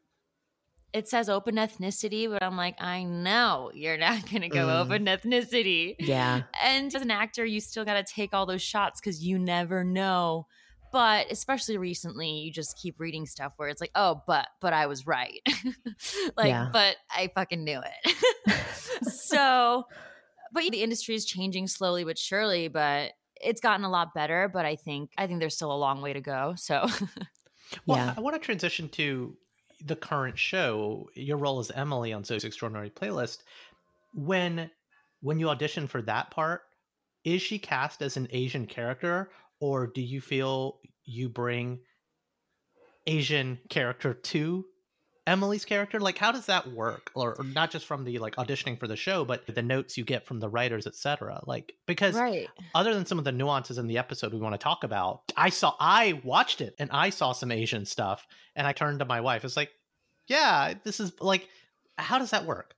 it 0.94 1.08
says 1.08 1.30
open 1.30 1.56
ethnicity, 1.56 2.30
but 2.30 2.42
I'm 2.42 2.58
like, 2.58 2.82
I 2.82 3.04
know 3.04 3.72
you're 3.74 3.98
not 3.98 4.22
going 4.30 4.42
to 4.42 4.50
go 4.50 4.68
mm. 4.68 4.82
open 4.82 5.06
ethnicity. 5.06 5.96
Yeah. 6.00 6.44
And 6.64 6.94
as 6.94 7.02
an 7.02 7.12
actor, 7.12 7.46
you 7.46 7.60
still 7.60 7.86
got 7.86 7.94
to 7.94 8.04
take 8.04 8.34
all 8.34 8.46
those 8.46 8.62
shots 8.62 9.00
because 9.00 9.24
you 9.24 9.38
never 9.38 9.84
know 9.84 10.48
but 10.92 11.32
especially 11.32 11.78
recently 11.78 12.30
you 12.30 12.52
just 12.52 12.78
keep 12.78 13.00
reading 13.00 13.26
stuff 13.26 13.54
where 13.58 13.70
it's 13.70 13.82
like 13.82 13.92
oh 13.96 14.22
but 14.28 14.48
but 14.62 14.74
i 14.74 14.86
was 14.86 15.06
right 15.06 15.42
like 16.38 16.48
yeah. 16.48 16.70
but 16.72 16.96
i 17.12 17.30
fucking 17.34 17.64
knew 17.64 17.80
it 17.80 18.16
so 19.04 19.86
but 20.54 20.64
the 20.72 20.84
industry 20.84 21.16
is 21.16 21.26
changing 21.26 21.68
slowly 21.68 22.04
but 22.04 22.18
surely 22.18 22.68
but 22.68 23.12
it's 23.42 23.62
gotten 23.62 23.86
a 23.86 23.90
lot 23.90 24.14
better 24.14 24.50
but 24.52 24.66
i 24.66 24.76
think 24.76 25.12
i 25.18 25.28
think 25.28 25.40
there's 25.40 25.56
still 25.56 25.72
a 25.72 25.78
long 25.78 26.02
way 26.02 26.14
to 26.14 26.22
go 26.22 26.54
so 26.58 26.88
well 27.86 27.98
yeah. 27.98 28.14
i 28.18 28.20
want 28.20 28.36
to 28.36 28.40
transition 28.40 28.90
to 28.90 29.36
the 29.86 29.96
current 29.96 30.38
show 30.38 31.08
your 31.14 31.38
role 31.38 31.60
as 31.60 31.72
emily 31.72 32.12
on 32.12 32.24
Zoey's 32.24 32.44
extraordinary 32.44 32.90
playlist 32.90 33.44
when 34.14 34.70
when 35.22 35.40
you 35.40 35.50
audition 35.50 35.88
for 35.88 36.02
that 36.02 36.32
part 36.32 36.62
is 37.24 37.42
she 37.42 37.60
cast 37.60 38.02
as 38.02 38.18
an 38.18 38.28
asian 38.32 38.66
character 38.66 39.30
or 39.60 39.88
do 39.88 40.02
you 40.02 40.22
feel 40.22 40.80
you 41.06 41.30
bring 41.30 41.80
Asian 43.08 43.60
character 43.70 44.14
to 44.14 44.66
Emily's 45.28 45.66
character? 45.66 46.00
Like, 46.00 46.18
how 46.18 46.32
does 46.32 46.48
that 46.48 46.72
work? 46.72 47.12
Or, 47.14 47.36
or, 47.36 47.44
not 47.44 47.72
just 47.72 47.86
from 47.86 48.04
the 48.04 48.20
like 48.20 48.36
auditioning 48.36 48.80
for 48.80 48.88
the 48.88 48.96
show, 48.96 49.26
but 49.26 49.46
the 49.48 49.62
notes 49.62 49.98
you 49.98 50.04
get 50.04 50.26
from 50.26 50.40
the 50.40 50.50
writers, 50.50 50.88
etc. 50.88 51.42
Like, 51.46 51.74
because 51.86 52.16
right. 52.16 52.48
other 52.74 52.94
than 52.94 53.06
some 53.06 53.20
of 53.20 53.26
the 53.26 53.32
nuances 53.32 53.78
in 53.78 53.88
the 53.88 53.98
episode 53.98 54.34
we 54.34 54.40
want 54.40 54.54
to 54.54 54.60
talk 54.60 54.84
about, 54.84 55.22
I 55.36 55.50
saw, 55.50 55.76
I 55.80 56.22
watched 56.24 56.62
it 56.62 56.76
and 56.80 56.90
I 56.92 57.10
saw 57.10 57.32
some 57.32 57.52
Asian 57.52 57.86
stuff, 57.86 58.26
and 58.56 58.66
I 58.66 58.74
turned 58.74 59.00
to 59.00 59.06
my 59.06 59.22
wife. 59.22 59.46
It's 59.46 59.58
like, 59.58 59.72
yeah, 60.28 60.74
this 60.84 61.00
is 61.00 61.12
like, 61.20 61.48
how 61.98 62.20
does 62.20 62.32
that 62.32 62.46
work? 62.46 62.74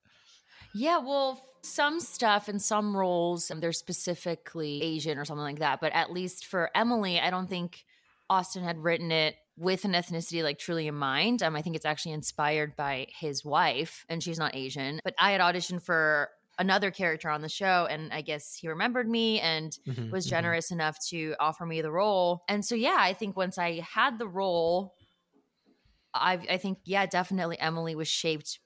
Yeah, 0.74 1.00
well, 1.00 1.42
some 1.64 2.00
stuff 2.00 2.48
and 2.48 2.62
some 2.62 2.96
roles, 2.96 3.52
they're 3.56 3.72
specifically 3.72 4.82
Asian 4.82 5.18
or 5.18 5.26
something 5.26 5.44
like 5.44 5.60
that. 5.60 5.80
But 5.82 5.94
at 5.94 6.12
least 6.12 6.46
for 6.46 6.70
Emily, 6.76 7.20
I 7.20 7.30
don't 7.30 7.50
think 7.50 7.86
Austin 8.30 8.64
had 8.64 8.84
written 8.84 9.12
it 9.12 9.36
with 9.58 9.86
an 9.86 9.92
ethnicity 9.92 10.44
like 10.44 10.58
truly 10.58 10.88
in 10.88 10.96
mind. 10.96 11.44
Um, 11.44 11.56
I 11.56 11.62
think 11.62 11.76
it's 11.76 11.86
actually 11.86 12.14
inspired 12.14 12.76
by 12.76 13.08
his 13.20 13.46
wife, 13.46 14.06
and 14.10 14.24
she's 14.24 14.40
not 14.40 14.56
Asian. 14.56 15.00
But 15.04 15.14
I 15.20 15.32
had 15.32 15.42
auditioned 15.42 15.84
for 15.84 16.30
another 16.58 16.92
character 16.92 17.30
on 17.30 17.42
the 17.42 17.50
show, 17.50 17.88
and 17.90 18.12
I 18.12 18.22
guess 18.22 18.56
he 18.56 18.68
remembered 18.68 19.10
me 19.10 19.40
and 19.40 19.72
mm-hmm, 19.88 20.12
was 20.12 20.26
mm-hmm. 20.26 20.36
generous 20.36 20.68
mm-hmm. 20.68 20.76
enough 20.76 20.98
to 21.10 21.36
offer 21.40 21.66
me 21.66 21.82
the 21.82 21.92
role. 21.92 22.44
And 22.48 22.66
so, 22.66 22.76
yeah, 22.76 22.98
I 23.00 23.14
think 23.14 23.38
once 23.38 23.58
I 23.58 23.86
had 23.94 24.18
the 24.18 24.28
role, 24.28 24.96
I, 26.14 26.40
I 26.50 26.58
think, 26.58 26.80
yeah, 26.86 27.06
definitely 27.06 27.60
Emily 27.60 27.96
was 27.96 28.08
shaped 28.08 28.60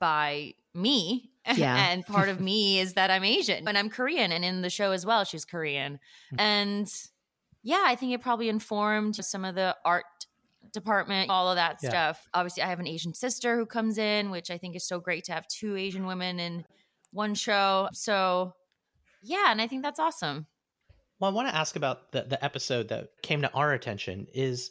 by 0.00 0.54
me 0.74 1.30
yeah. 1.56 1.90
and 1.90 2.04
part 2.06 2.28
of 2.28 2.40
me 2.40 2.78
is 2.78 2.94
that 2.94 3.10
I'm 3.10 3.24
Asian 3.24 3.66
and 3.68 3.76
I'm 3.76 3.90
Korean. 3.90 4.32
And 4.32 4.44
in 4.44 4.62
the 4.62 4.70
show 4.70 4.92
as 4.92 5.04
well, 5.04 5.24
she's 5.24 5.44
Korean. 5.44 5.98
Mm. 6.32 6.40
And 6.40 6.92
yeah, 7.62 7.84
I 7.86 7.96
think 7.96 8.12
it 8.12 8.20
probably 8.20 8.48
informed 8.48 9.16
some 9.16 9.44
of 9.44 9.54
the 9.54 9.76
art 9.84 10.04
department, 10.72 11.30
all 11.30 11.50
of 11.50 11.56
that 11.56 11.78
yeah. 11.82 11.90
stuff. 11.90 12.28
Obviously, 12.34 12.62
I 12.62 12.68
have 12.68 12.80
an 12.80 12.86
Asian 12.86 13.14
sister 13.14 13.56
who 13.56 13.66
comes 13.66 13.98
in, 13.98 14.30
which 14.30 14.50
I 14.50 14.58
think 14.58 14.76
is 14.76 14.86
so 14.86 15.00
great 15.00 15.24
to 15.24 15.32
have 15.32 15.46
two 15.48 15.76
Asian 15.76 16.06
women 16.06 16.40
in 16.40 16.64
one 17.12 17.34
show. 17.34 17.88
So 17.92 18.54
Yeah, 19.22 19.50
and 19.50 19.60
I 19.60 19.66
think 19.66 19.82
that's 19.82 20.00
awesome. 20.00 20.46
Well, 21.20 21.30
I 21.30 21.34
want 21.34 21.48
to 21.48 21.54
ask 21.54 21.76
about 21.76 22.12
the 22.12 22.22
the 22.22 22.44
episode 22.44 22.88
that 22.88 23.08
came 23.22 23.42
to 23.42 23.52
our 23.52 23.72
attention 23.72 24.26
is 24.34 24.70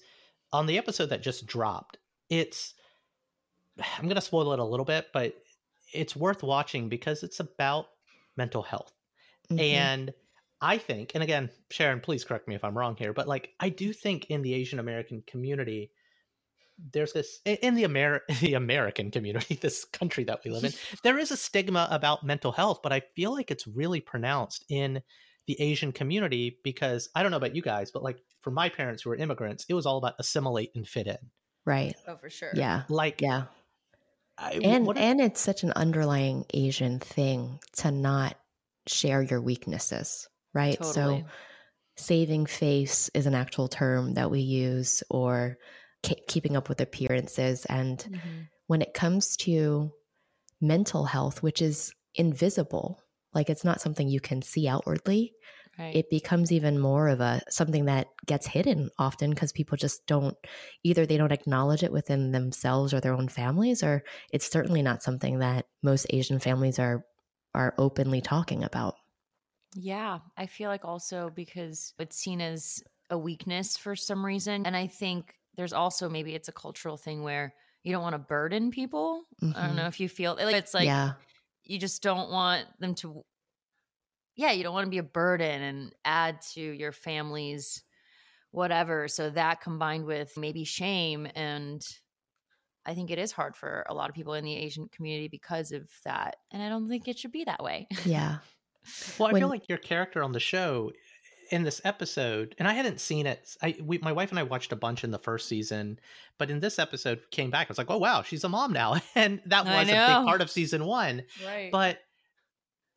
on 0.51 0.65
the 0.65 0.77
episode 0.77 1.07
that 1.07 1.23
just 1.23 1.45
dropped. 1.45 1.97
It's 2.29 2.73
I'm 3.97 4.05
going 4.05 4.15
to 4.15 4.21
spoil 4.21 4.53
it 4.53 4.59
a 4.59 4.65
little 4.65 4.86
bit, 4.86 5.07
but 5.13 5.36
it's 5.93 6.15
worth 6.15 6.43
watching 6.43 6.89
because 6.89 7.23
it's 7.23 7.39
about 7.39 7.88
mental 8.38 8.63
health. 8.63 8.91
Mm-hmm. 9.49 9.60
And 9.60 10.13
I 10.62 10.77
think, 10.77 11.12
and 11.13 11.23
again, 11.23 11.49
Sharon, 11.69 11.99
please 11.99 12.23
correct 12.23 12.47
me 12.47 12.56
if 12.56 12.63
I'm 12.63 12.77
wrong 12.77 12.95
here, 12.95 13.13
but 13.13 13.27
like 13.27 13.49
I 13.60 13.69
do 13.69 13.91
think 13.93 14.27
in 14.27 14.41
the 14.41 14.53
Asian 14.53 14.79
American 14.79 15.23
community, 15.27 15.91
there's 16.91 17.13
this 17.13 17.39
in 17.45 17.75
the 17.75 17.84
Amer 17.84 18.21
the 18.39 18.53
American 18.53 19.12
community, 19.12 19.56
this 19.62 19.86
country 19.86 20.23
that 20.25 20.39
we 20.43 20.51
live 20.51 20.63
in, 20.63 20.73
there 21.03 21.17
is 21.17 21.32
a 21.32 21.38
stigma 21.38 21.88
about 21.91 22.25
mental 22.25 22.51
health, 22.51 22.79
but 22.82 22.93
I 22.93 23.01
feel 23.15 23.34
like 23.34 23.51
it's 23.51 23.67
really 23.67 23.99
pronounced 23.99 24.65
in 24.69 25.01
the 25.47 25.60
Asian 25.60 25.91
community 25.91 26.58
because 26.63 27.10
I 27.13 27.21
don't 27.21 27.32
know 27.32 27.38
about 27.38 27.56
you 27.56 27.62
guys, 27.62 27.91
but 27.91 28.01
like 28.01 28.17
for 28.41 28.51
my 28.51 28.69
parents 28.69 29.03
who 29.03 29.10
were 29.10 29.17
immigrants, 29.17 29.65
it 29.67 29.73
was 29.73 29.86
all 29.86 29.97
about 29.97 30.15
assimilate 30.17 30.71
and 30.75 30.88
fit 30.88 31.08
in. 31.08 31.17
Right. 31.65 31.95
Oh, 32.08 32.15
for 32.15 32.29
sure. 32.29 32.51
Yeah. 32.53 32.84
Like 32.89 33.21
yeah. 33.21 33.43
I, 34.38 34.60
and 34.63 34.98
and 34.98 35.22
it's 35.22 35.41
such 35.41 35.63
an 35.63 35.72
underlying 35.76 36.46
Asian 36.54 37.00
thing 37.00 37.60
to 37.78 37.91
not 37.91 38.36
share 38.88 39.22
your 39.22 39.41
weaknesses, 39.41 40.28
right? 40.54 40.78
Totally. 40.78 41.22
So 41.22 41.26
saving 41.96 42.46
face 42.46 43.10
is 43.13 43.26
an 43.26 43.36
actual 43.36 43.67
term 43.67 44.15
that 44.15 44.32
we 44.32 44.39
use 44.39 45.04
or 45.10 45.58
keeping 46.28 46.58
up 46.58 46.67
with 46.67 46.82
appearances 46.82 47.65
and 47.65 48.00
mm-hmm. 48.00 48.41
when 48.67 48.82
it 48.82 48.93
comes 48.93 49.38
to 49.38 49.91
mental 50.60 51.06
health 51.06 51.43
which 51.43 51.62
is 51.62 51.93
invisible 52.15 53.00
like 53.34 53.50
it's 53.50 53.63
not 53.63 53.80
something 53.80 54.10
you 54.10 54.19
can 54.19 54.41
see 54.41 54.67
outwardly 54.67 55.32
right. 55.77 55.95
it 55.95 56.09
becomes 56.09 56.51
even 56.51 56.79
more 56.79 57.07
of 57.07 57.19
a 57.19 57.41
something 57.49 57.86
that 57.86 58.07
gets 58.25 58.47
hidden 58.47 58.89
often 58.97 59.29
because 59.29 59.51
people 59.51 59.77
just 59.77 60.05
don't 60.07 60.36
either 60.83 61.05
they 61.05 61.17
don't 61.17 61.31
acknowledge 61.31 61.83
it 61.83 61.91
within 61.91 62.31
themselves 62.31 62.93
or 62.93 62.99
their 62.99 63.13
own 63.13 63.27
families 63.27 63.83
or 63.83 64.03
it's 64.31 64.49
certainly 64.49 64.81
not 64.81 65.03
something 65.03 65.39
that 65.39 65.65
most 65.81 66.05
asian 66.09 66.39
families 66.39 66.79
are 66.79 67.05
are 67.53 67.73
openly 67.77 68.21
talking 68.21 68.63
about 68.63 68.95
yeah 69.75 70.19
i 70.38 70.45
feel 70.45 70.69
like 70.69 70.86
also 70.86 71.31
because 71.36 71.93
it's 71.99 72.17
seen 72.17 72.41
as 72.41 72.83
a 73.09 73.17
weakness 73.17 73.77
for 73.77 73.95
some 73.95 74.25
reason 74.25 74.65
and 74.65 74.75
i 74.75 74.88
think 74.88 75.36
there's 75.55 75.73
also 75.73 76.09
maybe 76.09 76.33
it's 76.33 76.47
a 76.47 76.53
cultural 76.53 76.97
thing 76.97 77.23
where 77.23 77.53
you 77.83 77.91
don't 77.91 78.01
want 78.01 78.13
to 78.13 78.19
burden 78.19 78.71
people 78.71 79.23
mm-hmm. 79.41 79.57
i 79.57 79.67
don't 79.67 79.75
know 79.75 79.81
mm-hmm. 79.81 79.89
if 79.89 79.99
you 79.99 80.09
feel 80.09 80.36
like 80.36 80.55
it's 80.55 80.73
like 80.73 80.86
yeah 80.86 81.13
you 81.65 81.79
just 81.79 82.03
don't 82.03 82.29
want 82.29 82.65
them 82.79 82.95
to 82.95 83.23
yeah 84.36 84.52
you 84.52 84.63
don't 84.63 84.74
want 84.74 84.86
to 84.86 84.91
be 84.91 84.98
a 84.98 85.04
burden 85.04 85.62
and 85.62 85.93
add 86.06 86.41
to 86.41 86.62
your 86.62 86.91
family's 86.91 87.84
whatever 88.52 89.08
so 89.08 89.30
that 89.30 89.62
combined 89.62 90.06
with 90.06 90.38
maybe 90.38 90.63
shame 90.63 91.28
and 91.36 91.86
i 92.86 92.93
think 92.93 93.10
it 93.10 93.19
is 93.19 93.32
hard 93.32 93.56
for 93.56 93.86
a 93.89 93.93
lot 93.93 94.10
of 94.10 94.15
people 94.15 94.34
in 94.34 94.46
the 94.46 94.56
asian 94.56 94.88
community 94.89 95.28
because 95.28 95.72
of 95.72 95.89
that 96.06 96.36
and 96.52 96.62
i 96.62 96.69
don't 96.69 96.89
think 96.89 97.08
it 97.08 97.17
should 97.17 97.32
be 97.32 97.43
that 97.43 97.63
way 97.63 97.88
yeah 98.06 98.38
well 99.17 99.30
i 99.30 99.34
when, 99.34 99.41
feel 99.41 99.50
like 99.50 99.67
your 99.69 99.78
character 99.78 100.24
on 100.24 100.32
the 100.32 100.39
show 100.39 100.91
in 101.54 101.63
this 101.63 101.82
episode, 101.84 102.56
and 102.58 102.67
I 102.67 102.74
hadn't 102.74 103.00
seen 103.00 103.28
it. 103.28 103.56
I 103.62 103.76
we, 103.84 104.00
my 104.00 104.12
wife 104.12 104.32
and 104.32 104.39
I 104.39 104.43
watched 104.43 104.72
a 104.72 104.76
bunch 104.76 105.04
in 105.04 105.12
the 105.12 105.19
first 105.19 105.48
season, 105.48 106.00
but 106.39 106.50
in 106.50 106.60
this 106.60 106.80
episode 106.80 107.19
came 107.30 107.52
back. 107.52 107.67
I 107.67 107.69
was 107.69 107.78
like, 107.78 107.91
oh 107.91 108.00
wow, 108.00 108.24
she's 108.24 108.43
a 108.43 108.50
mom 108.50 108.74
now, 108.74 108.96
and 109.15 109.39
that 109.46 109.65
was 109.65 109.88
a 109.88 109.91
big 109.91 110.26
part 110.26 110.41
of 110.41 110.50
season 110.50 110.86
one. 110.86 111.22
Right. 111.46 111.72
But 111.72 112.00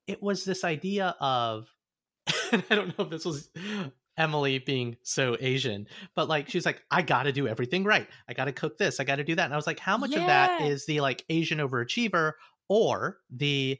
it 0.06 0.22
was 0.22 0.44
this 0.44 0.64
idea 0.64 1.14
of, 1.20 1.68
I 2.52 2.62
don't 2.70 2.96
know 2.98 3.04
if 3.04 3.10
this 3.10 3.24
was 3.24 3.50
Emily 4.16 4.58
being 4.58 4.96
so 5.02 5.36
Asian, 5.40 5.86
but 6.14 6.28
like 6.28 6.48
she's 6.48 6.66
like, 6.66 6.82
I 6.90 7.02
got 7.02 7.24
to 7.24 7.32
do 7.32 7.46
everything 7.46 7.84
right. 7.84 8.08
I 8.28 8.34
got 8.34 8.46
to 8.46 8.52
cook 8.52 8.78
this. 8.78 9.00
I 9.00 9.04
got 9.04 9.16
to 9.16 9.24
do 9.24 9.34
that. 9.34 9.44
And 9.44 9.52
I 9.52 9.56
was 9.56 9.66
like, 9.66 9.78
how 9.78 9.96
much 9.98 10.12
yeah. 10.12 10.20
of 10.20 10.26
that 10.26 10.62
is 10.62 10.86
the 10.86 11.00
like 11.00 11.24
Asian 11.28 11.58
overachiever 11.58 12.32
or 12.68 13.18
the 13.30 13.78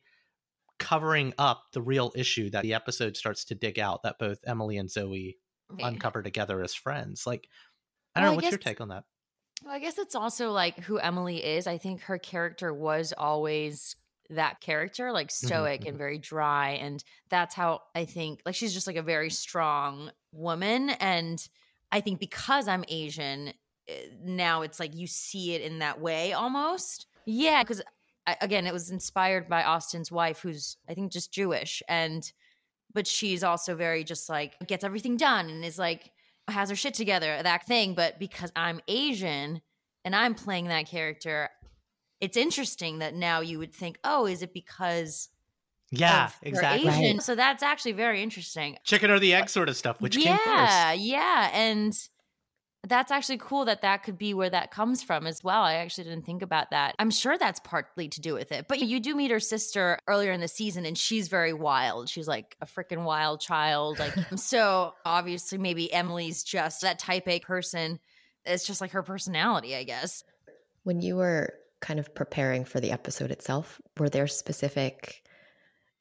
covering 0.79 1.33
up 1.39 1.65
the 1.73 1.81
real 1.81 2.13
issue 2.15 2.51
that 2.51 2.63
the 2.63 2.75
episode 2.75 3.17
starts 3.17 3.45
to 3.47 3.55
dig 3.55 3.79
out 3.79 4.03
that 4.03 4.19
both 4.19 4.39
Emily 4.47 4.77
and 4.77 4.89
Zoey 4.89 5.37
uncover 5.81 6.23
together 6.23 6.63
as 6.63 6.75
friends. 6.75 7.27
Like, 7.27 7.49
I 8.15 8.21
don't 8.21 8.29
well, 8.29 8.33
know. 8.33 8.41
I 8.41 8.43
what's 8.43 8.51
your 8.51 8.59
take 8.59 8.81
on 8.81 8.89
that? 8.89 9.05
Well, 9.65 9.75
I 9.75 9.79
guess 9.79 9.99
it's 9.99 10.15
also 10.15 10.51
like 10.53 10.81
who 10.81 10.99
Emily 10.99 11.45
is. 11.45 11.67
I 11.67 11.79
think 11.79 12.03
her 12.03 12.19
character 12.19 12.73
was 12.73 13.15
always 13.17 13.97
that 14.31 14.61
character, 14.61 15.13
like 15.13 15.29
mm-hmm, 15.29 15.47
stoic 15.47 15.81
mm-hmm. 15.81 15.91
and 15.91 15.99
very 15.99 16.19
dry. 16.19 16.71
And 16.73 17.03
that's 17.31 17.55
how 17.55 17.83
I 17.95 18.05
think, 18.05 18.41
like, 18.47 18.55
she's 18.55 18.75
just 18.75 18.87
like 18.87 18.97
a 18.97 19.03
very 19.03 19.31
strong 19.31 20.11
woman. 20.33 20.91
And 20.91 21.47
I 21.93 22.01
think 22.01 22.21
because 22.21 22.69
I'm 22.69 22.85
Asian, 22.89 23.53
eh, 23.89 23.95
now 24.23 24.63
it's 24.63 24.81
like 24.81 24.95
you 24.95 25.07
see 25.07 25.55
it 25.55 25.63
in 25.63 25.79
that 25.81 26.01
way 26.01 26.33
almost. 26.33 27.07
Yeah, 27.27 27.63
because 27.63 27.83
again, 28.41 28.67
it 28.67 28.73
was 28.73 28.91
inspired 28.91 29.49
by 29.49 29.63
Austin's 29.63 30.11
wife, 30.11 30.41
who's 30.41 30.77
I 30.89 30.95
think 30.95 31.13
just 31.13 31.33
Jewish, 31.33 31.83
and 31.89 32.31
but 32.93 33.07
she's 33.07 33.45
also 33.45 33.75
very 33.75 34.05
just 34.05 34.29
like 34.29 34.55
gets 34.67 34.85
everything 34.85 35.17
done 35.17 35.49
and 35.51 35.65
is 35.65 35.79
like 35.79 36.11
has 36.49 36.71
her 36.71 36.77
shit 36.77 36.95
together, 36.95 37.41
that 37.43 37.67
thing. 37.67 37.95
But 37.95 38.19
because 38.19 38.53
I'm 38.57 38.81
Asian 38.89 39.61
and 40.05 40.15
I'm 40.15 40.35
playing 40.35 40.69
that 40.69 40.87
character, 40.87 41.51
it's 42.21 42.37
interesting 42.37 42.99
that 43.01 43.15
now 43.15 43.41
you 43.41 43.59
would 43.59 43.75
think, 43.75 43.99
oh, 44.05 44.27
is 44.27 44.43
it 44.43 44.53
because 44.53 45.29
yeah, 45.91 46.31
exactly. 46.43 46.89
Asian? 46.89 47.17
Right. 47.17 47.23
So 47.23 47.35
that's 47.35 47.63
actually 47.63 47.93
very 47.93 48.23
interesting. 48.23 48.77
Chicken 48.85 49.11
or 49.11 49.19
the 49.19 49.35
uh, 49.35 49.39
egg 49.39 49.49
sort 49.49 49.69
of 49.69 49.77
stuff, 49.77 50.01
which 50.01 50.17
yeah, 50.17 50.37
came 50.37 50.39
first. 50.39 51.01
Yeah, 51.01 51.51
and 51.53 52.09
that's 52.87 53.11
actually 53.11 53.39
cool 53.39 53.65
that 53.65 53.83
that 53.83 54.03
could 54.03 54.17
be 54.17 54.33
where 54.33 54.51
that 54.51 54.71
comes 54.71 55.03
from 55.03 55.27
as 55.27 55.43
well. 55.43 55.63
I 55.63 55.75
actually 55.75 56.05
didn't 56.05 56.25
think 56.25 56.43
about 56.43 56.71
that. 56.71 56.95
I'm 56.99 57.11
sure 57.11 57.37
that's 57.37 57.61
partly 57.61 58.09
to 58.09 58.21
do 58.21 58.35
with 58.35 58.53
it. 58.53 58.67
But 58.69 58.81
you 58.81 59.01
do 59.01 59.15
meet 59.15 59.31
her 59.31 59.41
sister 59.41 59.99
earlier 60.07 60.33
in 60.33 60.41
the 60.41 60.49
season 60.49 60.87
and 60.87 60.97
she's 60.97 61.29
very 61.29 61.53
wild. 61.53 62.09
She's 62.09 62.29
like 62.29 62.57
a 62.61 62.67
freaking 62.67 63.05
wild 63.05 63.41
child. 63.41 63.99
Like 63.99 64.15
so 64.37 64.95
obviously 65.05 65.59
maybe 65.59 65.93
Emily's 65.93 66.45
just 66.45 66.83
that 66.83 66.99
type 66.99 67.27
A 67.27 67.41
person. 67.41 67.99
It's 68.45 68.67
just 68.67 68.81
like 68.81 68.93
her 68.93 69.03
personality, 69.03 69.75
I 69.75 69.83
guess. 69.83 70.23
When 70.85 71.01
you 71.01 71.17
were 71.17 71.55
kind 71.87 72.01
of 72.01 72.15
preparing 72.15 72.65
for 72.65 72.81
the 72.81 72.91
episode 72.91 73.31
itself, 73.31 73.81
were 73.97 74.09
there 74.09 74.27
specific 74.27 75.23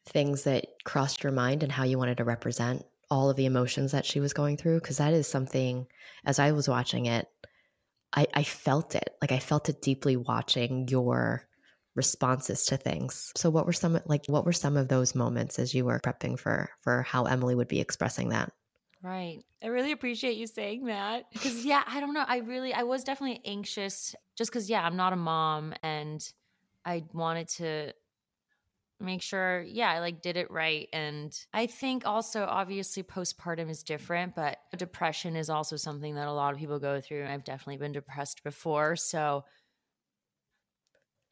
things 0.07 0.43
that 0.43 0.65
crossed 0.83 1.23
your 1.23 1.31
mind 1.31 1.61
and 1.61 1.71
how 1.71 1.83
you 1.83 1.97
wanted 1.97 2.17
to 2.17 2.23
represent 2.23 2.83
all 3.11 3.29
of 3.29 3.37
the 3.37 3.45
emotions 3.45 3.91
that 3.91 4.05
she 4.05 4.19
was 4.19 4.33
going 4.33 4.57
through? 4.57 4.79
Because 4.79 4.97
that 4.97 5.13
is 5.13 5.27
something 5.27 5.85
as 6.25 6.39
i 6.39 6.51
was 6.51 6.67
watching 6.67 7.05
it 7.05 7.27
I, 8.13 8.27
I 8.33 8.43
felt 8.43 8.95
it. 8.95 9.09
Like 9.21 9.31
i 9.31 9.39
felt 9.39 9.69
it 9.69 9.81
deeply 9.81 10.15
watching 10.15 10.87
your 10.87 11.47
responses 11.95 12.65
to 12.65 12.77
things. 12.77 13.31
So 13.35 13.49
what 13.49 13.65
were 13.65 13.73
some 13.73 13.99
like 14.05 14.25
what 14.27 14.45
were 14.45 14.53
some 14.53 14.77
of 14.77 14.87
those 14.87 15.15
moments 15.15 15.59
as 15.59 15.73
you 15.73 15.85
were 15.85 15.99
prepping 15.99 16.39
for 16.39 16.69
for 16.81 17.03
how 17.03 17.25
emily 17.25 17.55
would 17.55 17.67
be 17.67 17.79
expressing 17.79 18.29
that 18.29 18.51
right. 19.05 19.39
I 19.63 19.67
really 19.67 19.91
appreciate 19.91 20.37
you 20.37 20.47
saying 20.47 20.85
that. 20.85 21.25
Because 21.31 21.65
yeah 21.65 21.83
i 21.87 21.99
don't 21.99 22.13
know. 22.13 22.25
I 22.27 22.37
really 22.37 22.73
i 22.73 22.83
was 22.83 23.03
definitely 23.03 23.41
anxious 23.45 24.15
just 24.35 24.51
because 24.51 24.69
yeah 24.69 24.83
i'm 24.83 24.95
not 24.95 25.13
a 25.13 25.17
mom 25.17 25.73
and 25.83 26.21
i 26.85 27.03
wanted 27.13 27.47
to 27.49 27.93
make 28.99 29.21
sure 29.21 29.61
yeah 29.67 29.91
i 29.91 29.99
like 29.99 30.21
did 30.21 30.37
it 30.37 30.49
right 30.49 30.87
and 30.93 31.37
i 31.53 31.65
think 31.65 32.03
also 32.05 32.45
obviously 32.45 33.03
postpartum 33.03 33.69
is 33.69 33.83
different 33.83 34.33
but 34.35 34.57
depression 34.77 35.35
is 35.35 35.49
also 35.49 35.75
something 35.75 36.15
that 36.15 36.27
a 36.27 36.31
lot 36.31 36.53
of 36.53 36.59
people 36.59 36.79
go 36.79 37.01
through 37.01 37.21
and 37.21 37.31
i've 37.31 37.43
definitely 37.43 37.77
been 37.77 37.91
depressed 37.91 38.43
before 38.43 38.95
so 38.95 39.43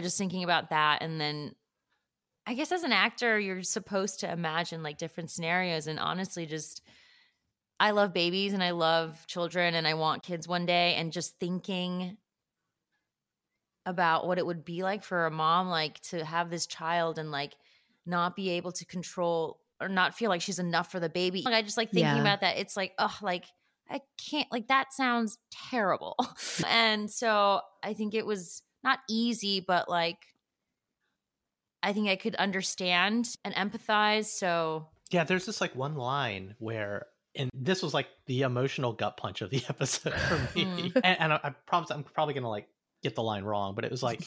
just 0.01 0.17
thinking 0.17 0.43
about 0.43 0.71
that 0.71 0.99
and 1.01 1.21
then 1.21 1.53
i 2.45 2.53
guess 2.53 2.71
as 2.73 2.83
an 2.83 2.91
actor 2.91 3.39
you're 3.39 3.63
supposed 3.63 4.19
to 4.19 4.29
imagine 4.29 4.83
like 4.83 4.97
different 4.97 5.31
scenarios 5.31 5.87
and 5.87 5.99
honestly 5.99 6.45
just 6.45 6.81
i 7.83 7.91
love 7.91 8.13
babies 8.13 8.53
and 8.53 8.63
i 8.63 8.71
love 8.71 9.25
children 9.27 9.75
and 9.75 9.87
i 9.87 9.93
want 9.93 10.23
kids 10.23 10.47
one 10.47 10.65
day 10.65 10.95
and 10.95 11.11
just 11.11 11.37
thinking 11.39 12.17
about 13.85 14.27
what 14.27 14.37
it 14.37 14.45
would 14.45 14.63
be 14.63 14.83
like 14.83 15.03
for 15.03 15.25
a 15.25 15.31
mom 15.31 15.67
like 15.67 15.99
to 16.01 16.23
have 16.23 16.49
this 16.49 16.65
child 16.65 17.17
and 17.19 17.31
like 17.31 17.53
not 18.05 18.35
be 18.35 18.51
able 18.51 18.71
to 18.71 18.85
control 18.85 19.59
or 19.81 19.89
not 19.89 20.15
feel 20.15 20.29
like 20.29 20.41
she's 20.41 20.59
enough 20.59 20.91
for 20.91 20.99
the 20.99 21.09
baby. 21.09 21.41
Like 21.43 21.53
I 21.53 21.61
just 21.61 21.77
like 21.77 21.91
thinking 21.91 22.15
yeah. 22.15 22.21
about 22.21 22.41
that. 22.41 22.57
It's 22.57 22.77
like, 22.77 22.93
oh, 22.97 23.15
like 23.21 23.45
I 23.89 24.01
can't 24.29 24.47
like 24.51 24.67
that 24.69 24.93
sounds 24.93 25.37
terrible. 25.51 26.15
and 26.67 27.09
so 27.11 27.61
I 27.83 27.93
think 27.93 28.13
it 28.13 28.25
was 28.25 28.63
not 28.83 28.99
easy, 29.09 29.59
but 29.59 29.89
like 29.89 30.17
I 31.81 31.93
think 31.93 32.07
I 32.07 32.15
could 32.15 32.35
understand 32.35 33.27
and 33.43 33.53
empathize. 33.53 34.25
So 34.25 34.87
yeah, 35.11 35.25
there's 35.25 35.45
this 35.45 35.61
like 35.61 35.75
one 35.75 35.95
line 35.95 36.55
where 36.59 37.05
and 37.35 37.49
this 37.53 37.81
was 37.81 37.93
like 37.93 38.07
the 38.27 38.41
emotional 38.41 38.93
gut 38.93 39.17
punch 39.17 39.41
of 39.41 39.49
the 39.49 39.63
episode 39.69 40.13
for 40.13 40.35
me. 40.55 40.65
Mm. 40.65 41.01
and, 41.03 41.19
and 41.19 41.33
I, 41.33 41.39
I 41.43 41.49
promise 41.65 41.89
I'm 41.91 42.03
probably 42.03 42.33
gonna 42.33 42.49
like 42.49 42.67
get 43.01 43.15
the 43.15 43.23
line 43.23 43.43
wrong, 43.43 43.75
but 43.75 43.85
it 43.85 43.91
was 43.91 44.03
like 44.03 44.21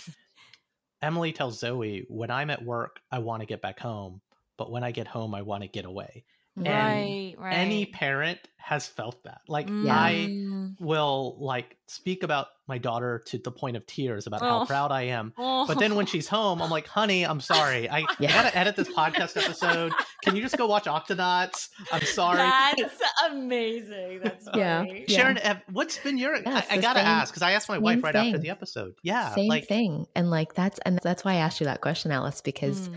Emily 1.03 1.33
tells 1.33 1.61
Zoey, 1.61 2.05
"When 2.09 2.31
I'm 2.31 2.51
at 2.51 2.65
work, 2.65 3.01
I 3.11 3.19
want 3.19 3.43
to 3.43 3.47
get 3.47 3.61
back 3.63 3.79
home. 3.79 4.21
but 4.59 4.71
when 4.71 4.83
I 4.83 4.91
get 4.91 5.07
home, 5.07 5.35
I 5.35 5.43
want 5.43 5.63
to 5.63 5.69
get 5.69 5.85
away. 5.85 6.25
And 6.57 6.67
right, 6.67 7.35
right. 7.39 7.53
Any 7.55 7.87
parent 7.87 8.39
has 8.57 8.87
felt 8.89 9.23
that. 9.25 9.43
Like 9.47 9.69
Yeah. 9.69 9.95
I 9.97 10.13
Mm. 10.29 10.81
will 10.81 11.37
like 11.39 11.77
speak 11.87 12.25
about 12.25 12.49
my 12.67 12.79
daughter 12.79 13.23
to 13.27 13.39
the 13.39 13.53
point 13.53 13.77
of 13.77 13.87
tears 13.87 14.27
about 14.27 14.41
how 14.41 14.63
Oh. 14.63 14.65
proud 14.67 14.91
I 14.91 15.03
am. 15.03 15.33
Oh. 15.39 15.67
But 15.69 15.79
then 15.79 15.95
when 15.95 16.07
she's 16.07 16.27
home, 16.27 16.61
I'm 16.61 16.71
like, 16.71 16.89
honey, 16.89 17.23
I'm 17.25 17.41
sorry. 17.41 17.89
I 17.89 18.01
Yeah. 18.19 18.33
gotta 18.43 18.57
edit 18.59 18.75
this 18.75 18.89
podcast 18.89 19.37
episode. 19.41 19.93
Can 20.25 20.35
you 20.35 20.43
just 20.43 20.57
go 20.57 20.67
watch 20.67 20.87
Octonauts? 20.87 21.69
I'm 21.93 22.03
sorry. 22.03 22.39
That's 22.39 23.01
amazing. 23.29 24.21
That's 24.25 24.49
Yeah. 24.55 24.79
funny. 24.81 25.05
Sharon, 25.09 25.37
have- 25.37 25.63
what's 25.71 25.99
been 25.99 26.19
your? 26.19 26.35
Yeah, 26.37 26.63
I, 26.71 26.77
I 26.77 26.79
gotta 26.79 27.01
same- 27.01 27.09
ask 27.09 27.33
because 27.33 27.43
I 27.43 27.53
asked 27.53 27.69
my 27.69 27.79
wife 27.79 27.97
same 27.97 28.03
right 28.03 28.17
after 28.17 28.39
the 28.39 28.51
episode. 28.51 28.95
Yeah, 29.03 29.35
Same 29.35 29.49
like 29.49 29.67
thing. 29.69 30.07
And 30.17 30.31
like 30.31 30.55
that's 30.55 30.79
and 30.81 30.99
that's 31.05 31.25
why 31.25 31.33
I 31.35 31.37
asked 31.37 31.61
you 31.61 31.67
that 31.67 31.83
question, 31.83 32.11
Alice, 32.11 32.41
because 32.41 32.89
Mm. 32.89 32.97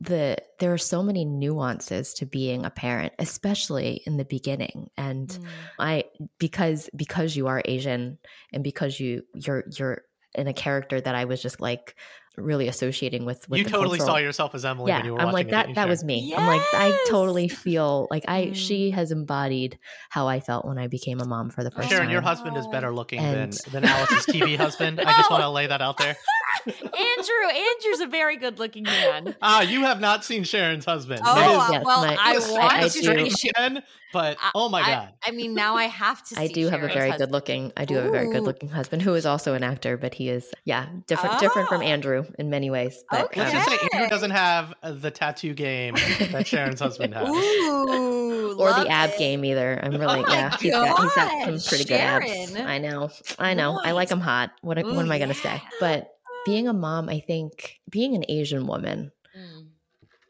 The 0.00 0.36
there 0.60 0.72
are 0.72 0.78
so 0.78 1.02
many 1.02 1.24
nuances 1.24 2.14
to 2.14 2.26
being 2.26 2.64
a 2.64 2.70
parent, 2.70 3.12
especially 3.18 4.02
in 4.06 4.16
the 4.16 4.24
beginning. 4.24 4.90
And 4.96 5.28
Mm. 5.28 5.44
I 5.78 6.04
because 6.38 6.88
because 6.94 7.36
you 7.36 7.48
are 7.48 7.62
Asian 7.64 8.18
and 8.52 8.62
because 8.62 9.00
you 9.00 9.22
you're 9.34 9.64
you're 9.76 10.02
in 10.34 10.46
a 10.46 10.52
character 10.52 11.00
that 11.00 11.14
I 11.14 11.24
was 11.24 11.42
just 11.42 11.60
like 11.60 11.96
really 12.36 12.68
associating 12.68 13.24
with 13.24 13.48
with 13.48 13.58
you 13.58 13.64
totally 13.64 13.98
cultural- 13.98 14.16
saw 14.18 14.22
yourself 14.22 14.54
as 14.54 14.64
Emily 14.64 14.90
yeah 14.90 14.98
when 14.98 15.06
you 15.06 15.12
were 15.14 15.18
i'm 15.20 15.24
watching 15.32 15.34
like 15.34 15.46
it, 15.48 15.50
that 15.50 15.74
that 15.74 15.88
was 15.88 16.04
me 16.04 16.32
i'm 16.36 16.46
like 16.46 16.60
i 16.72 17.04
totally 17.10 17.48
feel 17.48 18.06
like 18.12 18.22
i 18.28 18.42
Mm. 18.44 18.54
she 18.54 18.92
has 18.92 19.10
embodied 19.10 19.76
how 20.08 20.28
i 20.28 20.38
felt 20.38 20.64
when 20.64 20.78
i 20.78 20.86
became 20.86 21.18
a 21.18 21.24
mom 21.24 21.50
for 21.50 21.64
the 21.64 21.72
first 21.72 21.88
Sharon, 21.88 22.02
time 22.02 22.10
Sharon, 22.10 22.10
your 22.12 22.20
husband 22.20 22.56
is 22.56 22.68
better 22.68 22.94
looking 22.94 23.20
than 23.20 23.50
than 23.72 23.84
Alice's 23.84 24.24
TV 24.26 24.56
husband. 24.56 25.00
I 25.00 25.16
just 25.16 25.32
want 25.32 25.42
to 25.42 25.48
lay 25.58 25.66
that 25.66 25.82
out 25.82 25.98
there. 25.98 26.16
Andrew, 26.66 27.48
Andrew's 27.52 28.00
a 28.00 28.06
very 28.06 28.36
good 28.36 28.58
looking 28.58 28.84
man. 28.84 29.36
Ah, 29.42 29.62
you 29.62 29.82
have 29.82 30.00
not 30.00 30.24
seen 30.24 30.44
Sharon's 30.44 30.84
husband. 30.84 31.20
Oh, 31.24 31.36
It 31.36 31.64
is 31.64 31.70
Yes, 31.72 31.84
well, 31.84 32.00
my- 32.06 32.16
I 32.20 32.32
a 32.34 32.52
want 32.52 32.72
I 32.74 32.88
to 32.88 33.00
do. 33.00 33.30
see. 33.30 33.48
skin, 33.48 33.82
but 34.12 34.36
I- 34.40 34.50
oh 34.54 34.68
my 34.68 34.80
god. 34.82 35.12
I 35.26 35.30
mean, 35.32 35.54
now 35.54 35.76
I 35.76 35.84
have 35.84 36.22
to. 36.28 36.40
I 36.40 36.46
see 36.46 36.52
do 36.54 36.68
have 36.68 36.82
a 36.82 36.88
very 36.88 37.10
husband. 37.10 37.18
good 37.18 37.32
looking. 37.32 37.72
I 37.76 37.84
do 37.84 37.94
have 37.96 38.06
a 38.06 38.10
very 38.10 38.30
good 38.32 38.42
looking 38.42 38.68
husband 38.68 39.02
who 39.02 39.14
is 39.14 39.26
also 39.26 39.54
an 39.54 39.62
actor, 39.62 39.96
but 39.96 40.14
he 40.14 40.28
is 40.28 40.50
yeah 40.64 40.86
different 41.06 41.38
different 41.40 41.68
from 41.68 41.82
Oh. 41.82 41.84
Andrew 41.84 42.24
in 42.38 42.50
many 42.50 42.70
ways. 42.70 43.02
But 43.10 43.36
Let's 43.36 43.52
just 43.52 43.68
say 43.68 43.88
Andrew 43.92 44.08
doesn't 44.08 44.30
have 44.30 44.74
uh, 44.82 44.92
the 44.92 45.10
tattoo 45.10 45.54
game 45.54 45.94
that 46.32 46.46
Sharon's 46.46 46.80
husband 46.80 47.14
has. 47.14 47.28
Ooh, 47.28 48.56
or 48.58 48.72
the 48.72 48.88
ab 48.88 49.10
it. 49.10 49.18
game 49.18 49.44
either. 49.44 49.78
I'm 49.82 49.92
really 49.96 50.24
Oh 50.24 50.32
yeah. 50.32 50.56
He's 50.58 50.72
got 50.72 51.00
he's 51.02 51.14
got 51.14 51.30
some 51.44 51.50
God, 51.54 51.64
pretty 51.66 51.84
good 51.84 52.00
abs. 52.00 52.56
I 52.56 52.78
know. 52.78 53.10
I 53.38 53.54
know. 53.54 53.80
I 53.82 53.92
like 53.92 54.10
him 54.10 54.20
hot. 54.20 54.50
What 54.62 54.78
what 54.84 54.98
am 54.98 55.12
I 55.12 55.18
gonna 55.18 55.34
say? 55.34 55.62
But 55.80 56.14
being 56.48 56.68
a 56.68 56.72
mom, 56.72 57.08
I 57.08 57.20
think 57.20 57.80
being 57.90 58.14
an 58.14 58.24
Asian 58.28 58.66
woman 58.66 59.12
Mm. 59.36 59.68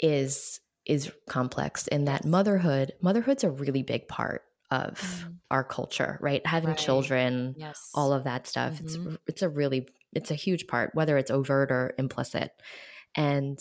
is 0.00 0.61
is 0.87 1.12
complex 1.28 1.87
in 1.88 2.07
that 2.07 2.24
motherhood 2.24 2.92
motherhood's 3.02 3.44
a 3.44 3.50
really 3.50 3.83
big 3.83 4.09
part 4.09 4.42
of 4.70 4.98
Mm. 5.00 5.38
our 5.50 5.64
culture 5.64 6.18
right 6.20 6.44
having 6.46 6.70
Right. 6.70 6.78
children 6.78 7.54
Yes. 7.59 7.90
all 7.94 8.12
of 8.12 8.24
that 8.24 8.46
stuff 8.46 8.81
it's 8.81 8.96
Mhm. 8.96 9.18
it's 9.26 9.42
a 9.42 9.48
really 9.48 9.88
it's 10.14 10.31
a 10.31 10.35
huge 10.35 10.66
part 10.66 10.94
whether 10.94 11.16
it's 11.18 11.31
overt 11.31 11.70
or 11.70 11.94
implicit 11.98 12.52
and 13.14 13.59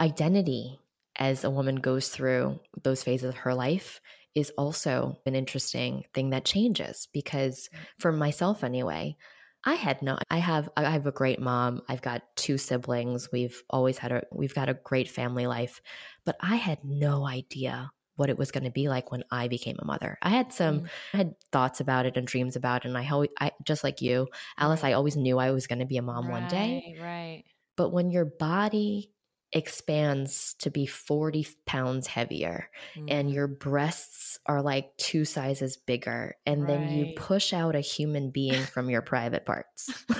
identity 0.00 0.78
as 1.16 1.44
a 1.44 1.50
woman 1.50 1.76
goes 1.76 2.08
through 2.08 2.58
those 2.82 3.02
phases 3.02 3.28
of 3.28 3.34
her 3.36 3.54
life 3.54 4.00
is 4.34 4.50
also 4.56 5.20
an 5.26 5.34
interesting 5.34 6.04
thing 6.14 6.30
that 6.30 6.44
changes 6.44 7.06
because 7.12 7.68
for 7.98 8.10
myself 8.12 8.64
anyway 8.64 9.16
i 9.64 9.74
had 9.74 10.02
no 10.02 10.18
i 10.30 10.38
have 10.38 10.68
i 10.76 10.88
have 10.90 11.06
a 11.06 11.12
great 11.12 11.40
mom. 11.40 11.82
I've 11.88 12.02
got 12.02 12.22
two 12.36 12.58
siblings. 12.58 13.30
We've 13.32 13.62
always 13.70 13.98
had 13.98 14.12
a 14.12 14.22
we've 14.32 14.54
got 14.54 14.68
a 14.68 14.74
great 14.74 15.08
family 15.08 15.46
life 15.46 15.80
but 16.24 16.36
i 16.40 16.56
had 16.56 16.84
no 16.84 17.26
idea 17.26 17.90
what 18.16 18.28
it 18.30 18.36
was 18.38 18.50
going 18.50 18.64
to 18.64 18.70
be 18.70 18.88
like 18.88 19.10
when 19.10 19.24
i 19.30 19.48
became 19.48 19.76
a 19.80 19.84
mother. 19.86 20.18
I 20.22 20.30
had 20.30 20.52
some 20.52 20.80
Mm. 20.82 20.90
i 21.14 21.16
had 21.18 21.34
thoughts 21.52 21.80
about 21.80 22.06
it 22.06 22.16
and 22.16 22.26
dreams 22.26 22.56
about 22.56 22.84
it 22.84 22.88
and 22.88 22.98
i 22.98 23.08
always 23.08 23.30
i 23.40 23.52
just 23.64 23.84
like 23.84 24.00
you 24.02 24.28
alice 24.58 24.84
i 24.84 24.92
always 24.92 25.16
knew 25.16 25.38
i 25.38 25.50
was 25.50 25.66
going 25.66 25.78
to 25.80 25.86
be 25.86 25.96
a 25.96 26.02
mom 26.02 26.28
one 26.28 26.46
day. 26.46 26.82
Right, 26.84 26.96
Right. 26.98 27.44
but 27.76 27.90
when 27.90 28.10
your 28.10 28.24
body 28.24 29.12
expands 29.52 30.54
to 30.60 30.70
be 30.70 30.86
40 30.86 31.46
pounds 31.66 32.06
heavier 32.06 32.68
and 33.08 33.28
Mm. 33.28 33.34
your 33.34 33.46
breasts 33.46 34.38
are 34.46 34.62
like 34.62 34.96
two 34.96 35.24
sizes 35.24 35.76
bigger 35.76 36.36
and 36.46 36.68
then 36.68 36.88
you 36.90 37.12
push 37.16 37.52
out 37.52 37.74
a 37.76 37.80
human 37.80 38.30
being 38.30 38.62
from 38.62 38.88
your 38.90 39.02
private 39.02 39.44
parts 39.44 39.90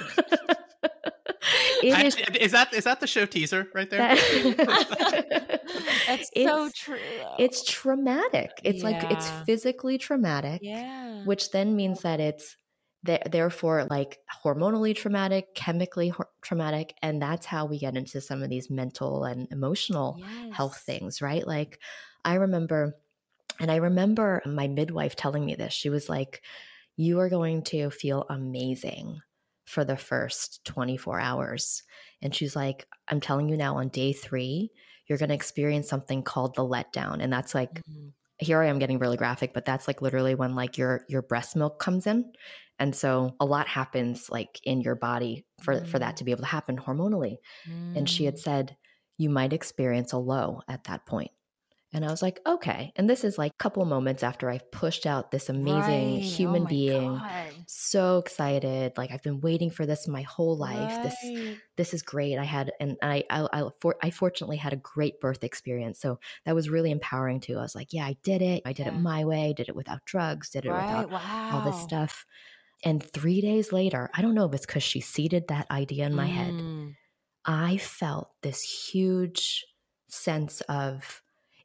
it 1.83 1.95
I- 1.95 2.05
is 2.05 2.17
is 2.41 2.53
that 2.53 2.73
is 2.73 2.85
that 2.85 3.01
the 3.01 3.07
show 3.07 3.27
teaser 3.27 3.67
right 3.75 3.89
there? 3.91 4.01
that- 4.01 5.61
That's 6.07 6.31
so 6.35 6.67
it's, 6.67 6.79
true. 6.79 6.99
it's 7.39 7.65
traumatic 7.65 8.51
it's 8.65 8.83
like 8.83 9.03
it's 9.11 9.29
physically 9.47 9.99
traumatic 9.99 10.61
yeah. 10.63 11.25
which 11.25 11.51
then 11.51 11.75
means 11.77 12.03
that 12.03 12.21
it's 12.21 12.57
th- 13.07 13.23
therefore 13.31 13.87
like 13.91 14.19
hormonally 14.45 14.95
traumatic 14.95 15.55
chemically 15.55 16.13
traumatic 16.43 16.95
and 17.03 17.21
that's 17.21 17.47
how 17.47 17.67
we 17.67 17.79
get 17.79 17.97
into 17.97 18.21
some 18.21 18.43
of 18.43 18.51
these 18.51 18.71
mental 18.71 19.25
and 19.25 19.49
emotional 19.53 20.21
health 20.51 20.79
things 20.87 21.21
right? 21.23 21.47
Like 21.47 21.81
i 22.25 22.35
remember 22.35 22.95
and 23.61 23.71
i 23.71 23.77
remember 23.77 24.43
my 24.47 24.69
midwife 24.69 25.17
telling 25.17 25.45
me 25.45 25.55
this. 25.55 25.73
She 25.73 25.91
was 25.91 26.09
like 26.09 26.43
you 26.97 27.19
are 27.21 27.29
going 27.31 27.63
to 27.65 27.91
feel 27.91 28.27
amazing 28.31 29.21
for 29.65 29.85
the 29.85 29.97
first 29.97 30.65
24 30.65 31.21
hours. 31.21 31.83
And 32.23 32.35
she's 32.35 32.57
like 32.57 32.87
i'm 33.09 33.21
telling 33.21 33.49
you 33.49 33.57
now 33.57 33.77
on 33.77 33.89
day 33.89 34.13
3 34.13 34.71
you're 35.07 35.19
going 35.19 35.31
to 35.31 35.35
experience 35.35 35.89
something 35.89 36.23
called 36.23 36.55
the 36.55 36.63
letdown. 36.67 37.23
And 37.23 37.33
that's 37.33 37.55
like 37.55 37.83
Mhm. 37.91 38.13
Here 38.39 38.61
I 38.63 38.67
am 38.67 38.79
getting 38.79 38.99
really 38.99 39.17
graphic, 39.17 39.55
but 39.55 39.65
that's 39.65 39.87
like 39.87 40.03
literally 40.03 40.35
when 40.35 40.55
like 40.55 40.79
your 40.79 41.05
your 41.09 41.23
breast 41.23 41.57
milk 41.57 41.79
comes 41.81 42.07
in. 42.07 42.33
And 42.79 42.95
so 42.97 43.37
a 43.41 43.45
lot 43.47 43.69
happens 43.69 44.29
like 44.31 44.61
in 44.65 44.81
your 44.81 44.97
body 44.97 45.47
for 45.61 45.85
for 45.85 45.99
that 45.99 46.17
Mm. 46.17 46.19
to 46.19 46.25
be 46.25 46.33
able 46.33 46.43
to 46.43 46.47
happen 46.47 46.77
hormonally. 46.79 47.37
And 47.95 48.09
she 48.09 48.25
had 48.25 48.39
Mm. 48.39 48.41
said 48.41 48.77
you 49.19 49.31
might 49.31 49.53
experience 49.53 50.13
a 50.13 50.19
low 50.19 50.63
at 50.69 50.85
that 50.85 51.07
point. 51.07 51.33
And 51.95 52.05
I 52.07 52.09
was 52.11 52.23
like, 52.23 52.41
okay. 52.47 52.93
And 52.97 53.09
this 53.09 53.23
is 53.23 53.37
like 53.37 53.53
a 53.53 53.57
couple 53.63 53.85
moments 53.85 54.23
after 54.23 54.49
I've 54.49 54.71
pushed 54.71 55.05
out 55.07 55.31
this 55.31 55.51
amazing 55.51 56.17
Right. 56.17 56.21
human 56.21 56.65
Oh 56.65 56.67
being. 56.67 57.23
God. 57.23 57.67
So 57.67 58.19
excited. 58.19 58.97
Like 58.97 59.11
I've 59.11 59.23
been 59.23 59.41
waiting 59.41 59.71
for 59.71 59.85
this 59.85 60.09
my 60.09 60.23
whole 60.23 60.57
life. 60.57 61.01
This 61.03 61.31
Right. 61.33 61.63
this 61.77 61.95
is 61.95 62.03
great. 62.03 62.39
I 62.39 62.45
had, 62.45 62.73
and 62.81 62.97
I, 63.03 63.25
I, 63.31 63.49
I, 63.53 63.69
for, 63.81 63.97
I 64.03 64.11
fortunately 64.11 64.57
had 64.59 64.73
a 64.73 64.77
great 64.77 65.21
birth 65.21 65.43
experience. 65.45 66.01
So 66.01 66.19
that 66.45 66.55
was 66.55 66.69
really 66.71 66.91
empowering 66.91 67.41
too. 67.41 67.59
I 67.59 67.63
was 67.63 67.75
like, 67.75 67.93
yeah, 67.93 68.05
I 68.07 68.17
did 68.23 68.43
it. 68.43 68.63
I 68.67 68.73
did 68.73 68.87
it 68.87 68.95
my 68.95 69.25
way, 69.25 69.53
did 69.55 69.69
it 69.69 69.77
without 69.77 70.05
drugs, 70.05 70.51
did 70.51 70.67
it 70.67 70.73
Right. 70.73 70.75
without 70.75 71.09
Wow. 71.09 71.21
all 71.51 71.63
this 71.63 71.79
stuff. 71.79 72.27
And 72.85 73.03
three 73.03 73.41
days 73.41 73.73
later, 73.73 74.11
I 74.15 74.23
don't 74.23 74.35
know 74.35 74.47
if 74.47 74.55
it's 74.55 74.67
because 74.67 74.83
she 74.83 75.01
seeded 75.01 75.49
that 75.49 75.71
idea 75.71 76.07
in 76.07 76.15
my 76.15 76.27
head. 76.27 76.63
Mm. 76.63 76.97
I 77.45 77.77
felt 77.79 78.33
this 78.43 78.63
huge 78.93 79.65
sense 80.09 80.61
of, 80.63 81.23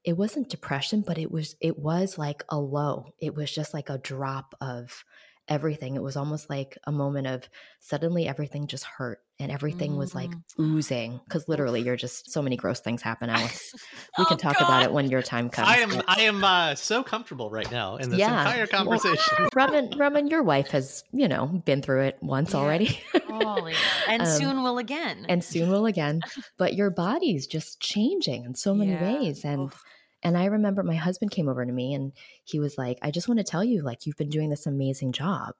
it 0.07 0.17
wasn't 0.17 0.49
depression, 0.49 1.03
but 1.05 1.17
it 1.17 1.29
was, 1.29 1.55
it 1.59 1.77
was 1.77 2.17
like 2.17 2.43
a 2.49 2.57
low. 2.57 3.13
It 3.19 3.35
was 3.35 3.51
just 3.51 3.73
like 3.73 3.89
a 3.89 3.97
drop 3.97 4.55
of 4.61 5.03
everything. 5.49 5.95
It 5.95 6.01
was 6.03 6.17
almost 6.17 6.49
like 6.49 6.77
a 6.85 6.91
moment 6.91 7.27
of 7.27 7.47
suddenly 7.79 8.27
everything 8.27 8.67
just 8.67 8.83
hurt 8.85 9.19
and 9.39 9.49
everything 9.51 9.95
was 9.95 10.13
like 10.15 10.29
Mm. 10.31 10.43
oozing 10.59 11.21
because 11.23 11.47
literally 11.47 11.81
you're 11.81 11.95
just 11.95 12.31
so 12.31 12.41
many 12.41 12.57
gross 12.57 12.79
things 12.81 13.01
happen 13.03 13.29
alice 13.29 13.71
we 14.17 14.23
Oh, 14.23 14.27
can 14.27 14.37
talk 14.39 14.59
about 14.59 14.83
it 14.83 14.91
when 14.91 15.09
your 15.11 15.21
time 15.21 15.49
comes 15.49 15.69
I 15.69 15.77
am 15.77 15.89
but- 15.89 16.05
I 16.07 16.21
am 16.21 16.43
uh, 16.43 16.73
so 16.75 17.01
comfortable 17.03 17.49
right 17.51 17.71
now 17.71 17.95
in 17.97 18.09
this 18.09 18.19
Yeah. 18.19 18.41
entire 18.41 18.67
Well, 18.73 18.83
conversation. 18.99 19.47
Robin, 19.55 19.93
Robin, 19.97 20.27
your 20.27 20.41
wife 20.43 20.69
has, 20.71 21.03
you 21.13 21.27
know, 21.27 21.45
been 21.45 21.81
through 21.83 22.01
it 22.05 22.17
once 22.21 22.51
Yeah. 22.53 22.59
already 22.59 22.99
Holy. 23.29 23.75
And 24.09 24.23
Um, 24.23 24.27
soon 24.27 24.63
will 24.63 24.79
again. 24.79 25.25
and 25.29 25.43
soon 25.43 25.69
will 25.69 25.85
again. 25.85 26.21
But 26.57 26.73
your 26.73 26.89
body's 26.89 27.45
just 27.47 27.79
changing 27.79 28.43
in 28.45 28.55
so 28.55 28.73
many 28.73 28.91
Yeah. 28.91 29.03
ways. 29.19 29.45
And 29.45 29.61
Oof. 29.67 29.83
And 30.27 30.37
I 30.37 30.43
remember 30.45 30.83
my 30.83 30.95
husband 30.95 31.31
came 31.31 31.47
over 31.47 31.65
to 31.65 31.71
me 31.71 31.93
and 31.93 32.11
he 32.43 32.59
was 32.59 32.77
like, 32.77 32.97
I 33.01 33.11
just 33.11 33.29
want 33.29 33.37
to 33.37 33.45
tell 33.45 33.63
you, 33.63 33.81
like, 33.81 34.05
you've 34.05 34.17
been 34.17 34.29
doing 34.29 34.49
this 34.49 34.65
amazing 34.65 35.13
job. 35.13 35.53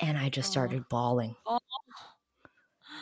And 0.00 0.16
I 0.16 0.30
just 0.30 0.48
Aw. 0.48 0.52
started 0.52 0.88
bawling. 0.88 1.36
Oh. 1.44 1.58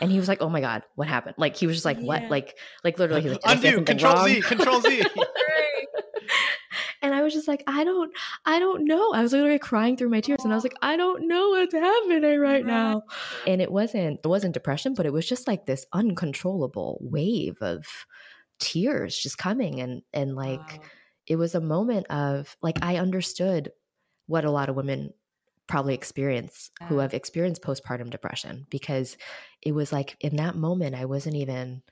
And 0.00 0.10
he 0.10 0.18
was 0.18 0.26
like, 0.26 0.42
Oh 0.42 0.48
my 0.48 0.60
God, 0.60 0.82
what 0.96 1.06
happened? 1.06 1.36
Like 1.38 1.54
he 1.54 1.68
was 1.68 1.76
just 1.76 1.84
like, 1.84 1.98
Yeah. 1.98 2.06
What? 2.06 2.30
Like, 2.30 2.58
like 2.82 2.98
literally 2.98 3.22
he 3.22 3.28
was 3.30 3.38
like, 3.44 3.60
"Did 3.60 3.68
I 3.68 3.70
say 3.70 3.74
Undo, 3.76 3.84
control 3.84 4.16
wrong?" 4.16 4.28
Z, 4.28 4.40
control 4.42 4.80
Z. 4.80 5.04
and 7.02 7.14
I 7.14 7.22
was 7.22 7.32
just 7.32 7.46
like, 7.46 7.62
I 7.68 7.84
don't, 7.84 8.12
I 8.44 8.58
don't 8.58 8.84
know. 8.84 9.12
I 9.12 9.22
was 9.22 9.32
literally 9.32 9.60
crying 9.60 9.96
through 9.96 10.08
my 10.08 10.20
tears, 10.20 10.42
and 10.42 10.52
I 10.52 10.56
was 10.56 10.64
like, 10.64 10.74
I 10.82 10.96
don't 10.96 11.28
know 11.28 11.50
what's 11.50 11.74
happening 11.74 12.40
right 12.40 12.66
now. 12.66 13.04
And 13.46 13.62
it 13.62 13.70
wasn't, 13.70 14.18
it 14.24 14.28
wasn't 14.28 14.54
depression, 14.54 14.94
but 14.94 15.06
it 15.06 15.12
was 15.12 15.28
just 15.28 15.46
like 15.46 15.64
this 15.64 15.86
uncontrollable 15.92 16.98
wave 17.00 17.56
of 17.60 17.86
tears 18.58 19.16
just 19.16 19.38
coming, 19.38 19.80
and 19.80 20.02
and 20.12 20.34
like 20.34 20.58
Wow. 20.58 20.80
It 21.26 21.36
was 21.36 21.54
a 21.54 21.60
moment 21.60 22.06
of 22.08 22.56
like 22.62 22.78
I 22.82 22.96
understood 22.98 23.72
what 24.26 24.44
a 24.44 24.50
lot 24.50 24.68
of 24.68 24.76
women 24.76 25.12
probably 25.66 25.94
experience 25.94 26.70
who 26.88 26.96
uh. 26.96 27.02
have 27.02 27.14
experienced 27.14 27.62
postpartum 27.62 28.10
depression 28.10 28.66
because 28.70 29.16
it 29.62 29.72
was 29.72 29.92
like 29.92 30.16
in 30.20 30.36
that 30.36 30.56
moment 30.56 30.94
I 30.94 31.06
wasn't 31.06 31.36
even 31.36 31.82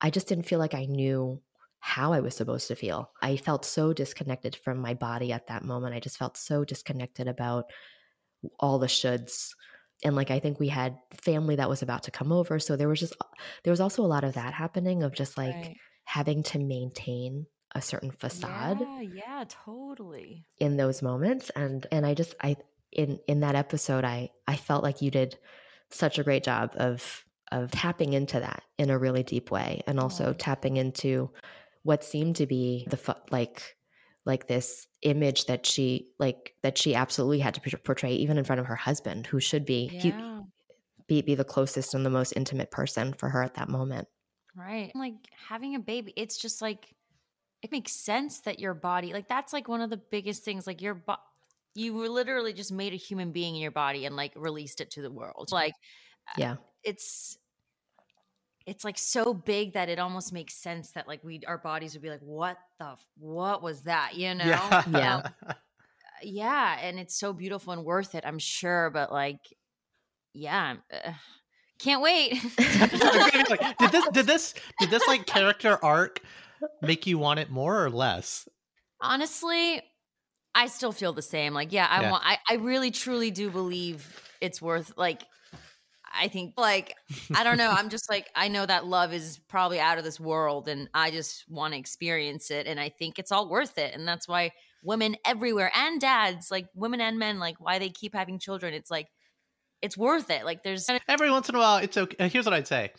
I 0.00 0.10
just 0.10 0.28
didn't 0.28 0.46
feel 0.46 0.58
like 0.58 0.74
I 0.74 0.86
knew 0.86 1.42
how 1.80 2.12
I 2.12 2.20
was 2.20 2.36
supposed 2.36 2.68
to 2.68 2.76
feel. 2.76 3.12
I 3.22 3.36
felt 3.36 3.64
so 3.64 3.92
disconnected 3.92 4.56
from 4.56 4.78
my 4.78 4.94
body 4.94 5.32
at 5.32 5.46
that 5.48 5.64
moment. 5.64 5.94
I 5.94 6.00
just 6.00 6.18
felt 6.18 6.36
so 6.36 6.64
disconnected 6.64 7.28
about 7.28 7.66
all 8.58 8.78
the 8.78 8.86
shoulds. 8.86 9.50
And 10.04 10.14
like 10.14 10.30
I 10.30 10.38
think 10.38 10.60
we 10.60 10.68
had 10.68 10.98
family 11.22 11.56
that 11.56 11.68
was 11.68 11.82
about 11.82 12.04
to 12.04 12.10
come 12.12 12.30
over, 12.32 12.58
so 12.60 12.76
there 12.76 12.88
was 12.88 13.00
just 13.00 13.14
uh, 13.20 13.24
there 13.64 13.72
was 13.72 13.80
also 13.80 14.02
a 14.02 14.06
lot 14.06 14.24
of 14.24 14.34
that 14.34 14.54
happening 14.54 15.02
of 15.02 15.12
just 15.12 15.36
like 15.36 15.56
Right. 15.56 15.76
having 16.04 16.42
to 16.44 16.58
maintain 16.58 17.46
a 17.74 17.82
certain 17.82 18.10
facade 18.10 18.80
Yeah, 18.80 19.00
yeah, 19.00 19.44
totally. 19.48 20.44
in 20.58 20.76
those 20.76 21.02
moments 21.02 21.50
and 21.50 21.86
and 21.92 22.06
I 22.06 22.14
just 22.14 22.34
I 22.42 22.56
in 22.92 23.18
in 23.28 23.40
that 23.40 23.54
episode 23.54 24.04
I 24.04 24.30
I 24.46 24.56
felt 24.56 24.82
like 24.82 25.02
you 25.02 25.10
did 25.10 25.38
such 25.90 26.18
a 26.18 26.24
great 26.24 26.44
job 26.44 26.72
of 26.76 27.24
of 27.52 27.70
tapping 27.70 28.12
into 28.12 28.40
that 28.40 28.62
in 28.78 28.90
a 28.90 28.98
really 28.98 29.22
deep 29.22 29.50
way 29.50 29.82
and 29.86 29.98
also 30.00 30.30
Aw. 30.30 30.34
tapping 30.38 30.76
into 30.76 31.30
what 31.82 32.04
seemed 32.04 32.36
to 32.36 32.46
be 32.46 32.86
the 32.90 32.96
fu- 32.96 33.12
like 33.30 33.76
like 34.26 34.46
this 34.46 34.86
image 35.02 35.46
that 35.46 35.64
she 35.64 36.08
like 36.18 36.54
that 36.62 36.76
she 36.76 36.94
absolutely 36.94 37.38
had 37.38 37.54
to 37.54 37.60
por- 37.60 37.78
portray 37.80 38.12
even 38.14 38.36
in 38.38 38.44
front 38.44 38.60
of 38.60 38.66
her 38.66 38.76
husband 38.76 39.26
who 39.26 39.40
should 39.40 39.64
be 39.64 39.88
he, 39.88 40.12
be 41.06 41.22
be 41.22 41.34
the 41.34 41.44
closest 41.44 41.94
and 41.94 42.04
the 42.04 42.10
most 42.10 42.32
intimate 42.36 42.70
person 42.70 43.12
for 43.14 43.28
her 43.28 43.42
at 43.42 43.54
that 43.54 43.68
moment 43.68 44.08
Right. 44.56 44.90
Like 44.94 45.14
having 45.48 45.76
a 45.76 45.78
baby, 45.78 46.12
it's 46.16 46.36
just 46.36 46.60
like 46.60 46.92
it 47.62 47.72
makes 47.72 47.92
sense 47.92 48.40
that 48.40 48.58
your 48.58 48.74
body, 48.74 49.12
like 49.12 49.28
that's 49.28 49.52
like 49.52 49.68
one 49.68 49.80
of 49.80 49.90
the 49.90 49.96
biggest 49.96 50.44
things. 50.44 50.66
Like 50.66 50.80
your 50.80 50.94
bo- 50.94 51.16
you 51.74 51.94
were 51.94 52.08
literally 52.08 52.52
just 52.52 52.72
made 52.72 52.92
a 52.92 52.96
human 52.96 53.32
being 53.32 53.54
in 53.56 53.60
your 53.62 53.70
body 53.70 54.06
and 54.06 54.16
like 54.16 54.32
released 54.36 54.80
it 54.80 54.90
to 54.92 55.02
the 55.02 55.10
world. 55.10 55.50
Like 55.52 55.74
yeah 56.36 56.56
it's 56.84 57.38
it's 58.66 58.84
like 58.84 58.98
so 58.98 59.32
big 59.32 59.72
that 59.72 59.88
it 59.88 59.98
almost 59.98 60.32
makes 60.32 60.54
sense 60.54 60.90
that 60.92 61.08
like 61.08 61.24
we 61.24 61.40
our 61.46 61.58
bodies 61.58 61.94
would 61.94 62.02
be 62.02 62.10
like, 62.10 62.20
what 62.20 62.58
the 62.78 62.86
f- 62.86 63.06
what 63.18 63.62
was 63.62 63.82
that? 63.82 64.14
You 64.14 64.34
know? 64.34 64.44
Yeah. 64.44 65.22
Um, 65.46 65.54
yeah, 66.22 66.78
and 66.82 66.98
it's 66.98 67.14
so 67.18 67.32
beautiful 67.32 67.72
and 67.72 67.84
worth 67.84 68.14
it, 68.14 68.24
I'm 68.26 68.38
sure. 68.38 68.90
But 68.90 69.12
like, 69.12 69.40
yeah, 70.34 70.60
I'm- 70.62 70.82
uh, 70.92 71.12
can't 71.78 72.02
wait. 72.02 72.32
I 72.58 72.88
was 72.92 73.00
gonna 73.30 73.44
be 73.44 73.50
like, 73.50 73.78
did 73.78 73.92
this 73.92 74.08
did 74.12 74.26
this 74.26 74.54
did 74.80 74.90
this 74.90 75.06
like 75.06 75.26
character 75.26 75.78
arc 75.82 76.20
make 76.80 77.06
you 77.06 77.18
want 77.18 77.40
it 77.40 77.50
more 77.50 77.84
or 77.84 77.90
less? 77.90 78.48
Honestly, 79.00 79.82
I 80.54 80.68
still 80.68 80.92
feel 80.92 81.12
the 81.12 81.22
same. 81.22 81.54
Like, 81.54 81.72
yeah, 81.72 81.86
I 81.90 82.00
Yeah. 82.00 82.02
want. 82.02 82.24
I, 82.26 82.38
I 82.48 82.54
really, 82.56 82.90
truly 82.90 83.30
do 83.30 83.50
believe 83.50 84.16
it's 84.40 84.62
worth. 84.62 84.94
Like, 84.96 85.24
I 86.12 86.28
think, 86.28 86.54
like, 86.58 86.96
I 87.34 87.44
don't 87.44 87.58
know. 87.58 87.70
I'm 87.76 87.90
just 87.90 88.10
like, 88.10 88.28
I 88.34 88.48
know 88.48 88.66
that 88.66 88.86
love 88.86 89.12
is 89.14 89.38
probably 89.48 89.80
out 89.80 89.98
of 89.98 90.04
this 90.04 90.20
world, 90.20 90.68
and 90.68 90.90
I 90.94 91.10
just 91.10 91.48
want 91.48 91.74
to 91.74 91.80
experience 91.80 92.50
it, 92.50 92.66
and 92.66 92.80
I 92.80 92.90
think 92.90 93.18
it's 93.18 93.32
all 93.32 93.48
worth 93.50 93.78
it, 93.78 93.94
and 93.94 94.08
that's 94.08 94.28
why 94.28 94.52
women 94.82 95.16
everywhere 95.26 95.72
and 95.74 96.00
dads, 96.00 96.50
like 96.50 96.68
women 96.74 97.00
and 97.00 97.18
men, 97.18 97.38
like 97.40 97.60
why 97.60 97.78
they 97.78 97.90
keep 97.90 98.14
having 98.14 98.38
children. 98.38 98.74
It's 98.74 98.90
like, 98.90 99.08
it's 99.82 99.96
worth 99.96 100.30
it. 100.30 100.44
Like, 100.44 100.62
there's 100.62 100.88
Every 101.08 101.30
once 101.30 101.48
in 101.48 101.54
a 101.54 101.58
while, 101.58 101.78
it's 101.78 101.96
okay. 101.96 102.28
Here's 102.28 102.44
what 102.44 102.54
I'd 102.54 102.66
say: 102.66 102.92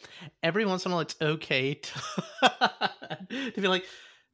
every 0.44 0.66
once 0.66 0.86
in 0.86 0.92
a 0.92 0.96
while, 0.96 1.02
it's 1.02 1.16
okay 1.22 1.74
to, 1.76 3.52
to 3.54 3.62
be 3.62 3.68
like. 3.68 3.86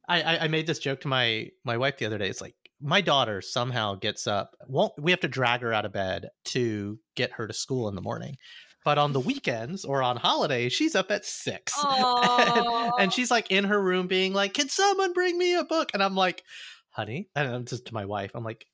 I, 0.08 0.22
I 0.22 0.44
I 0.44 0.48
made 0.48 0.68
this 0.68 0.78
joke 0.78 1.00
to 1.00 1.08
my 1.08 1.48
my 1.64 1.76
wife 1.76 1.98
the 1.98 2.06
other 2.06 2.16
day. 2.16 2.28
It's 2.28 2.40
like 2.40 2.54
my 2.80 3.00
daughter 3.00 3.40
somehow 3.40 3.96
gets 3.96 4.28
up. 4.28 4.54
Won't 4.68 4.92
we 4.96 5.10
have 5.10 5.18
to 5.20 5.28
drag 5.28 5.62
her 5.62 5.72
out 5.72 5.84
of 5.84 5.92
bed 5.92 6.28
to 6.46 7.00
get 7.16 7.32
her 7.32 7.48
to 7.48 7.52
school 7.52 7.88
in 7.88 7.96
the 7.96 8.00
morning? 8.00 8.36
But 8.84 8.98
on 8.98 9.12
the 9.12 9.18
weekends 9.18 9.84
or 9.84 10.04
on 10.04 10.16
holidays, 10.16 10.72
she's 10.72 10.94
up 10.94 11.10
at 11.10 11.24
six, 11.24 11.72
Aw. 11.82 12.92
and 13.00 13.12
she's 13.12 13.32
like 13.32 13.50
in 13.50 13.64
her 13.64 13.82
room 13.82 14.06
being 14.06 14.32
like, 14.32 14.54
"Can 14.54 14.68
someone 14.68 15.12
bring 15.12 15.36
me 15.36 15.56
a 15.56 15.64
book?" 15.64 15.90
And 15.92 16.00
I'm 16.00 16.14
like, 16.14 16.44
"Honey," 16.90 17.28
and 17.34 17.52
I'm 17.52 17.64
just 17.64 17.86
to 17.86 17.94
my 17.94 18.04
wife. 18.04 18.30
I'm 18.36 18.44
like, 18.44 18.64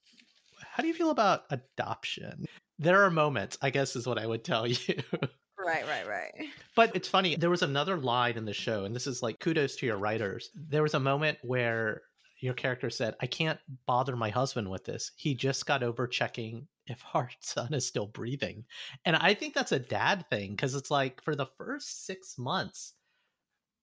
"How 0.71 0.83
do 0.83 0.89
you 0.89 0.95
feel 0.95 1.09
about 1.09 1.45
adoption?" 1.49 2.45
There 2.83 3.03
are 3.05 3.11
moments, 3.11 3.57
I 3.62 3.71
guess, 3.71 3.97
is 3.97 4.07
what 4.07 4.18
I 4.18 4.27
would 4.27 4.45
tell 4.45 4.66
you. 4.66 4.79
right, 5.59 5.87
right, 5.87 6.07
right. 6.09 6.33
But 6.77 6.95
it's 6.97 7.09
funny. 7.09 7.37
There 7.37 7.51
was 7.51 7.62
another 7.62 7.97
line 7.97 8.37
in 8.37 8.45
the 8.45 8.53
show, 8.53 8.85
and 8.85 8.95
this 8.95 9.07
is 9.07 9.23
like 9.23 9.38
kudos 9.40 9.77
to 9.77 9.87
your 9.87 9.97
writers. 9.99 10.51
There 10.55 10.83
was 10.83 10.95
a 10.95 11.01
moment 11.01 11.38
where 11.42 12.03
your 12.40 12.55
character 12.55 12.90
said, 12.90 13.14
I 13.21 13.27
can't 13.27 13.61
bother 13.87 14.16
my 14.16 14.31
husband 14.31 14.68
with 14.68 14.85
this. 14.85 15.12
He 15.16 15.35
just 15.35 15.64
got 15.64 15.83
over 15.85 16.09
checking 16.09 16.66
if 16.87 17.01
our 17.14 17.31
son 17.40 17.73
is 17.73 17.87
still 17.87 18.07
breathing. 18.07 18.64
And 19.05 19.14
I 19.16 19.35
think 19.35 19.55
that's 19.55 19.71
a 19.73 19.79
dad 19.79 20.25
thing 20.29 20.51
because 20.51 20.75
it's 20.75 20.90
like 20.90 21.23
for 21.23 21.37
the 21.37 21.47
first 21.57 22.05
six 22.05 22.37
months, 22.38 22.95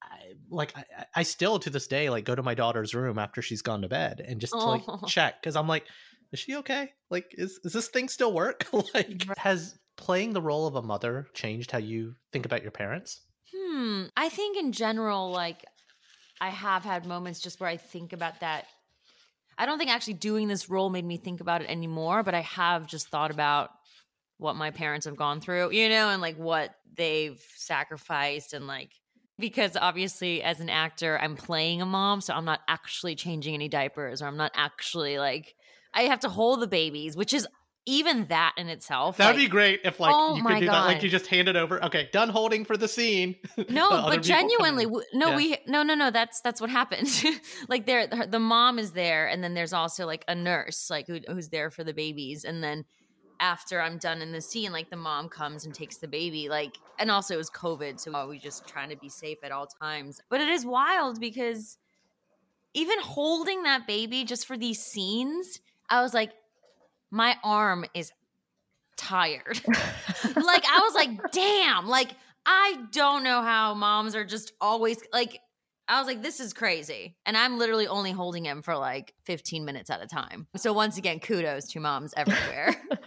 I, 0.03 0.33
like 0.49 0.73
I, 0.77 0.83
I- 1.15 1.23
still 1.23 1.59
to 1.59 1.69
this 1.69 1.87
day 1.87 2.09
like 2.09 2.25
go 2.25 2.35
to 2.35 2.43
my 2.43 2.53
daughter's 2.53 2.93
room 2.95 3.17
after 3.19 3.41
she's 3.41 3.61
gone 3.61 3.81
to 3.83 3.87
bed 3.89 4.21
and 4.25 4.39
just 4.41 4.53
to 4.53 4.59
like 4.59 4.83
Oh. 4.87 4.99
check 5.07 5.41
because 5.41 5.55
I'm 5.55 5.67
like, 5.67 5.85
is 6.31 6.39
she 6.39 6.55
okay? 6.57 6.91
Like, 7.09 7.25
is 7.31 7.59
is 7.63 7.73
this 7.73 7.87
thing 7.87 8.09
still 8.09 8.33
work? 8.33 8.67
like, 8.93 9.25
has 9.37 9.77
playing 9.97 10.33
the 10.33 10.41
role 10.41 10.65
of 10.65 10.75
a 10.75 10.81
mother 10.81 11.27
changed 11.33 11.71
how 11.71 11.77
you 11.77 12.15
think 12.31 12.45
about 12.45 12.61
your 12.61 12.71
parents? 12.71 13.21
Hmm. 13.53 14.05
I 14.15 14.29
think 14.29 14.57
in 14.57 14.71
general, 14.71 15.31
like 15.31 15.65
I 16.39 16.49
have 16.49 16.83
had 16.83 17.05
moments 17.05 17.39
just 17.39 17.59
where 17.59 17.69
I 17.69 17.77
think 17.77 18.13
about 18.13 18.39
that. 18.39 18.65
I 19.57 19.65
don't 19.65 19.77
think 19.77 19.91
actually 19.91 20.13
doing 20.13 20.47
this 20.47 20.69
role 20.69 20.89
made 20.89 21.03
me 21.03 21.17
think 21.17 21.41
about 21.41 21.61
it 21.61 21.69
anymore, 21.69 22.23
but 22.23 22.33
I 22.33 22.41
have 22.41 22.87
just 22.87 23.09
thought 23.09 23.31
about 23.31 23.71
what 24.37 24.55
my 24.55 24.71
parents 24.71 25.05
have 25.05 25.17
gone 25.17 25.41
through, 25.41 25.71
you 25.71 25.89
know, 25.89 26.09
and 26.09 26.21
like 26.21 26.37
what 26.37 26.73
they've 26.95 27.41
sacrificed 27.55 28.53
and 28.53 28.67
like 28.67 28.91
because 29.37 29.77
obviously 29.79 30.43
as 30.43 30.59
an 30.59 30.69
actor 30.69 31.17
I'm 31.21 31.35
playing 31.35 31.81
a 31.81 31.85
mom, 31.85 32.21
so 32.21 32.33
I'm 32.33 32.45
not 32.45 32.61
actually 32.67 33.15
changing 33.15 33.53
any 33.53 33.67
diapers 33.67 34.21
or 34.21 34.27
I'm 34.27 34.37
not 34.37 34.51
actually 34.55 35.17
like 35.17 35.55
I 35.93 36.03
have 36.03 36.19
to 36.21 36.29
hold 36.29 36.61
the 36.61 36.67
babies, 36.67 37.15
which 37.17 37.33
is 37.33 37.47
even 37.85 38.25
that 38.27 38.53
in 38.57 38.67
itself. 38.67 39.17
That 39.17 39.27
would 39.27 39.35
like- 39.37 39.45
be 39.45 39.49
great 39.49 39.81
if 39.83 39.99
like 39.99 40.13
Oh 40.13 40.35
you 40.35 40.43
could 40.43 40.59
do 40.59 40.65
that. 40.67 40.85
Like 40.85 41.01
you 41.01 41.09
just 41.09 41.27
hand 41.27 41.47
it 41.47 41.55
over. 41.55 41.83
Okay, 41.85 42.09
done 42.11 42.29
holding 42.29 42.63
for 42.65 42.77
the 42.77 42.87
scene. 42.87 43.35
No, 43.69 43.89
The 44.09 44.17
but 44.17 44.21
genuinely, 44.23 44.85
no, 45.13 45.29
Yeah. 45.29 45.35
we 45.35 45.57
no, 45.65 45.81
no, 45.83 45.95
no. 45.95 46.11
That's 46.11 46.41
that's 46.41 46.61
what 46.61 46.69
happened. 46.69 47.09
like 47.67 47.85
there, 47.85 48.05
the 48.07 48.39
mom 48.39 48.77
is 48.77 48.91
there, 48.91 49.27
and 49.27 49.43
then 49.43 49.53
there's 49.55 49.73
also 49.73 50.05
like 50.05 50.23
a 50.27 50.35
nurse, 50.35 50.89
like 50.89 51.07
who, 51.07 51.19
who's 51.27 51.49
there 51.49 51.71
for 51.71 51.83
the 51.83 51.93
babies, 51.93 52.43
and 52.45 52.63
then 52.63 52.85
after 53.39 53.81
I'm 53.81 53.97
done 53.97 54.21
in 54.21 54.33
the 54.33 54.41
scene, 54.41 54.71
like 54.73 54.89
the 54.89 54.97
mom 54.97 55.29
comes 55.29 55.65
and 55.65 55.73
takes 55.73 55.97
the 55.97 56.09
baby, 56.09 56.49
like, 56.49 56.75
and 56.99 57.09
also 57.09 57.33
it 57.35 57.37
was 57.37 57.49
COVID, 57.49 57.97
so 57.99 58.27
we 58.27 58.37
just 58.37 58.67
trying 58.67 58.89
to 58.89 58.97
be 58.97 59.07
safe 59.07 59.37
at 59.43 59.51
all 59.53 59.65
times. 59.65 60.19
But 60.29 60.41
it 60.41 60.49
is 60.49 60.65
wild 60.65 61.21
because 61.21 61.77
even 62.73 62.99
holding 62.99 63.63
that 63.63 63.87
baby 63.87 64.25
just 64.25 64.45
for 64.45 64.57
these 64.57 64.81
scenes, 64.81 65.61
I 65.89 66.01
was 66.01 66.13
like, 66.13 66.31
my 67.11 67.35
arm 67.43 67.85
is 67.93 68.11
tired. 68.97 69.61
like 69.67 70.65
I 70.65 70.79
was 70.83 70.93
like, 70.93 71.31
damn, 71.31 71.87
like 71.87 72.11
I 72.45 72.77
don't 72.91 73.23
know 73.23 73.41
how 73.41 73.73
moms 73.73 74.15
are 74.15 74.25
just 74.25 74.53
always 74.61 74.97
like 75.13 75.39
I 75.87 75.97
was 75.97 76.05
like, 76.05 76.21
this 76.21 76.39
is 76.39 76.53
crazy. 76.53 77.15
And 77.25 77.35
I'm 77.35 77.57
literally 77.57 77.87
only 77.87 78.11
holding 78.11 78.45
him 78.45 78.61
for 78.61 78.77
like 78.77 79.15
15 79.25 79.65
minutes 79.65 79.89
at 79.89 80.03
a 80.03 80.07
time. 80.07 80.45
So 80.55 80.71
once 80.71 80.97
again, 80.97 81.19
kudos 81.19 81.67
to 81.69 81.79
moms 81.79 82.13
everywhere. 82.15 82.75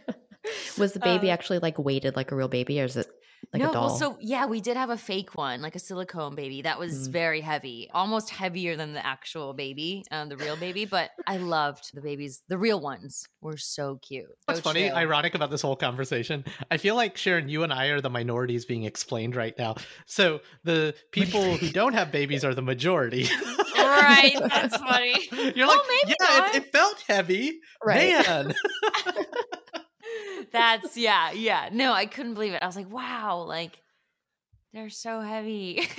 Was 0.78 0.92
the 0.92 1.00
baby 1.00 1.30
Uh, 1.30 1.34
actually 1.34 1.58
like 1.60 1.78
weighted 1.78 2.16
like 2.16 2.30
a 2.32 2.36
real 2.36 2.48
baby, 2.48 2.80
or 2.80 2.84
is 2.84 2.96
it 2.96 3.06
like 3.52 3.62
no, 3.62 3.70
a 3.70 3.72
doll? 3.72 3.86
well, 3.88 3.96
so 3.96 4.16
yeah, 4.20 4.46
we 4.46 4.60
did 4.60 4.76
have 4.76 4.90
a 4.90 4.96
fake 4.96 5.34
one, 5.36 5.60
like 5.62 5.74
a 5.76 5.78
silicone 5.78 6.34
baby. 6.34 6.62
That 6.62 6.78
was 6.78 7.08
Mm. 7.08 7.12
very 7.12 7.40
heavy, 7.40 7.90
almost 7.92 8.30
heavier 8.30 8.76
than 8.76 8.92
the 8.94 9.04
actual 9.04 9.52
baby, 9.52 10.04
um, 10.10 10.28
the 10.28 10.36
real 10.36 10.56
baby. 10.56 10.84
But 10.84 11.10
I 11.26 11.36
loved 11.38 11.90
the 11.94 12.00
babies. 12.00 12.42
The 12.48 12.56
real 12.58 12.80
ones 12.80 13.26
were 13.40 13.56
so 13.56 13.98
cute. 14.02 14.26
What's 14.46 14.60
So 14.60 14.64
funny, 14.64 14.88
chill. 14.88 14.96
ironic 14.96 15.34
about 15.34 15.50
this 15.50 15.60
whole 15.62 15.76
conversation? 15.76 16.44
I 16.70 16.76
feel 16.78 16.94
like 16.96 17.16
Sharon, 17.16 17.48
you 17.48 17.62
and 17.64 17.72
I 17.72 17.86
are 17.88 18.00
the 18.00 18.10
minorities 18.10 18.64
being 18.64 18.84
explained 18.84 19.36
right 19.36 19.56
now. 19.58 19.76
So 20.06 20.40
the 20.64 20.94
people 21.10 21.56
who 21.58 21.68
don't 21.70 21.94
have 21.94 22.10
babies 22.12 22.44
are 22.44 22.54
the 22.54 22.62
majority. 22.62 23.28
Right, 23.74 24.36
that's 24.48 24.76
funny. 24.76 25.28
You're 25.54 25.66
Well, 25.66 25.76
like, 25.76 25.86
maybe 26.04 26.14
yeah, 26.20 26.48
it, 26.50 26.54
it 26.56 26.72
felt 26.72 27.02
heavy, 27.08 27.60
Right. 27.84 28.12
man. 28.26 28.54
That's 30.52 30.96
yeah, 30.96 31.32
yeah. 31.32 31.68
No, 31.72 31.92
I 31.92 32.06
couldn't 32.06 32.34
believe 32.34 32.52
it. 32.52 32.62
I 32.62 32.66
was 32.66 32.76
like, 32.76 32.90
wow, 32.90 33.44
like 33.46 33.80
they're 34.72 34.90
so 34.90 35.20
heavy. 35.20 35.88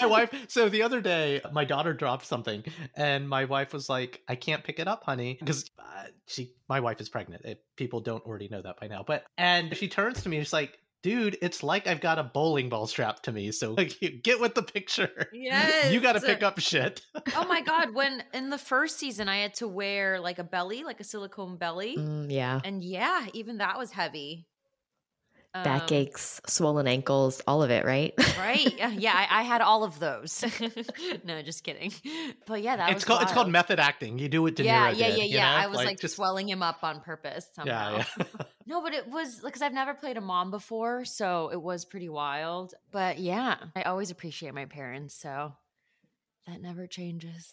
my 0.00 0.06
wife 0.06 0.34
so 0.48 0.68
the 0.68 0.82
other 0.82 1.00
day 1.00 1.40
my 1.52 1.64
daughter 1.64 1.92
dropped 1.92 2.24
something 2.24 2.64
and 2.96 3.28
my 3.28 3.44
wife 3.44 3.72
was 3.72 3.88
like 3.88 4.20
i 4.28 4.34
can't 4.34 4.64
pick 4.64 4.78
it 4.78 4.88
up 4.88 5.04
honey 5.04 5.36
because 5.38 5.70
uh, 5.78 6.04
she 6.26 6.54
my 6.68 6.80
wife 6.80 7.00
is 7.00 7.08
pregnant 7.08 7.44
people 7.76 8.00
don't 8.00 8.24
already 8.24 8.48
know 8.48 8.62
that 8.62 8.78
by 8.80 8.86
now 8.86 9.04
but 9.06 9.24
and 9.36 9.76
she 9.76 9.88
turns 9.88 10.22
to 10.22 10.28
me 10.28 10.38
she's 10.38 10.52
like 10.52 10.78
dude 11.02 11.36
it's 11.42 11.62
like 11.62 11.86
i've 11.86 12.00
got 12.00 12.18
a 12.18 12.22
bowling 12.24 12.68
ball 12.68 12.86
strapped 12.86 13.24
to 13.24 13.32
me 13.32 13.50
so 13.50 13.72
like 13.72 13.98
get 14.22 14.40
with 14.40 14.54
the 14.54 14.62
picture 14.62 15.28
Yes. 15.32 15.92
you 15.92 16.00
got 16.00 16.12
to 16.12 16.20
pick 16.20 16.42
up 16.42 16.58
shit 16.60 17.04
oh 17.36 17.46
my 17.46 17.60
god, 17.60 17.94
when 17.94 18.22
in 18.32 18.50
the 18.50 18.58
first 18.58 18.98
season 18.98 19.28
I 19.28 19.38
had 19.38 19.54
to 19.54 19.68
wear 19.68 20.20
like 20.20 20.38
a 20.38 20.44
belly, 20.44 20.84
like 20.84 21.00
a 21.00 21.04
silicone 21.04 21.56
belly. 21.56 21.96
Mm, 21.96 22.26
yeah. 22.30 22.60
And 22.64 22.82
yeah, 22.82 23.26
even 23.32 23.58
that 23.58 23.78
was 23.78 23.90
heavy. 23.90 24.46
Um, 25.54 25.64
Backaches, 25.64 26.40
swollen 26.46 26.88
ankles, 26.88 27.42
all 27.46 27.62
of 27.62 27.70
it, 27.70 27.84
right? 27.84 28.14
right? 28.38 28.74
Yeah, 28.78 28.90
yeah 28.96 29.12
I, 29.14 29.40
I, 29.40 29.42
had 29.42 29.60
all 29.60 29.84
of 29.84 29.98
those. 29.98 30.42
no, 31.24 31.42
just 31.42 31.62
kidding. 31.62 31.92
But 32.46 32.62
yeah, 32.62 32.76
that 32.76 32.88
it's 32.88 32.94
was 32.94 33.04
called 33.04 33.18
wild. 33.18 33.22
it's 33.24 33.32
called 33.34 33.50
method 33.50 33.78
acting. 33.78 34.18
You 34.18 34.30
do 34.30 34.40
what 34.40 34.56
De 34.56 34.62
Niro 34.62 34.66
yeah, 34.66 34.90
yeah, 34.90 35.08
did, 35.08 35.18
yeah, 35.18 35.24
you 35.24 35.34
yeah. 35.34 35.50
know? 35.50 35.56
I 35.64 35.66
was 35.66 35.76
like, 35.76 36.00
just 36.00 36.16
swelling 36.16 36.48
him 36.48 36.62
up 36.62 36.78
on 36.82 37.00
purpose 37.02 37.46
somehow. 37.54 37.98
yeah, 37.98 38.04
yeah. 38.16 38.24
no, 38.66 38.80
but 38.80 38.94
it 38.94 39.06
was 39.08 39.40
because 39.40 39.60
I've 39.60 39.74
never 39.74 39.92
played 39.92 40.16
a 40.16 40.22
mom 40.22 40.50
before, 40.50 41.04
so 41.04 41.50
it 41.52 41.60
was 41.60 41.84
pretty 41.84 42.08
wild. 42.08 42.72
But 42.90 43.18
yeah, 43.18 43.56
I 43.76 43.82
always 43.82 44.10
appreciate 44.10 44.54
my 44.54 44.64
parents, 44.64 45.14
so 45.14 45.52
that 46.46 46.62
never 46.62 46.86
changes. 46.86 47.52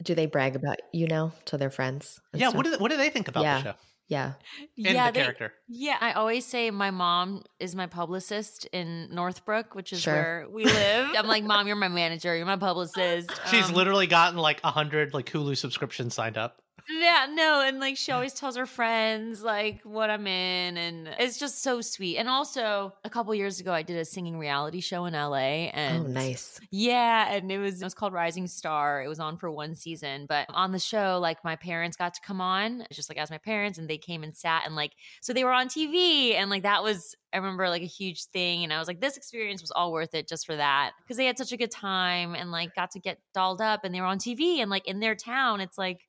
do 0.00 0.14
they 0.14 0.26
brag 0.26 0.54
about 0.54 0.76
you 0.92 1.08
know 1.08 1.32
to 1.46 1.58
their 1.58 1.70
friends? 1.70 2.20
yeah. 2.32 2.50
stuff? 2.50 2.54
What 2.56 2.66
do 2.66 2.70
they, 2.70 2.76
what 2.76 2.92
do 2.92 2.96
they 2.96 3.10
think 3.10 3.26
about 3.26 3.42
Yeah. 3.42 3.58
the 3.58 3.64
show 3.72 3.74
yeah. 4.08 4.32
and 4.58 4.68
yeah, 4.76 5.06
the 5.10 5.12
they- 5.14 5.20
character? 5.22 5.52
Yeah, 5.68 5.96
I 6.00 6.12
always 6.12 6.44
say 6.46 6.70
my 6.70 6.90
mom 6.90 7.42
is 7.58 7.74
my 7.74 7.86
publicist 7.86 8.66
in 8.66 9.08
Northbrook, 9.12 9.74
which 9.74 9.92
is 9.92 10.00
Sure. 10.02 10.14
where 10.14 10.46
we 10.50 10.64
live. 10.64 11.10
I'm 11.16 11.26
like, 11.26 11.44
Mom, 11.44 11.66
you're 11.66 11.76
my 11.76 11.88
manager, 11.88 12.36
you're 12.36 12.46
my 12.46 12.56
publicist. 12.56 13.30
She's 13.50 13.68
Um, 13.68 13.74
literally 13.74 14.06
gotten 14.06 14.38
like 14.38 14.60
a 14.64 14.70
hundred 14.70 15.12
like 15.14 15.26
Hulu 15.26 15.56
subscriptions 15.56 16.14
signed 16.14 16.38
up. 16.38 16.62
Yeah, 16.88 17.26
no, 17.30 17.62
and 17.62 17.80
like 17.80 17.96
she 17.96 18.12
always 18.12 18.32
tells 18.32 18.56
her 18.56 18.66
friends 18.66 19.42
like 19.42 19.80
what 19.82 20.08
I'm 20.08 20.26
in, 20.26 20.76
and 20.76 21.08
it's 21.18 21.38
just 21.38 21.62
so 21.62 21.80
sweet. 21.80 22.16
And 22.16 22.28
also, 22.28 22.92
a 23.04 23.10
couple 23.10 23.34
years 23.34 23.58
ago, 23.58 23.72
I 23.72 23.82
did 23.82 23.96
a 23.96 24.04
singing 24.04 24.38
reality 24.38 24.80
show 24.80 25.04
in 25.06 25.14
LA, 25.14 25.26
oh, 25.26 25.70
and 25.74 26.06
oh, 26.06 26.08
nice. 26.08 26.60
yeah, 26.70 27.32
and 27.34 27.50
it 27.50 27.58
was 27.58 27.80
it 27.80 27.84
was 27.84 27.94
called 27.94 28.12
Rising 28.12 28.46
Star. 28.46 29.02
It 29.02 29.08
was 29.08 29.18
on 29.18 29.36
for 29.36 29.50
one 29.50 29.74
season, 29.74 30.26
but 30.28 30.46
on 30.50 30.72
the 30.72 30.78
show, 30.78 31.18
like 31.20 31.42
my 31.42 31.56
parents 31.56 31.96
got 31.96 32.14
to 32.14 32.20
come 32.20 32.40
on, 32.40 32.84
just 32.92 33.08
like 33.08 33.18
as 33.18 33.30
my 33.30 33.38
parents, 33.38 33.78
and 33.78 33.88
they 33.88 33.98
came 33.98 34.22
and 34.22 34.36
sat 34.36 34.62
and 34.64 34.76
like 34.76 34.92
so 35.20 35.32
they 35.32 35.44
were 35.44 35.52
on 35.52 35.68
TV, 35.68 36.34
and 36.34 36.50
like 36.50 36.62
that 36.62 36.84
was 36.84 37.16
I 37.32 37.38
remember 37.38 37.68
like 37.68 37.82
a 37.82 37.86
huge 37.86 38.24
thing, 38.26 38.62
and 38.62 38.72
I 38.72 38.78
was 38.78 38.86
like, 38.86 39.00
this 39.00 39.16
experience 39.16 39.60
was 39.60 39.72
all 39.72 39.92
worth 39.92 40.14
it 40.14 40.28
just 40.28 40.46
for 40.46 40.56
that 40.56 40.92
because 41.02 41.16
they 41.16 41.26
had 41.26 41.36
such 41.36 41.52
a 41.52 41.56
good 41.56 41.70
time 41.70 42.34
and 42.34 42.52
like 42.52 42.74
got 42.74 42.92
to 42.92 43.00
get 43.00 43.18
dolled 43.34 43.60
up, 43.60 43.84
and 43.84 43.94
they 43.94 44.00
were 44.00 44.06
on 44.06 44.18
TV, 44.18 44.58
and 44.58 44.70
like 44.70 44.86
in 44.86 45.00
their 45.00 45.16
town, 45.16 45.60
it's 45.60 45.76
like, 45.76 46.05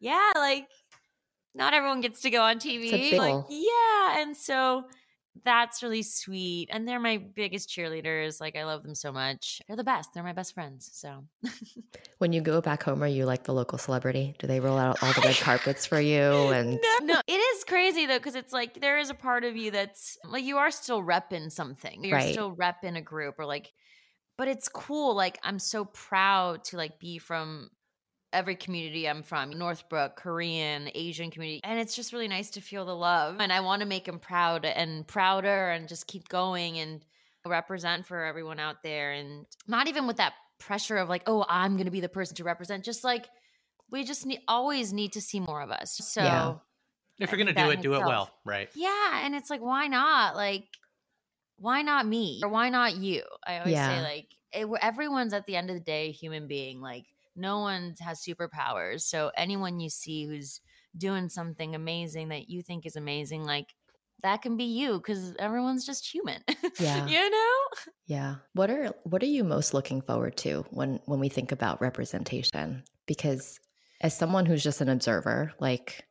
yeah, 0.00 0.32
like 0.36 0.68
not 1.54 1.74
everyone 1.74 2.00
gets 2.00 2.20
to 2.22 2.30
go 2.30 2.42
on 2.42 2.58
TV, 2.58 3.16
like 3.16 3.38
yeah, 3.48 4.20
and 4.20 4.36
so 4.36 4.88
that's 5.44 5.82
really 5.82 6.02
sweet. 6.02 6.68
And 6.72 6.86
they're 6.86 7.00
my 7.00 7.18
biggest 7.18 7.68
cheerleaders. 7.68 8.40
Like 8.40 8.56
I 8.56 8.64
love 8.64 8.82
them 8.82 8.94
so 8.94 9.12
much. 9.12 9.62
They're 9.66 9.76
the 9.76 9.84
best. 9.84 10.12
They're 10.14 10.22
my 10.24 10.32
best 10.32 10.54
friends. 10.54 10.90
So 10.92 11.26
When 12.18 12.32
you 12.32 12.40
go 12.40 12.60
back 12.60 12.82
home, 12.82 13.02
are 13.02 13.06
you 13.08 13.24
like 13.26 13.44
the 13.44 13.54
local 13.54 13.78
celebrity? 13.78 14.34
Do 14.38 14.46
they 14.48 14.58
roll 14.58 14.76
out 14.76 15.02
all 15.02 15.12
the 15.12 15.20
red 15.26 15.36
carpets 15.36 15.86
for 15.86 16.00
you? 16.00 16.20
And 16.50 16.80
no, 16.82 17.14
no, 17.14 17.20
it 17.26 17.32
is 17.38 17.64
crazy 17.64 18.06
though 18.06 18.18
because 18.18 18.34
it's 18.34 18.52
like 18.52 18.80
there 18.80 18.98
is 18.98 19.10
a 19.10 19.14
part 19.14 19.44
of 19.44 19.56
you 19.56 19.70
that's 19.70 20.18
like 20.24 20.44
you 20.44 20.58
are 20.58 20.70
still 20.70 21.02
repping 21.02 21.50
something. 21.52 22.04
You're 22.04 22.16
Right. 22.16 22.32
still 22.32 22.56
repping 22.56 22.96
a 22.96 23.00
group 23.00 23.36
or 23.38 23.46
like, 23.46 23.72
but 24.36 24.48
it's 24.48 24.68
cool. 24.68 25.14
Like 25.14 25.38
I'm 25.42 25.58
so 25.58 25.84
proud 25.84 26.64
to 26.64 26.76
like 26.76 26.98
be 26.98 27.18
from 27.18 27.70
every 28.32 28.56
community 28.56 29.08
I'm 29.08 29.22
from 29.22 29.50
Northbrook, 29.50 30.16
Korean, 30.16 30.90
Asian 30.94 31.30
community. 31.30 31.60
And 31.64 31.80
it's 31.80 31.96
just 31.96 32.12
really 32.12 32.28
nice 32.28 32.50
to 32.50 32.60
feel 32.60 32.84
the 32.84 32.94
love. 32.94 33.36
And 33.40 33.52
I 33.52 33.60
want 33.60 33.80
to 33.80 33.86
make 33.86 34.04
them 34.04 34.18
proud 34.18 34.64
and 34.64 35.06
prouder 35.06 35.70
and 35.70 35.88
just 35.88 36.06
keep 36.06 36.28
going 36.28 36.78
and 36.78 37.04
represent 37.46 38.06
for 38.06 38.24
everyone 38.24 38.58
out 38.58 38.82
there. 38.82 39.12
And 39.12 39.46
not 39.66 39.88
even 39.88 40.06
with 40.06 40.18
that 40.18 40.34
pressure 40.58 40.96
of 40.98 41.08
like, 41.08 41.22
oh, 41.26 41.46
I'm 41.48 41.76
going 41.76 41.86
to 41.86 41.90
be 41.90 42.00
the 42.00 42.08
person 42.08 42.36
to 42.36 42.44
represent. 42.44 42.84
Just 42.84 43.04
like, 43.04 43.26
we 43.90 44.04
just 44.04 44.26
need, 44.26 44.40
always 44.46 44.92
need 44.92 45.12
to 45.14 45.20
see 45.20 45.40
more 45.40 45.62
of 45.62 45.70
us. 45.70 45.96
So, 46.02 46.22
Yeah. 46.22 46.54
If 47.20 47.32
you're 47.32 47.38
gonna 47.38 47.52
do 47.52 47.70
it, 47.70 47.74
in 47.74 47.80
do 47.80 47.94
it 47.94 47.98
well, 48.00 48.30
right? 48.44 48.68
yeah, 48.76 49.24
and 49.26 49.34
it's 49.34 49.50
like, 49.50 49.60
why 49.60 49.88
not? 49.88 50.36
Like, 50.36 50.68
why 51.56 51.82
not 51.82 52.06
me 52.06 52.40
or 52.44 52.48
why 52.48 52.68
not 52.68 52.94
you? 52.96 53.22
I 53.44 53.58
always 53.58 53.72
Yeah. 53.72 53.88
say 53.88 54.02
like, 54.02 54.26
it, 54.52 54.78
everyone's 54.80 55.32
at 55.32 55.44
the 55.46 55.56
end 55.56 55.68
of 55.68 55.74
the 55.74 55.80
day 55.82 56.08
a 56.08 56.12
human 56.12 56.46
being. 56.46 56.80
Like, 56.80 57.06
no 57.38 57.60
one 57.60 57.94
has 58.00 58.20
superpowers. 58.20 59.02
So 59.02 59.30
anyone 59.36 59.80
you 59.80 59.90
see 59.90 60.26
who's 60.26 60.60
doing 60.96 61.28
something 61.28 61.74
amazing 61.74 62.28
that 62.30 62.48
you 62.48 62.62
think 62.62 62.86
is 62.86 62.96
amazing, 62.96 63.44
like 63.44 63.74
that 64.22 64.42
can 64.42 64.56
be 64.56 64.64
you 64.64 64.98
because 64.98 65.34
everyone's 65.38 65.86
just 65.86 66.06
human. 66.12 66.42
Yeah. 66.80 67.08
you 67.08 67.30
know. 67.30 67.56
yeah, 68.06 68.36
what 68.54 68.70
are 68.70 68.92
what 69.04 69.22
are 69.22 69.26
you 69.26 69.42
most 69.44 69.74
looking 69.74 70.00
forward 70.02 70.36
to 70.38 70.64
when 70.70 71.00
when 71.06 71.18
we 71.20 71.28
think 71.28 71.50
about 71.52 71.80
representation? 71.80 72.84
Because 73.06 73.58
as 74.00 74.16
someone 74.16 74.46
who's 74.46 74.62
just 74.62 74.80
an 74.80 74.88
observer, 74.88 75.52
like 75.60 76.04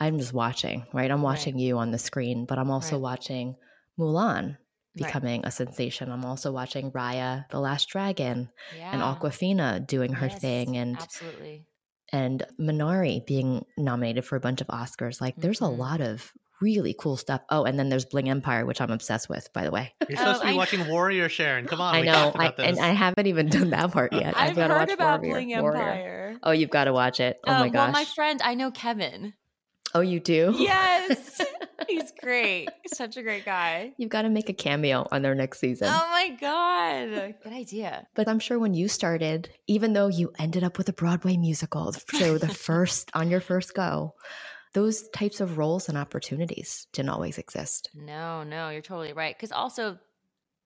I'm 0.00 0.18
just 0.18 0.32
watching, 0.32 0.86
right? 0.92 1.10
I'm 1.10 1.22
watching 1.22 1.58
you 1.58 1.78
on 1.78 1.90
the 1.90 1.98
screen, 1.98 2.46
but 2.46 2.58
I'm 2.58 2.70
also 2.70 2.96
Right. 2.96 3.02
watching 3.02 3.56
Mulan 3.98 4.58
Right. 4.96 5.06
becoming 5.06 5.44
a 5.44 5.50
sensation. 5.50 6.10
I'm 6.12 6.24
also 6.24 6.52
watching 6.52 6.92
Raya, 6.92 7.48
the 7.50 7.58
Last 7.60 7.88
Dragon, 7.88 8.50
Yeah. 8.78 8.90
and 8.92 9.02
Awkwafina 9.02 9.84
doing 9.86 10.12
her 10.12 10.26
Yes, 10.26 10.40
thing, 10.40 10.76
and 10.76 10.96
absolutely. 10.96 11.66
and 12.12 12.44
Minari 12.60 13.26
being 13.26 13.64
nominated 13.76 14.24
for 14.24 14.36
a 14.36 14.40
bunch 14.40 14.60
of 14.60 14.68
Oscars. 14.68 15.20
Like, 15.20 15.34
there's 15.36 15.58
Mhm. 15.60 15.66
a 15.66 15.70
lot 15.70 16.00
of 16.00 16.32
really 16.60 16.94
cool 16.96 17.16
stuff. 17.16 17.40
Oh, 17.50 17.64
and 17.64 17.76
then 17.76 17.88
there's 17.88 18.04
Bling 18.04 18.30
Empire, 18.30 18.64
which 18.64 18.80
I'm 18.80 18.92
obsessed 18.92 19.28
with, 19.28 19.52
by 19.52 19.64
the 19.64 19.72
way. 19.72 19.92
You're 20.08 20.16
supposed 20.16 20.36
Oh, 20.38 20.40
to 20.42 20.46
be 20.46 20.52
I- 20.54 20.56
watching 20.56 20.86
Warrior, 20.88 21.28
Sharon. 21.28 21.66
Come 21.66 21.80
on, 21.80 21.94
I 21.96 22.00
we 22.00 22.06
know, 22.06 22.32
I, 22.36 22.48
this. 22.56 22.66
and 22.66 22.78
I 22.78 22.90
haven't 22.90 23.26
even 23.26 23.48
done 23.48 23.70
that 23.70 23.90
part 23.90 24.12
yet. 24.12 24.34
I've 24.36 24.54
gotta 24.54 24.74
heard 24.74 24.80
watch 24.88 24.92
about 24.92 25.20
Warrior- 25.22 25.34
Bling 25.34 25.60
Warrior. 25.60 25.76
Empire. 25.82 26.36
Oh, 26.44 26.52
you've 26.52 26.70
got 26.70 26.84
to 26.84 26.92
watch 26.92 27.18
it. 27.18 27.40
Oh 27.46 27.52
Uh, 27.52 27.58
my 27.58 27.68
gosh. 27.68 27.92
Well, 27.92 27.92
my 27.92 28.04
friend, 28.04 28.40
I 28.44 28.54
know 28.54 28.70
Kevin. 28.70 29.34
oh, 29.94 30.00
you 30.00 30.20
do? 30.20 30.54
Yes, 30.56 31.40
he's 31.88 32.12
great. 32.22 32.70
Such 32.86 33.16
a 33.16 33.22
great 33.22 33.44
guy. 33.44 33.92
You've 33.96 34.10
got 34.10 34.22
to 34.22 34.28
make 34.28 34.48
a 34.48 34.52
cameo 34.52 35.06
on 35.10 35.22
their 35.22 35.34
next 35.34 35.58
season. 35.60 35.88
Oh 35.90 36.08
my 36.10 36.36
god, 36.40 37.34
good 37.42 37.52
idea. 37.52 38.06
But 38.14 38.28
I'm 38.28 38.38
sure 38.38 38.58
when 38.58 38.74
you 38.74 38.88
started, 38.88 39.50
even 39.66 39.92
though 39.92 40.08
you 40.08 40.32
ended 40.38 40.64
up 40.64 40.78
with 40.78 40.88
a 40.88 40.92
Broadway 40.92 41.36
musical, 41.36 41.92
so 41.92 42.38
the 42.38 42.48
first 42.54 43.10
on 43.14 43.30
your 43.30 43.40
first 43.40 43.74
go, 43.74 44.14
those 44.72 45.08
types 45.10 45.40
of 45.40 45.58
roles 45.58 45.88
and 45.88 45.96
opportunities 45.98 46.86
didn't 46.92 47.10
always 47.10 47.38
exist. 47.38 47.90
No, 47.94 48.42
no, 48.42 48.70
you're 48.70 48.82
totally 48.82 49.12
right. 49.12 49.36
Because 49.36 49.52
also 49.52 49.98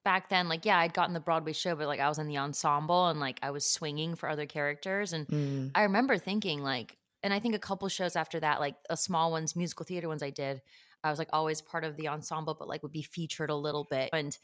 back 0.04 0.28
then, 0.30 0.48
like, 0.48 0.64
yeah, 0.64 0.78
I'd 0.78 0.94
gotten 0.94 1.12
the 1.14 1.20
Broadway 1.20 1.52
show, 1.52 1.74
but 1.74 1.86
like 1.86 2.00
I 2.00 2.09
was 2.09 2.18
in 2.18 2.28
the 2.28 2.38
ensemble 2.38 3.09
and 3.09 3.20
like 3.20 3.38
I 3.42 3.50
was 3.50 3.66
swinging 3.66 4.14
for 4.14 4.28
other 4.28 4.46
characters, 4.46 5.12
and 5.12 5.26
Mm, 5.28 5.70
I 5.74 5.82
remember 5.82 6.16
thinking 6.18 6.62
like, 6.62 6.96
and 7.22 7.34
I 7.34 7.40
think 7.40 7.54
a 7.54 7.59
couple 7.59 7.88
shows 7.88 8.16
after 8.16 8.40
that, 8.40 8.61
like 8.61 8.76
a 8.88 8.96
small 8.96 9.30
ones, 9.30 9.56
musical 9.56 9.84
theater 9.84 10.09
ones 10.09 10.22
I 10.22 10.30
did, 10.30 10.62
I 11.05 11.11
was 11.11 11.18
like 11.18 11.28
always 11.32 11.62
part 11.62 11.84
of 11.84 11.96
the 11.96 12.09
ensemble, 12.09 12.55
but 12.59 12.68
like 12.68 12.82
would 12.82 12.92
be 12.92 13.03
featured 13.03 13.51
a 13.51 13.55
little 13.55 13.86
bit. 13.90 14.11
And 14.12 14.36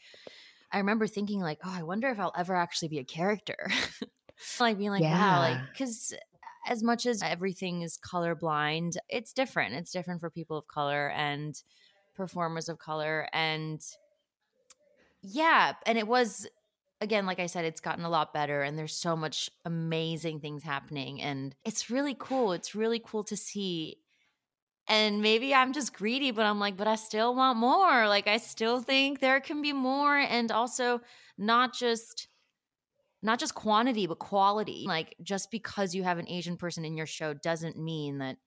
I 0.71 0.77
remember 0.77 1.07
thinking 1.07 1.39
like, 1.41 1.59
oh, 1.63 1.73
I 1.73 1.83
wonder 1.83 2.09
if 2.09 2.19
I'll 2.19 2.33
ever 2.37 2.55
actually 2.55 2.89
be 2.89 2.99
a 2.99 3.03
character. 3.03 3.69
like 4.59 4.77
being 4.77 4.91
like, 4.91 5.01
wow, 5.01 5.39
like 5.39 5.57
because 5.71 6.13
uh, 6.13 6.71
as 6.71 6.83
much 6.83 7.05
as 7.05 7.21
everything 7.21 7.81
is 7.81 7.97
colorblind, 7.97 8.97
it's 9.09 9.33
different. 9.33 9.75
It's 9.75 9.91
different 9.91 10.21
for 10.21 10.29
people 10.29 10.57
of 10.57 10.67
color 10.67 11.09
and 11.11 11.61
performers 12.15 12.69
of 12.69 12.79
color. 12.79 13.27
And 13.33 13.81
yeah, 15.21 15.73
and 15.85 15.97
it 15.97 16.07
was 16.07 16.47
again, 17.01 17.25
like 17.25 17.39
I 17.39 17.45
said, 17.45 17.65
it's 17.65 17.81
gotten 17.81 18.05
a 18.05 18.09
lot 18.09 18.33
better 18.33 18.61
and 18.61 18.77
there's 18.77 18.95
so 18.95 19.15
much 19.15 19.49
amazing 19.65 20.39
things 20.39 20.63
happening. 20.63 21.21
And 21.21 21.55
it's 21.63 21.89
really 21.89 22.15
cool. 22.17 22.51
It's 22.53 22.75
really 22.75 23.01
cool 23.03 23.23
to 23.25 23.37
see. 23.37 23.97
And 24.87 25.21
maybe 25.21 25.53
I'm 25.53 25.73
just 25.73 25.93
greedy, 25.93 26.31
but 26.31 26.45
I'm 26.45 26.59
like, 26.59 26.77
but 26.77 26.87
I 26.87 26.95
still 26.95 27.35
want 27.35 27.57
more. 27.57 28.07
Like, 28.07 28.27
I 28.27 28.37
still 28.37 28.81
think 28.81 29.19
there 29.19 29.39
can 29.41 29.61
be 29.61 29.73
more. 29.73 30.15
And 30.17 30.51
also, 30.51 31.01
not 31.37 31.73
just 31.73 32.27
not 33.21 33.39
just 33.39 33.55
quantity 33.55 34.07
but 34.07 34.19
quality 34.19 34.85
like 34.87 35.15
just 35.23 35.49
because 35.51 35.95
you 35.95 36.03
have 36.03 36.17
an 36.17 36.27
asian 36.27 36.57
person 36.57 36.85
in 36.85 36.97
your 36.97 37.05
show 37.05 37.33
doesn't 37.33 37.77
mean 37.77 38.19
that 38.19 38.37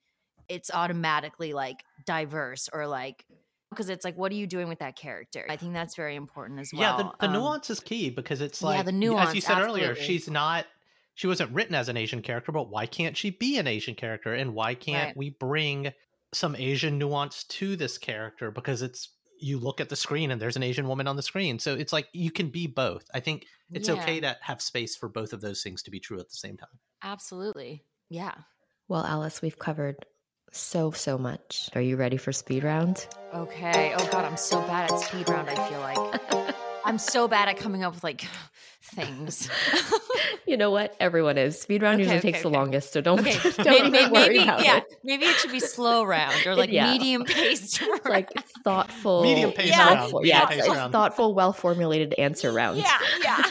it's 0.48 0.70
automatically 0.72 1.52
like 1.52 1.84
diverse 2.04 2.68
or 2.72 2.86
like 2.86 3.26
because 3.70 3.88
it's 3.88 4.04
like 4.04 4.16
what 4.16 4.32
are 4.32 4.36
you 4.36 4.46
doing 4.46 4.68
with 4.68 4.80
that 4.80 4.96
character 4.96 5.44
i 5.48 5.56
think 5.56 5.72
that's 5.74 5.96
very 5.96 6.16
important 6.16 6.60
as 6.60 6.72
well 6.74 6.76
yeah, 6.76 6.92
the, 6.92 7.12
the 7.20 7.28
Um, 7.28 7.28
nuance 7.28 7.70
is 7.70 7.80
key 7.80 8.10
because 8.10 8.40
it's 8.40 8.62
like 8.62 8.62
yeah, 8.62 8.82
the 8.82 8.92
nuance, 8.92 9.32
as 9.32 9.34
you 9.34 9.40
said 9.40 9.58
earlier, 9.58 9.94
she's 9.94 10.28
not 10.28 10.66
she 11.14 11.26
wasn't 11.26 11.52
written 11.52 11.74
as 11.74 11.88
an 11.88 11.96
Asian 11.96 12.22
character, 12.22 12.52
but 12.52 12.68
why 12.70 12.86
can't 12.86 13.16
she 13.16 13.30
be 13.30 13.58
an 13.58 13.66
Asian 13.66 13.94
character? 13.94 14.34
And 14.34 14.54
why 14.54 14.74
can't 14.74 15.10
Right. 15.10 15.16
we 15.16 15.30
bring 15.30 15.92
some 16.32 16.54
Asian 16.56 16.98
nuance 16.98 17.44
to 17.44 17.76
this 17.76 17.98
character? 17.98 18.50
Because 18.50 18.82
it's 18.82 19.10
you 19.40 19.58
look 19.58 19.80
at 19.80 19.88
the 19.88 19.94
screen 19.96 20.30
and 20.32 20.40
there's 20.42 20.56
an 20.56 20.62
Asian 20.64 20.88
woman 20.88 21.06
on 21.06 21.14
the 21.16 21.22
screen. 21.22 21.58
So 21.60 21.74
it's 21.74 21.92
like 21.92 22.08
you 22.12 22.30
can 22.30 22.48
be 22.50 22.66
both. 22.66 23.04
I 23.14 23.20
think 23.20 23.46
it's 23.72 23.88
Yeah. 23.88 23.94
okay 23.94 24.18
to 24.20 24.36
have 24.40 24.60
space 24.60 24.96
for 24.96 25.08
both 25.08 25.32
of 25.32 25.40
those 25.40 25.62
things 25.62 25.82
to 25.84 25.90
be 25.92 26.00
true 26.00 26.18
at 26.18 26.28
the 26.28 26.34
same 26.36 26.56
time. 26.56 26.68
absolutely 27.04 27.84
yeah 28.10 28.34
Well, 28.88 29.04
Alice, 29.04 29.40
we've 29.42 29.58
covered 29.58 29.96
so, 30.50 30.90
so 30.90 31.18
much. 31.18 31.68
Are 31.74 31.80
you 31.80 31.96
ready 31.96 32.16
for 32.16 32.32
speed 32.32 32.64
round? 32.64 33.06
okay 33.34 33.92
oh 33.96 34.08
god 34.10 34.24
i'm 34.24 34.36
so 34.38 34.58
bad 34.62 34.90
at 34.90 34.98
speed 34.98 35.28
round 35.28 35.50
i 35.50 35.68
feel 35.68 35.80
like 35.80 35.98
I'm 36.88 36.98
so 36.98 37.28
bad 37.28 37.48
at 37.48 37.58
coming 37.58 37.84
up 37.84 37.94
with 37.94 38.02
like 38.02 38.24
things. 38.82 39.48
you 40.46 40.56
know 40.56 40.70
what? 40.70 40.96
Everyone 41.00 41.36
is. 41.36 41.60
Speed 41.60 41.82
round 41.82 41.94
Okay, 41.96 42.02
usually 42.04 42.18
okay, 42.18 42.32
takes 42.32 42.42
the 42.42 42.48
longest, 42.50 42.92
so 42.92 43.00
don't, 43.00 43.20
Okay, 43.20 43.38
don't 43.62 43.66
maybe, 43.66 43.90
maybe, 43.90 44.12
worry 44.12 44.42
about 44.42 44.64
yeah, 44.64 44.78
it. 44.78 44.84
maybe 45.04 45.26
it 45.26 45.36
should 45.36 45.52
be 45.52 45.60
slow 45.60 46.02
round 46.04 46.46
or 46.46 46.56
like 46.56 46.70
Yeah. 46.72 46.90
medium 46.90 47.24
paced. 47.24 47.80
It's 47.82 48.04
like 48.06 48.30
thoughtful, 48.64 49.22
Medium 49.22 49.52
pace 49.52 49.68
Yeah. 49.70 49.94
round. 49.94 50.12
well, 50.12 50.22
medium 50.22 50.38
yeah, 50.38 50.46
pace 50.46 50.58
it's 50.60 50.68
like 50.68 50.78
round. 50.78 50.92
thoughtful, 50.92 51.34
well 51.34 51.52
formulated 51.52 52.14
answer 52.14 52.50
round. 52.52 52.78
yeah, 52.78 52.98
yeah. 53.22 53.42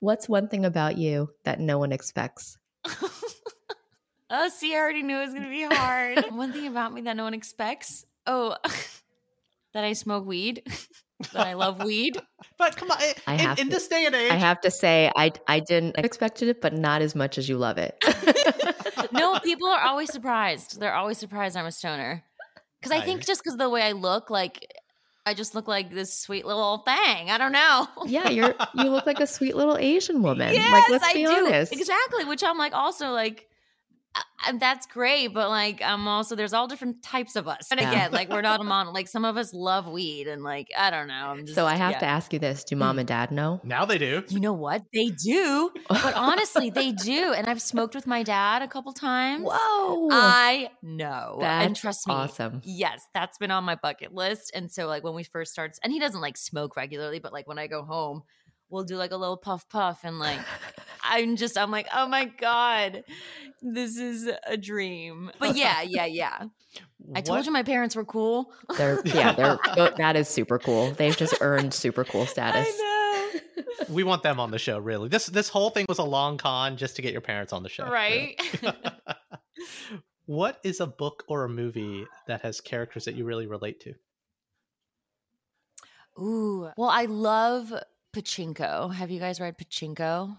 What's 0.00 0.28
one 0.28 0.48
thing 0.48 0.64
about 0.64 0.98
you 0.98 1.30
that 1.44 1.58
no 1.58 1.78
one 1.78 1.90
expects? 1.92 2.58
Oh, 4.28 4.48
see, 4.48 4.74
I 4.74 4.78
already 4.78 5.02
knew 5.02 5.16
it 5.18 5.24
was 5.24 5.30
going 5.32 5.44
to 5.44 5.50
be 5.50 5.62
hard. 5.62 6.24
One 6.36 6.52
thing 6.52 6.66
about 6.66 6.92
me 6.92 7.02
that 7.02 7.16
no 7.16 7.24
one 7.24 7.34
expects. 7.34 8.04
Oh, 8.26 8.56
that 9.72 9.84
I 9.84 9.92
smoke 9.92 10.26
weed. 10.26 10.62
That 11.32 11.46
I 11.46 11.54
love 11.54 11.82
weed. 11.82 12.20
But 12.58 12.76
come 12.76 12.90
on, 12.90 12.98
eh, 13.00 13.12
I 13.26 13.34
in, 13.34 13.40
in 13.50 13.56
to- 13.56 13.64
this 13.74 13.88
day 13.88 14.06
and 14.06 14.14
age, 14.14 14.30
I 14.30 14.36
have 14.36 14.60
to 14.62 14.70
say, 14.70 15.10
I 15.16 15.32
I 15.46 15.60
didn't 15.60 15.98
expect 15.98 16.42
it, 16.42 16.60
but 16.60 16.72
not 16.72 17.02
as 17.02 17.14
much 17.14 17.38
as 17.38 17.48
you 17.48 17.56
love 17.58 17.78
it. 17.78 17.96
No, 19.12 19.38
people 19.44 19.68
are 19.68 19.80
always 19.82 20.12
surprised. 20.12 20.80
They're 20.80 20.94
always 20.94 21.18
surprised 21.18 21.56
I'm 21.56 21.66
a 21.66 21.72
stoner. 21.72 22.24
Because 22.80 22.92
I 22.98 23.04
think 23.04 23.24
just 23.26 23.42
because 23.42 23.56
the 23.56 23.68
way 23.68 23.82
I 23.82 23.92
look, 23.92 24.30
like 24.30 24.66
I 25.24 25.34
just 25.34 25.54
look 25.54 25.66
like 25.68 25.90
this 25.92 26.16
sweet 26.18 26.46
little 26.46 26.78
thing. 26.78 27.30
I 27.30 27.38
don't 27.38 27.52
know. 27.52 27.88
yeah, 28.06 28.28
you're 28.28 28.54
you 28.74 28.84
look 28.90 29.06
like 29.06 29.20
a 29.20 29.26
sweet 29.26 29.56
little 29.56 29.76
Asian 29.76 30.22
woman. 30.22 30.54
Yes, 30.54 30.70
like, 30.72 30.88
let's 30.90 31.04
I 31.04 31.12
be 31.14 31.24
do. 31.24 31.32
honest. 31.32 31.72
Exactly. 31.72 32.24
Which 32.24 32.42
I'm 32.44 32.58
like, 32.58 32.74
also 32.74 33.10
like, 33.10 33.48
Uh, 34.46 34.52
that's 34.58 34.86
great, 34.86 35.28
but 35.28 35.48
like, 35.48 35.80
I'm 35.82 36.06
also 36.08 36.36
there's 36.36 36.52
all 36.52 36.66
different 36.68 37.02
types 37.02 37.36
of 37.36 37.48
us. 37.48 37.68
And 37.70 37.80
Yeah. 37.80 37.90
again, 37.90 38.12
like 38.12 38.28
we're 38.28 38.42
not 38.42 38.60
a 38.60 38.64
mon. 38.64 38.92
Like 38.92 39.08
some 39.08 39.24
of 39.24 39.36
us 39.36 39.54
love 39.54 39.88
weed, 39.88 40.28
and 40.28 40.42
like 40.42 40.68
I 40.76 40.90
don't 40.90 41.08
know. 41.08 41.14
I'm 41.14 41.46
just, 41.46 41.54
So 41.54 41.64
I 41.64 41.74
have 41.76 41.92
yeah. 41.92 41.98
to 42.00 42.06
ask 42.06 42.32
you 42.32 42.38
this: 42.38 42.64
Do 42.64 42.76
mm. 42.76 42.80
mom 42.80 42.98
and 42.98 43.08
dad 43.08 43.30
know? 43.30 43.60
now 43.64 43.84
they 43.84 43.98
do. 43.98 44.22
You 44.28 44.40
know 44.40 44.52
what? 44.52 44.82
They 44.92 45.08
do, 45.08 45.70
but 45.88 46.14
honestly, 46.14 46.70
they 46.70 46.92
do. 46.92 47.32
And 47.32 47.46
I've 47.48 47.62
smoked 47.62 47.94
with 47.94 48.06
my 48.06 48.22
dad 48.22 48.62
a 48.62 48.68
couple 48.68 48.92
times. 48.92 49.44
Whoa, 49.44 50.08
I 50.12 50.70
know. 50.82 51.38
and 51.40 51.74
trust 51.74 52.06
me. 52.06 52.14
awesome. 52.14 52.60
Yes, 52.64 53.06
that's 53.14 53.38
been 53.38 53.50
on 53.50 53.64
my 53.64 53.76
bucket 53.76 54.12
list. 54.12 54.52
And 54.54 54.70
so, 54.70 54.86
like, 54.86 55.02
when 55.02 55.14
we 55.14 55.24
first 55.24 55.52
started, 55.52 55.78
and 55.82 55.92
he 55.92 55.98
doesn't 55.98 56.20
like 56.20 56.36
smoke 56.36 56.76
regularly, 56.76 57.18
but 57.18 57.32
like 57.32 57.46
when 57.48 57.58
I 57.58 57.66
go 57.66 57.84
home, 57.84 58.22
we'll 58.68 58.84
do 58.84 58.96
like 58.96 59.12
a 59.12 59.16
little 59.16 59.36
puff 59.36 59.68
puff. 59.68 60.00
And 60.04 60.18
like, 60.18 60.40
I'm 61.08 61.36
just, 61.36 61.56
I'm 61.56 61.70
like, 61.70 61.88
oh 61.94 62.08
my 62.08 62.26
God, 62.26 63.04
this 63.62 63.96
is 63.98 64.30
a 64.46 64.56
dream. 64.56 65.30
But 65.38 65.56
yeah, 65.56 65.82
yeah, 65.82 66.06
yeah. 66.06 66.44
I 67.14 67.20
told 67.20 67.38
What- 67.38 67.46
you 67.46 67.52
my 67.52 67.62
parents 67.62 67.96
were 67.96 68.04
cool. 68.04 68.52
They're 68.76 69.00
yeah, 69.04 69.32
they're 69.32 69.58
that 69.96 70.16
is 70.16 70.28
super 70.28 70.58
cool. 70.58 70.92
They've 70.92 71.16
just 71.16 71.34
earned 71.40 71.72
super 71.72 72.04
cool 72.04 72.26
status. 72.26 72.66
I 72.68 73.40
we 73.88 74.02
want 74.04 74.22
them 74.22 74.40
on 74.40 74.50
the 74.50 74.58
show. 74.58 74.78
Really, 74.78 75.08
this 75.08 75.26
this 75.26 75.48
whole 75.48 75.70
thing 75.70 75.86
was 75.88 75.98
a 75.98 76.04
long 76.04 76.36
con 76.38 76.76
just 76.76 76.96
to 76.96 77.02
get 77.02 77.12
your 77.12 77.20
parents 77.20 77.52
on 77.52 77.62
the 77.62 77.68
show. 77.68 77.84
know. 77.84 77.92
Right? 77.92 78.40
what 80.26 80.58
is 80.64 80.80
a 80.80 80.86
book 80.86 81.24
or 81.28 81.44
a 81.44 81.48
movie 81.48 82.06
that 82.26 82.42
has 82.42 82.60
characters 82.60 83.04
that 83.04 83.14
you 83.14 83.24
really 83.24 83.46
relate 83.46 83.80
to? 83.80 83.94
Ooh. 86.18 86.70
Well, 86.76 86.88
I 86.88 87.04
love 87.04 87.72
Pachinko. 88.14 88.92
Have 88.94 89.10
you 89.10 89.20
guys 89.20 89.40
read 89.40 89.58
Pachinko? 89.58 90.38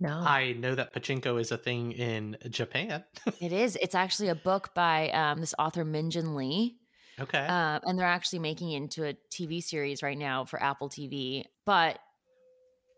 No, 0.00 0.18
I 0.18 0.52
know 0.52 0.74
that 0.74 0.94
pachinko 0.94 1.38
is 1.40 1.52
a 1.52 1.58
thing 1.58 1.92
in 1.92 2.36
Japan. 2.48 3.04
It 3.40 3.52
is. 3.52 3.76
It's 3.80 3.94
actually 3.94 4.28
a 4.28 4.34
book 4.34 4.72
by 4.74 5.10
um, 5.10 5.40
this 5.40 5.54
author 5.58 5.84
Min 5.84 6.10
Jin 6.10 6.34
Lee. 6.34 6.78
okay. 7.20 7.46
Uh, 7.46 7.80
and 7.84 7.98
they're 7.98 8.06
actually 8.06 8.38
making 8.38 8.72
it 8.72 8.76
into 8.78 9.06
a 9.06 9.14
TV 9.30 9.62
series 9.62 10.02
right 10.02 10.16
now 10.16 10.44
for 10.46 10.62
Apple 10.62 10.88
TV. 10.88 11.44
But 11.66 11.98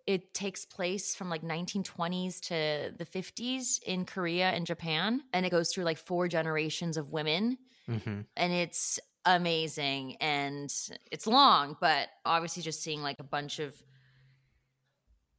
it 0.07 0.33
takes 0.35 0.65
place 0.65 1.15
from 1.15 1.29
like 1.29 1.43
1920s 1.43 2.41
to 2.41 2.93
the 2.97 3.05
50s 3.07 3.83
in 3.85 4.05
Korea 4.05 4.51
and 4.51 4.65
Japan. 4.67 5.23
And 5.33 5.45
it 5.47 5.51
goes 5.51 5.73
through 5.73 5.85
like 5.85 5.99
four 5.99 6.29
generations 6.29 6.97
of 6.97 7.11
women. 7.13 7.59
hmm 7.87 8.21
And 8.37 8.53
it's 8.53 9.01
amazing. 9.25 10.17
And 10.21 10.73
it's 11.11 11.27
long, 11.27 11.77
but 11.81 12.09
obviously 12.25 12.63
just 12.63 12.83
seeing 12.83 13.03
like 13.03 13.19
a 13.21 13.25
bunch 13.25 13.59
of 13.61 13.75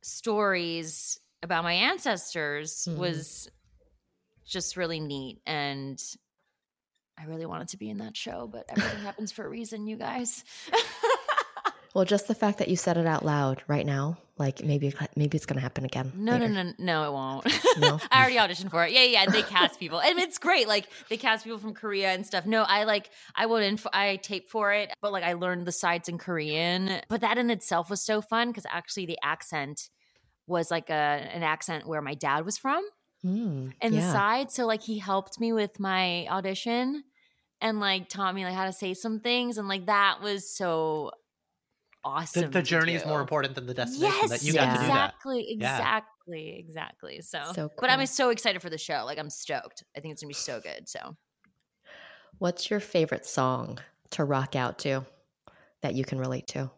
stories 0.02 1.20
about 1.44 1.64
my 1.64 1.74
ancestors 1.74 2.88
Mhm. 2.90 2.98
was 2.98 3.48
just 4.46 4.76
really 4.78 5.00
neat. 5.00 5.42
And 5.46 6.02
I 7.18 7.26
really 7.26 7.46
wanted 7.46 7.68
to 7.70 7.78
be 7.78 7.90
in 7.90 8.00
that 8.00 8.18
show, 8.18 8.48
but 8.48 8.66
everything 8.70 9.00
happens 9.04 9.32
for 9.32 9.46
a 9.46 9.50
reason, 9.50 9.86
you 9.86 9.98
guys. 9.98 10.44
well, 11.94 12.06
just 12.06 12.28
the 12.28 12.34
fact 12.36 12.58
that 12.58 12.70
you 12.70 12.76
said 12.76 12.98
it 12.98 13.06
out 13.06 13.24
loud 13.24 13.62
right 13.68 13.86
now, 13.86 14.18
like 14.38 14.64
maybe 14.64 14.92
maybe 15.16 15.36
it's 15.38 15.46
gonna 15.46 15.62
happen 15.62 15.86
again. 15.86 16.12
No, 16.16 16.38
no, 16.40 16.48
later. 16.48 16.64
no, 16.64 16.74
no, 16.80 17.04
it 17.08 17.14
won't. 17.14 17.46
No? 17.78 18.00
I 18.12 18.22
already 18.22 18.38
auditioned 18.38 18.72
for 18.72 18.84
it. 18.84 18.92
Yeah, 18.92 19.04
yeah. 19.04 19.26
They 19.30 19.44
cast 19.44 19.80
people, 19.80 20.02
and 20.02 20.18
it's 20.18 20.40
great. 20.40 20.68
Like 20.68 20.88
they 21.10 21.18
cast 21.18 21.44
people 21.44 21.60
from 21.60 21.76
Korea 21.76 22.10
and 22.14 22.26
stuff. 22.26 22.48
No, 22.48 22.64
I 22.64 22.86
like 22.86 23.12
I 23.36 23.46
would 23.46 23.62
in 23.62 23.78
For, 23.78 23.92
I 23.96 24.16
taped 24.16 24.50
for 24.50 24.74
it, 24.74 24.92
but 25.02 25.12
like 25.12 25.24
I 25.24 25.34
learned 25.34 25.68
the 25.68 25.72
sides 25.72 26.10
in 26.10 26.18
Korean. 26.18 27.00
But 27.10 27.22
that 27.22 27.38
in 27.38 27.52
itself 27.52 27.92
was 27.92 28.02
so 28.02 28.22
fun 28.22 28.48
because 28.48 28.66
actually 28.72 29.06
the 29.06 29.20
accent 29.24 29.90
was 30.48 30.72
like 30.72 30.90
a 30.90 30.94
an 30.94 31.44
accent 31.44 31.88
where 31.88 32.02
my 32.02 32.16
dad 32.16 32.46
was 32.46 32.58
from 32.58 32.88
Mm, 33.24 33.74
and 33.82 33.98
the 33.98 34.02
yeah. 34.02 34.12
side. 34.12 34.52
So 34.52 34.66
like 34.66 34.82
he 34.84 35.00
helped 35.00 35.40
me 35.40 35.54
with 35.54 35.80
my 35.80 36.28
audition 36.28 37.04
and 37.62 37.80
like 37.80 38.10
taught 38.10 38.36
me 38.36 38.46
like 38.46 38.56
how 38.56 38.66
to 38.66 38.74
say 38.74 38.94
some 38.94 39.20
things, 39.22 39.58
and 39.58 39.68
like 39.68 39.88
that 39.88 40.22
was 40.22 40.56
so 40.56 41.12
awesome. 42.04 42.52
The, 42.52 42.60
the 42.60 42.64
journey 42.64 42.96
is 42.96 43.06
more 43.06 43.22
important 43.22 43.56
than 43.56 43.66
the 43.66 43.74
destination. 43.74 44.20
Yes, 44.22 44.30
that 44.30 44.44
you 44.44 44.54
got 44.54 44.72
to 44.72 44.78
do 44.78 44.92
that. 44.92 45.14
exactly, 45.18 45.52
Yeah. 45.60 45.78
exactly, 45.78 46.58
exactly. 46.60 47.22
So, 47.22 47.56
So 47.56 47.70
but 47.80 47.90
I'm 47.90 48.06
so 48.06 48.30
excited 48.30 48.62
for 48.62 48.70
the 48.70 48.78
show. 48.78 49.04
Like, 49.06 49.18
I'm 49.18 49.30
stoked. 49.30 49.84
I 49.96 50.00
think 50.00 50.14
it's 50.14 50.22
gonna 50.22 50.30
be 50.30 50.34
so 50.36 50.60
good. 50.62 50.88
So, 50.88 51.18
What's 52.38 52.70
your 52.70 52.80
favorite 52.80 53.26
song 53.26 53.80
to 54.12 54.24
rock 54.24 54.56
out 54.56 54.78
to 54.80 55.06
that 55.82 55.96
you 55.96 56.06
can 56.06 56.20
relate 56.20 56.48
to? 56.50 56.72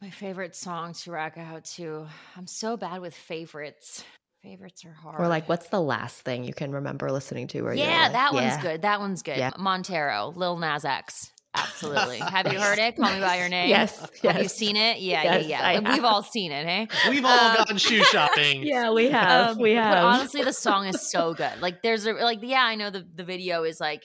My 0.00 0.10
favorite 0.10 0.54
song 0.54 0.92
to 0.92 1.10
rock 1.10 1.34
out 1.36 1.64
to. 1.64 2.06
I'm 2.36 2.46
so 2.46 2.76
bad 2.76 3.00
with 3.00 3.14
favorites. 3.14 4.04
Favorites 4.42 4.84
are 4.84 4.92
hard. 4.92 5.20
Or 5.20 5.26
like, 5.28 5.48
what's 5.48 5.68
the 5.68 5.80
last 5.80 6.20
thing 6.20 6.44
you 6.44 6.54
can 6.54 6.70
remember 6.72 7.10
listening 7.10 7.48
to? 7.48 7.62
Where 7.62 7.74
you're 7.74 7.84
yeah, 7.86 8.04
like, 8.04 8.12
that 8.12 8.32
yeah. 8.34 8.40
one's 8.50 8.62
good. 8.62 8.82
That 8.82 9.00
one's 9.00 9.22
good. 9.22 9.36
Yeah. 9.38 9.50
Montero, 9.58 10.32
Lil 10.36 10.56
Nas 10.58 10.84
X. 10.84 11.32
Absolutely. 11.56 12.18
Have 12.20 12.52
you 12.52 12.60
heard 12.60 12.78
it? 12.78 12.96
Call 12.96 13.12
me 13.12 13.18
by 13.20 13.38
your 13.38 13.48
name. 13.56 13.68
Yes, 13.68 14.08
Have 14.22 14.40
you 14.40 14.48
seen 14.48 14.76
it? 14.76 15.00
Yeah, 15.00 15.24
Yes, 15.24 15.46
yeah, 15.46 15.66
I 15.66 15.72
yeah. 15.72 15.78
We've 15.80 15.88
have. 15.88 16.04
all 16.04 16.22
seen 16.22 16.52
it, 16.52 16.64
hey? 16.66 16.86
We've 17.10 17.24
all 17.24 17.32
Um, 17.32 17.64
gone 17.66 17.78
shoe 17.78 18.04
shopping. 18.04 18.62
Yeah, 18.62 18.92
we 18.92 19.10
have. 19.10 19.56
Um, 19.56 19.58
we 19.58 19.72
have. 19.72 19.94
But 19.94 20.04
honestly, 20.04 20.44
the 20.44 20.52
song 20.52 20.86
is 20.86 21.10
so 21.10 21.34
good. 21.34 21.60
Like, 21.60 21.82
there's 21.82 22.06
a 22.06 22.12
like, 22.12 22.38
yeah, 22.42 22.62
I 22.62 22.76
know 22.76 22.90
the 22.90 23.04
the 23.12 23.24
video 23.24 23.64
is 23.64 23.80
like 23.80 24.04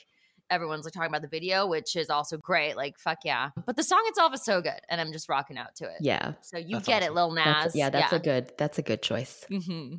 everyone's 0.50 0.86
like 0.86 0.94
talking 0.94 1.10
about 1.10 1.22
the 1.22 1.28
video, 1.28 1.66
which 1.66 1.96
is 1.96 2.10
also 2.10 2.38
great. 2.38 2.76
Like, 2.76 3.00
fuck 3.00 3.20
yeah. 3.24 3.50
But 3.66 3.76
the 3.76 3.84
song 3.84 4.04
itself 4.08 4.34
is 4.34 4.44
so 4.44 4.62
good. 4.62 4.80
And 4.89 5.02
I'm 5.02 5.12
just 5.12 5.30
rocking 5.30 5.58
out 5.58 5.76
to 5.76 5.86
it. 5.86 5.98
Yeah. 6.00 6.34
So 6.41 6.58
you 6.58 6.78
that's 6.78 6.88
get 6.88 7.02
awesome. 7.04 7.12
it, 7.12 7.16
Lil 7.16 7.32
Nas. 7.32 7.44
That's, 7.46 7.76
yeah, 7.76 7.89
that's 7.89 8.12
yeah. 8.12 8.18
a 8.18 8.22
good, 8.22 8.52
that's 8.58 8.78
a 8.78 8.82
good 8.82 9.02
choice. 9.02 9.46
Mm-hmm. 9.50 9.96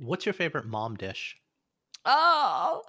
What's 0.00 0.26
your 0.26 0.32
favorite 0.32 0.66
mom 0.66 0.96
dish? 0.96 1.36
Oh, 2.04 2.82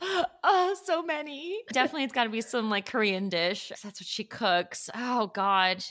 oh, 0.43 0.75
so 0.85 1.01
many. 1.01 1.61
Definitely, 1.73 2.03
it's 2.03 2.13
got 2.13 2.25
to 2.25 2.29
be 2.29 2.41
some 2.41 2.69
like 2.69 2.85
Korean 2.85 3.27
dish. 3.29 3.71
That's 3.83 3.99
what 3.99 4.07
she 4.07 4.23
cooks. 4.23 4.89
Oh, 4.93 5.27
God. 5.27 5.83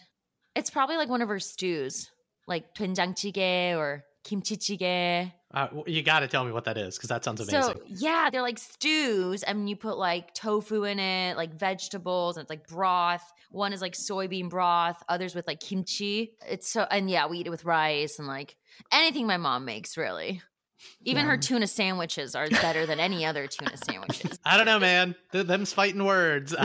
It's 0.54 0.70
probably 0.70 0.96
like 0.96 1.08
one 1.08 1.22
of 1.22 1.28
her 1.28 1.40
stews, 1.40 2.10
like 2.46 2.74
doenjangjjigae 2.74 3.76
or 3.76 4.04
kimchi 4.28 5.32
Uh, 5.54 5.68
you 5.86 6.02
got 6.02 6.20
to 6.20 6.28
tell 6.28 6.44
me 6.44 6.52
what 6.52 6.64
that 6.64 6.76
is 6.76 6.96
because 6.96 7.08
that 7.08 7.24
sounds 7.24 7.40
amazing. 7.40 7.62
So 7.62 7.80
yeah, 7.86 8.28
they're 8.30 8.42
like 8.42 8.58
stews. 8.58 9.42
I 9.46 9.54
mean, 9.54 9.66
you 9.66 9.76
put 9.76 9.96
like 9.96 10.34
tofu 10.34 10.84
in 10.84 10.98
it, 10.98 11.36
like 11.36 11.54
vegetables, 11.54 12.36
and 12.36 12.42
it's 12.42 12.50
like 12.50 12.68
broth. 12.68 13.24
One 13.50 13.72
is 13.72 13.80
like 13.80 13.94
soybean 13.94 14.50
broth, 14.50 15.02
others 15.08 15.34
with 15.34 15.46
like 15.46 15.60
kimchi. 15.60 16.34
It's 16.46 16.68
so 16.68 16.86
and 16.90 17.08
yeah, 17.08 17.26
we 17.26 17.38
eat 17.38 17.46
it 17.46 17.50
with 17.50 17.64
rice 17.64 18.18
and 18.18 18.28
like 18.28 18.56
anything 18.92 19.26
my 19.26 19.38
mom 19.38 19.64
makes. 19.64 19.96
Really, 19.96 20.42
even 21.04 21.24
her 21.24 21.38
tuna 21.38 21.66
sandwiches 21.66 22.34
are 22.34 22.48
better 22.50 22.84
than 22.84 23.00
any 23.00 23.24
other 23.24 23.46
tuna 23.46 23.76
sandwiches. 23.78 24.38
I 24.44 24.58
don't 24.58 24.66
know, 24.66 24.78
man. 24.78 25.14
Th- 25.32 25.46
them's 25.46 25.72
fighting 25.72 26.04
words. 26.04 26.52
Ooh, 26.52 26.56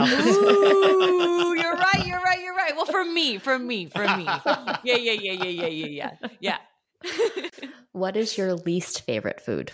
you're 1.57 1.73
right. 1.73 2.05
You're 2.05 2.19
right. 2.19 2.41
You're 2.43 2.55
right. 2.55 2.75
Well, 2.75 2.85
for 2.85 3.05
me, 3.05 3.37
for 3.37 3.57
me, 3.57 3.85
for 3.85 4.05
me. 4.17 4.27
Yeah, 4.83 4.95
yeah, 4.97 5.13
yeah, 5.13 5.31
yeah, 5.31 5.45
yeah, 5.45 5.67
yeah, 5.67 5.85
yeah, 5.87 6.27
yeah. 6.41 6.57
What 7.91 8.17
is 8.17 8.37
your 8.39 8.53
least 8.55 9.01
favorite 9.05 9.39
food? 9.39 9.71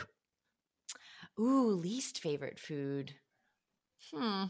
Ooh, 1.39 1.69
least 1.71 2.19
favorite 2.19 2.59
food. 2.59 3.13
Hmm. 4.13 4.45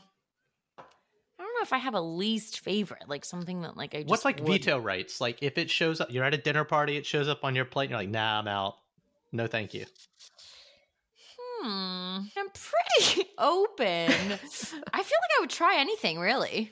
I 0.78 1.44
don't 1.44 1.54
know 1.54 1.62
if 1.62 1.72
I 1.72 1.78
have 1.78 1.94
a 1.94 2.02
least 2.02 2.62
favorite, 2.62 3.04
like 3.08 3.24
something 3.24 3.62
that 3.62 3.78
like 3.78 3.94
I 3.94 4.00
just 4.00 4.10
What's 4.10 4.26
like 4.26 4.40
would- 4.40 4.48
veto 4.48 4.80
rights? 4.80 5.22
Like 5.22 5.44
if 5.44 5.58
it 5.60 5.70
shows 5.70 6.02
up, 6.02 6.12
you're 6.12 6.24
at 6.24 6.34
a 6.34 6.38
dinner 6.38 6.64
party, 6.64 6.98
it 6.98 7.06
shows 7.06 7.28
up 7.28 7.44
on 7.44 7.56
your 7.56 7.66
plate, 7.66 7.86
and 7.86 7.92
you're 7.92 8.00
like, 8.00 8.10
nah, 8.10 8.40
I'm 8.40 8.48
out. 8.48 8.76
No, 9.32 9.46
thank 9.46 9.76
you. 9.76 9.86
Hmm. 11.62 12.20
I'm 12.38 12.48
pretty 12.50 13.30
open. 13.38 13.86
I 14.12 14.38
feel 14.38 14.72
like 14.94 15.32
I 15.38 15.42
would 15.42 15.50
try 15.52 15.78
anything 15.78 16.20
really. 16.20 16.72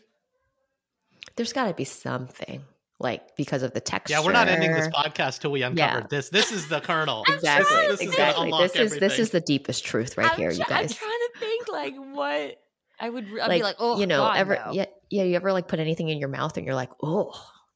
There's 1.35 1.53
got 1.53 1.67
to 1.67 1.73
be 1.75 1.83
something. 1.83 2.63
Like 2.99 3.35
because 3.35 3.63
of 3.63 3.73
the 3.73 3.79
texture. 3.81 4.13
Yeah, 4.15 4.25
we're 4.25 4.31
not 4.31 4.47
ending 4.47 4.71
this 4.71 4.87
podcast 4.87 5.39
till 5.39 5.51
we 5.51 5.61
uncover 5.61 5.99
Yeah. 5.99 6.07
this. 6.09 6.29
This 6.29 6.51
is 6.51 6.67
the 6.67 6.79
kernel. 6.81 7.23
Exactly, 7.29 7.75
This, 7.75 7.87
this 7.91 8.01
is 8.01 8.07
exactly. 8.07 8.45
unlock 8.45 8.61
This 8.61 8.75
is 8.93 8.99
this 8.99 9.19
is 9.19 9.29
the 9.31 9.41
deepest 9.41 9.85
truth 9.85 10.17
right 10.17 10.31
I'm 10.31 10.37
here, 10.37 10.51
you 10.51 10.63
try- 10.63 10.77
I'm 10.77 10.83
guys. 10.87 10.95
trying 10.95 11.11
to 11.33 11.39
think 11.39 11.67
like 11.71 11.93
what 11.95 12.55
I 12.99 13.09
would. 13.09 13.25
I'd 13.25 13.47
like, 13.47 13.59
be 13.59 13.63
like, 13.63 13.75
oh, 13.79 13.99
you 13.99 14.07
know, 14.07 14.17
God, 14.21 14.37
ever 14.37 14.55
no." 14.65 14.71
yeah, 14.73 14.85
yeah, 15.11 15.23
you 15.23 15.35
ever 15.35 15.53
like 15.53 15.67
put 15.67 15.79
anything 15.79 16.09
in 16.09 16.17
your 16.17 16.29
mouth 16.29 16.57
and 16.57 16.65
you're 16.65 16.73
like, 16.75 16.89
oh, 17.03 17.31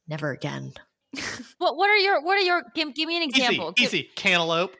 never 0.08 0.30
again. 0.32 0.72
What 1.58 1.76
what 1.76 1.88
are 1.90 1.96
your 1.96 2.20
what 2.22 2.36
are 2.36 2.40
your 2.42 2.62
give, 2.74 2.92
give 2.94 3.06
me 3.06 3.16
an 3.18 3.22
example? 3.22 3.72
Easy, 3.76 3.84
Give- 3.84 3.94
easy. 3.94 4.10
Cantaloupe, 4.16 4.74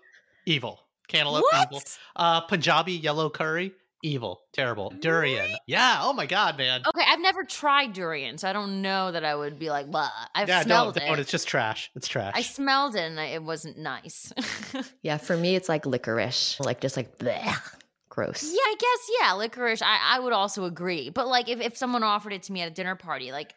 evil. 0.46 0.80
Cantaloupe, 1.06 1.44
What? 1.52 1.68
evil. 1.70 1.82
Uh, 2.16 2.40
Punjabi 2.40 2.94
yellow 2.94 3.30
curry, 3.30 3.72
evil. 4.02 4.42
Terrible. 4.52 4.90
Durian. 5.00 5.50
Yeah. 5.66 6.00
Oh 6.02 6.12
my 6.12 6.26
god, 6.26 6.58
man. 6.58 6.82
Okay, 6.86 7.04
I've 7.06 7.20
never 7.20 7.44
tried 7.44 7.92
durian, 7.92 8.38
so 8.38 8.48
I 8.48 8.52
don't 8.52 8.82
know 8.82 9.10
that 9.12 9.24
I 9.24 9.34
would 9.34 9.58
be 9.58 9.70
like, 9.70 9.90
"Blah." 9.90 10.10
I've 10.34 10.48
yeah, 10.48 10.62
smelled 10.62 10.94
don't, 10.94 11.04
it. 11.04 11.06
don't. 11.08 11.18
It's 11.20 11.30
just 11.30 11.48
trash. 11.48 11.90
It's 11.94 12.08
trash. 12.08 12.32
I 12.36 12.42
smelled 12.42 12.94
it 12.94 13.00
and 13.02 13.18
it 13.18 13.42
wasn't 13.42 13.78
nice. 13.78 14.32
yeah, 14.74 14.82
Yeah, 15.02 15.16
for 15.18 15.36
me 15.36 15.54
it's 15.54 15.68
like 15.68 15.86
licorice, 15.86 16.58
like 16.60 16.80
just 16.80 16.96
like 16.96 17.18
bleh, 17.18 17.54
gross. 18.08 18.42
Yeah, 18.42 18.58
I 18.58 18.74
guess 18.78 19.10
yeah, 19.20 19.32
licorice. 19.34 19.82
I, 19.82 20.16
I 20.16 20.20
would 20.20 20.32
also 20.32 20.64
agree, 20.64 21.10
but 21.10 21.28
like 21.28 21.48
if, 21.48 21.60
if 21.60 21.76
someone 21.76 22.02
offered 22.02 22.32
it 22.32 22.42
to 22.44 22.52
me 22.52 22.62
at 22.62 22.68
a 22.68 22.70
dinner 22.70 22.96
party, 22.96 23.32
like 23.32 23.54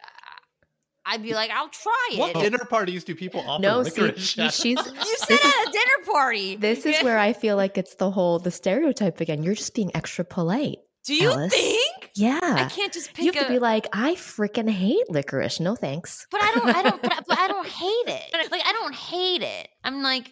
I'd 1.05 1.21
be 1.21 1.33
like, 1.33 1.51
I'll 1.51 1.69
try 1.69 2.09
it. 2.13 2.19
what 2.19 2.33
dinner 2.33 2.65
parties 2.69 3.03
do 3.03 3.13
people 3.15 3.41
offer 3.47 3.61
No, 3.61 3.83
see, 3.83 4.01
licorice? 4.01 4.19
she- 4.27 4.49
she's 4.49 4.63
you 4.85 5.17
said 5.19 5.35
at 5.39 5.67
a 5.67 5.71
dinner 5.71 6.11
party. 6.11 6.55
this 6.55 6.85
is 6.85 7.01
where 7.03 7.19
I 7.19 7.33
feel 7.33 7.55
like 7.57 7.77
it's 7.77 7.95
the 7.95 8.09
whole 8.09 8.39
the 8.39 8.51
stereotype 8.51 9.21
again. 9.21 9.43
You're 9.43 9.53
just 9.55 9.75
being 9.75 9.91
extra 9.95 10.25
polite. 10.25 10.79
Do 11.05 11.13
you 11.13 11.29
Alice. 11.31 11.53
think? 11.53 12.09
Yeah. 12.15 12.39
I 12.41 12.65
can't 12.67 12.91
just 12.91 13.13
pick 13.13 13.25
you 13.25 13.31
have 13.33 13.43
a. 13.43 13.45
to 13.47 13.53
be 13.53 13.59
like, 13.59 13.87
I 13.93 14.15
freaking 14.15 14.67
hate 14.69 15.07
licorice. 15.11 15.59
No 15.59 15.75
thanks. 15.75 16.25
but 16.31 16.41
I 16.41 16.51
don't. 16.53 16.75
I 16.75 16.81
don't. 16.81 17.01
But, 17.01 17.13
I- 17.13 17.21
but 17.27 17.37
I 17.39 17.47
don't 17.47 17.67
hate 17.83 18.07
it. 18.07 18.51
Like 18.51 18.63
I 18.65 18.71
don't 18.71 18.95
hate 18.95 19.43
it. 19.43 19.67
I'm 19.83 20.01
like, 20.01 20.31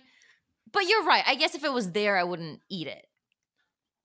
but 0.72 0.88
you're 0.88 1.04
right. 1.04 1.24
I 1.28 1.36
guess 1.36 1.54
if 1.54 1.64
it 1.64 1.72
was 1.72 1.92
there, 1.92 2.18
I 2.18 2.24
wouldn't 2.24 2.62
eat 2.72 2.88
it. 2.88 3.06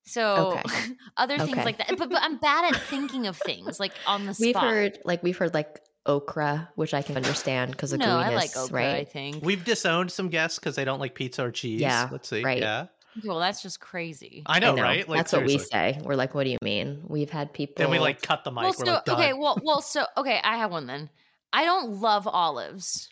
So 0.05 0.59
Okay. 0.67 0.79
other 1.17 1.39
things 1.39 1.53
Okay. 1.53 1.65
like 1.65 1.79
that. 1.79 1.97
But 1.97 2.11
but 2.11 2.23
I'm 2.23 2.37
bad 2.39 2.75
at 2.75 2.81
thinking 2.83 3.27
of 3.27 3.37
things 3.39 3.79
like 3.81 3.93
on 4.07 4.27
the 4.27 4.35
spot. 4.35 4.45
We've 4.47 4.57
heard 4.57 4.99
like 5.05 5.23
we've 5.23 5.37
heard 5.39 5.55
like 5.55 5.81
okra, 6.09 6.69
which 6.75 6.95
I 6.95 7.03
can 7.03 7.17
understand 7.17 7.71
because 7.73 7.93
of 7.93 8.01
no, 8.01 8.17
I 8.19 8.35
like 8.35 8.57
okra. 8.57 8.95
I 8.95 9.05
think. 9.05 9.45
We've 9.45 9.65
disowned 9.65 10.11
some 10.11 10.29
guests 10.29 10.59
because 10.59 10.75
they 10.75 10.85
don't 10.85 10.99
like 10.99 11.15
pizza 11.15 11.45
or 11.45 11.51
cheese. 11.53 11.81
Yeah, 11.81 12.09
Let's 12.11 12.29
see. 12.29 12.43
right. 12.43 12.59
Yeah. 12.59 12.87
well, 13.25 13.39
that's 13.39 13.63
just 13.63 13.81
crazy. 13.81 14.43
I 14.47 14.59
know, 14.59 14.73
I 14.73 14.75
know. 14.77 14.83
right? 14.83 15.09
Like, 15.09 15.19
That's 15.19 15.33
what 15.33 15.45
we 15.45 15.59
say. 15.59 16.01
We're 16.03 16.15
like, 16.17 16.35
what 16.35 16.45
do 16.45 16.51
you 16.51 16.59
mean? 16.63 17.03
We've 17.07 17.31
had 17.31 17.53
people. 17.53 17.75
Then 17.77 17.91
we 17.91 17.99
like 17.99 18.23
cut 18.23 18.43
the 18.45 18.51
mic. 18.51 18.63
well, 18.63 18.75
We're 18.79 18.87
so 18.87 18.93
like, 18.95 19.05
done. 19.05 19.21
okay. 19.21 19.33
Well, 19.35 19.59
well, 19.63 19.81
so 19.83 20.07
okay. 20.17 20.41
I 20.43 20.57
have 20.57 20.71
one 20.71 20.87
then. 20.87 21.11
I 21.53 21.65
don't 21.65 22.01
love 22.01 22.27
olives. 22.27 23.09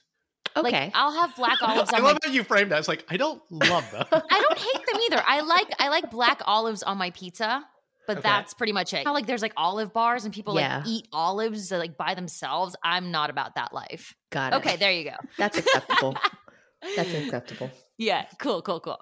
Okay. 0.56 0.70
Like 0.70 0.92
I'll 0.94 1.12
have 1.12 1.36
black 1.36 1.58
olives 1.62 1.92
I 1.92 1.96
on 1.98 2.02
my 2.02 2.08
love 2.10 2.18
how 2.24 2.30
you 2.30 2.42
framed 2.42 2.70
that. 2.72 2.78
It's 2.78 2.88
like 2.88 3.04
I 3.10 3.16
don't 3.18 3.42
love 3.50 3.90
them. 3.90 4.06
I 4.10 4.40
don't 4.40 4.58
hate 4.58 4.86
them 4.86 5.00
either. 5.06 5.22
I 5.26 5.40
like 5.42 5.68
I 5.78 5.88
like 5.88 6.10
black 6.10 6.40
olives 6.46 6.82
on 6.82 6.96
my 6.96 7.10
pizza, 7.10 7.62
but 8.06 8.18
Okay. 8.18 8.28
that's 8.28 8.54
pretty 8.54 8.72
much 8.72 8.92
it. 8.94 9.04
How 9.06 9.12
like 9.12 9.26
there's 9.26 9.42
like 9.42 9.52
olive 9.56 9.92
bars 9.92 10.24
and 10.24 10.32
people 10.32 10.58
Yeah. 10.58 10.78
like 10.78 10.86
eat 10.86 11.08
olives 11.12 11.72
uh, 11.72 11.78
like 11.78 11.96
by 11.96 12.14
themselves. 12.14 12.76
I'm 12.82 13.10
not 13.10 13.30
about 13.30 13.54
that 13.56 13.72
life. 13.72 14.14
Got 14.30 14.52
it. 14.52 14.56
Okay, 14.56 14.76
there 14.76 14.92
you 14.92 15.04
go. 15.04 15.16
That's 15.38 15.58
acceptable. 15.58 16.16
That's 16.96 17.12
acceptable. 17.14 17.70
Yeah, 17.98 18.26
cool, 18.38 18.62
cool, 18.62 18.80
cool. 18.80 18.98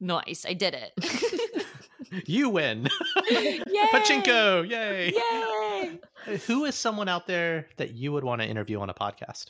Nice, 0.00 0.44
I 0.48 0.54
did 0.54 0.74
it. 0.74 1.66
you 2.26 2.48
win. 2.48 2.88
Yay! 3.30 3.60
Pachinko. 3.92 4.68
Yay. 4.68 5.12
Yay! 5.12 6.36
Who 6.46 6.64
is 6.64 6.74
someone 6.74 7.08
out 7.08 7.26
there 7.26 7.68
that 7.76 7.92
you 7.94 8.10
would 8.12 8.24
want 8.24 8.40
to 8.42 8.48
interview 8.48 8.80
on 8.80 8.90
a 8.90 8.94
podcast? 8.94 9.46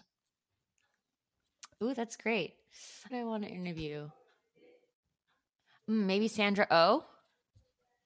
Ooh, 1.82 1.94
that's 1.94 2.16
great. 2.16 2.54
What 3.02 3.16
do 3.16 3.20
I 3.20 3.24
want 3.24 3.44
to 3.44 3.48
interview? 3.50 4.08
Mm, 5.90 6.04
Maybe 6.06 6.28
Sandra 6.28 6.66
Oh. 6.70 7.04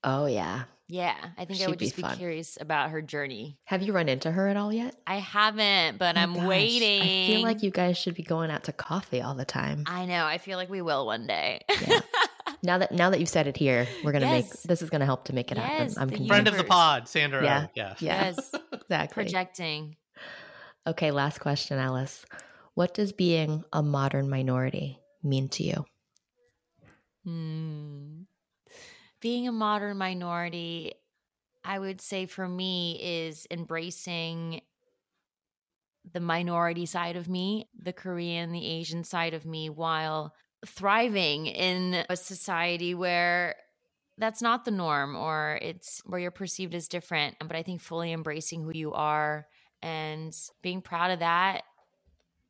Oh 0.04 0.26
yeah. 0.26 0.64
Yeah, 0.88 1.16
I 1.36 1.44
think 1.46 1.58
I 1.60 1.64
She'd 1.64 1.68
would 1.70 1.78
be 1.78 1.86
just 1.86 1.96
be 1.96 2.02
fun. 2.02 2.16
curious 2.16 2.56
about 2.60 2.90
her 2.90 3.02
journey. 3.02 3.58
Have 3.64 3.82
you 3.82 3.92
run 3.92 4.08
into 4.08 4.30
her 4.30 4.46
at 4.46 4.56
all 4.56 4.72
yet? 4.72 4.94
I 5.04 5.16
haven't, 5.16 5.98
but 5.98 6.16
Oh 6.16 6.20
I'm 6.20 6.34
gosh, 6.34 6.46
waiting. 6.46 7.02
I 7.02 7.26
feel 7.26 7.42
like 7.42 7.62
you 7.64 7.72
guys 7.72 7.98
should 7.98 8.14
be 8.14 8.22
going 8.22 8.52
out 8.52 8.64
to 8.64 8.72
coffee 8.72 9.20
all 9.20 9.34
the 9.34 9.44
time. 9.44 9.82
I 9.86 10.04
know. 10.06 10.24
I 10.24 10.38
feel 10.38 10.56
like 10.58 10.70
we 10.70 10.82
will 10.82 11.04
one 11.06 11.26
day. 11.26 11.62
Yeah. 11.86 12.00
Now 12.62 12.78
that 12.78 12.90
now 12.90 13.10
that 13.10 13.20
you've 13.20 13.28
said 13.28 13.46
it 13.48 13.56
here, 13.56 13.86
we're 14.02 14.12
gonna 14.12 14.26
make 14.30 14.48
this 14.62 14.80
is 14.80 14.88
gonna 14.88 15.04
help 15.04 15.26
to 15.26 15.34
make 15.34 15.52
it 15.52 15.58
happen. 15.58 15.92
I'm 15.98 16.08
convinced. 16.08 16.28
Friend 16.28 16.48
of 16.48 16.56
the 16.56 16.64
pod, 16.64 17.06
Sandra. 17.06 17.44
Yeah. 17.44 17.66
Yeah. 17.74 17.94
Yeah. 17.98 18.24
Yes. 18.24 18.50
exactly. 18.72 19.22
Projecting. 19.22 19.96
Okay, 20.86 21.10
last 21.10 21.38
question, 21.38 21.78
Alice. 21.78 22.24
What 22.74 22.94
does 22.94 23.12
being 23.12 23.62
a 23.72 23.82
modern 23.82 24.30
minority 24.30 24.98
mean 25.22 25.48
to 25.50 25.64
you? 25.64 25.84
Hmm. 27.24 28.22
Being 29.20 29.48
a 29.48 29.52
modern 29.52 29.98
minority, 29.98 30.92
I 31.64 31.78
would 31.78 32.00
say 32.00 32.26
for 32.26 32.46
me 32.48 32.98
is 33.02 33.46
embracing 33.50 34.60
the 36.12 36.20
minority 36.20 36.86
side 36.86 37.16
of 37.16 37.28
me, 37.28 37.68
the 37.76 37.92
Korean, 37.92 38.52
the 38.52 38.64
Asian 38.64 39.02
side 39.02 39.34
of 39.34 39.44
me, 39.44 39.68
while 39.68 40.34
thriving 40.64 41.46
in 41.46 42.04
a 42.08 42.16
society 42.16 42.94
where 42.94 43.56
that's 44.18 44.40
not 44.40 44.64
the 44.64 44.70
norm 44.70 45.16
or 45.16 45.58
it's 45.60 46.00
where 46.06 46.20
you're 46.20 46.30
perceived 46.30 46.74
as 46.74 46.88
different. 46.88 47.36
But 47.40 47.56
I 47.56 47.62
think 47.62 47.80
fully 47.80 48.12
embracing 48.12 48.62
who 48.62 48.72
you 48.72 48.92
are 48.92 49.46
and 49.82 50.34
being 50.62 50.80
proud 50.80 51.10
of 51.10 51.18
that. 51.18 51.62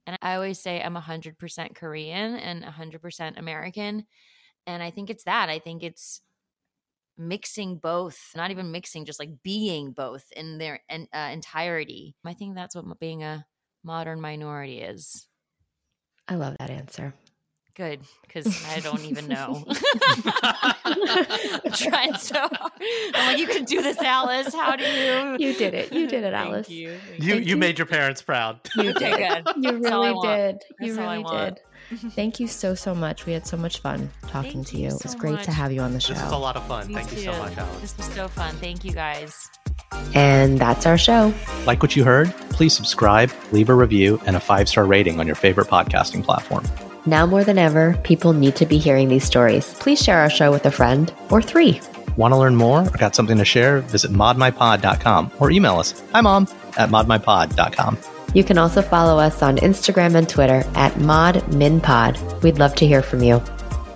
And 0.07 0.17
I 0.23 0.35
always 0.35 0.61
say 0.61 0.81
I'm 0.81 0.95
100% 0.95 1.75
Korean 1.75 2.37
and 2.37 2.63
100% 2.63 3.39
American. 3.39 4.07
And 4.67 4.83
I 4.83 4.91
think 4.91 5.11
it's 5.11 5.25
that. 5.25 5.49
I 5.49 5.59
think 5.59 5.83
it's 5.83 6.21
mixing 7.19 7.77
both, 7.79 8.19
not 8.37 8.51
even 8.51 8.73
mixing, 8.73 9.05
just 9.05 9.19
like 9.21 9.43
being 9.43 9.93
both 9.93 10.25
in 10.37 10.59
their 10.59 10.81
en- 10.89 11.09
uh, 11.15 11.31
entirety. 11.33 12.15
I 12.25 12.35
think 12.35 12.55
that's 12.55 12.75
what 12.75 12.99
being 13.01 13.23
a 13.23 13.47
modern 13.83 14.21
minority 14.21 14.81
is. 14.81 15.27
I 16.29 16.35
love 16.35 16.57
that 16.59 16.71
answer. 16.71 17.15
Good, 17.77 18.01
because 18.27 18.65
I 18.75 18.81
don't 18.81 19.05
even 19.05 19.29
know. 19.29 19.63
I'm 20.85 21.73
trying 21.73 22.15
so 22.15 22.39
hard. 22.39 22.73
I'm 23.15 23.27
like, 23.27 23.39
you 23.39 23.47
can 23.47 23.65
do 23.65 23.83
this, 23.83 23.99
Alice. 23.99 24.55
How 24.55 24.77
do 24.77 24.85
you? 24.85 25.37
You 25.39 25.55
did 25.55 25.75
it. 25.75 25.93
You 25.93 26.07
did 26.07 26.25
it, 26.25 26.33
Thank 26.33 26.47
Alice. 26.47 26.71
you. 26.71 26.97
Thank 27.07 27.23
You 27.23 27.35
Thank 27.35 27.47
you 27.47 27.51
you. 27.51 27.57
made 27.59 27.79
your 27.79 27.87
parents 27.87 28.23
proud. 28.23 28.61
You 28.77 28.95
did. 28.95 29.19
good. 29.19 29.47
You 29.59 29.79
That's 29.81 29.93
all 29.93 30.03
I 30.05 30.09
really 30.09 30.37
did. 30.37 30.63
You 30.81 30.87
That's 30.95 30.99
all 30.99 31.09
I 31.09 31.17
really 31.17 31.51
did. 31.51 31.61
Thank 32.11 32.41
you 32.41 32.49
so 32.49 32.75
so 32.75 32.95
much. 32.95 33.27
We 33.27 33.33
had 33.33 33.47
so 33.47 33.57
much 33.57 33.79
fun 33.79 34.11
talking 34.29 34.65
Thank 34.65 34.69
to 34.69 34.77
you 34.77 34.83
you. 34.83 34.89
It 34.89 35.03
was 35.03 35.13
so 35.13 35.19
great 35.19 35.43
to 35.45 35.53
have 35.53 35.73
you 35.73 35.81
on 35.81 35.93
the 35.93 36.01
show. 36.01 36.15
This 36.15 36.23
is 36.23 36.33
a 36.33 36.37
lot 36.37 36.57
of 36.57 36.67
fun. 36.67 36.89
Me 36.89 36.95
Thank 36.95 37.13
you 37.13 37.19
so 37.19 37.33
much, 37.39 37.57
Alex. 37.57 37.81
This 37.81 37.97
was 37.97 38.07
so 38.07 38.29
fun. 38.29 38.55
Thank 38.57 38.85
you 38.85 38.93
guys. 38.93 39.51
And 40.15 40.59
that's 40.59 40.87
our 40.87 40.99
show. 40.99 41.33
Like 41.67 41.83
what 41.83 41.95
you 41.97 42.05
heard? 42.05 42.33
Please 42.51 42.75
subscribe, 42.75 43.31
leave 43.53 43.69
a 43.69 43.75
review, 43.75 44.21
and 44.27 44.37
a 44.37 44.41
five 44.41 44.69
star 44.69 44.85
rating 44.85 45.21
on 45.21 45.27
your 45.27 45.37
favorite 45.37 45.69
podcasting 45.69 46.25
platform. 46.25 46.65
Now 47.07 47.25
more 47.25 47.45
than 47.45 47.59
ever, 47.59 47.97
people 48.03 48.33
need 48.33 48.57
to 48.57 48.67
be 48.67 48.79
hearing 48.79 49.09
these 49.09 49.25
stories. 49.25 49.75
Please 49.75 50.03
share 50.03 50.19
our 50.19 50.31
show 50.31 50.51
with 50.51 50.67
a 50.67 50.73
friend 50.73 51.13
or 51.31 51.41
three. 51.41 51.81
Want 52.17 52.33
to 52.33 52.39
learn 52.39 52.57
more 52.57 52.81
or 52.81 52.99
got 52.99 53.15
something 53.15 53.39
to 53.39 53.45
share? 53.45 53.81
Visit 53.81 54.11
modminpod.com 54.11 55.31
or 55.39 55.51
email 55.51 55.79
us. 55.79 56.03
Hi, 56.13 56.21
mom, 56.21 56.49
at 56.77 56.89
modminpod.com. 56.89 57.99
You 58.35 58.45
can 58.45 58.59
also 58.59 58.83
follow 58.83 59.19
us 59.19 59.43
on 59.43 59.57
Instagram 59.59 60.15
and 60.15 60.29
Twitter 60.29 60.65
at 60.75 60.93
ModMinPod. 60.95 62.43
We'd 62.43 62.59
love 62.59 62.75
to 62.77 62.87
hear 62.87 63.03
from 63.03 63.23
you. 63.23 63.43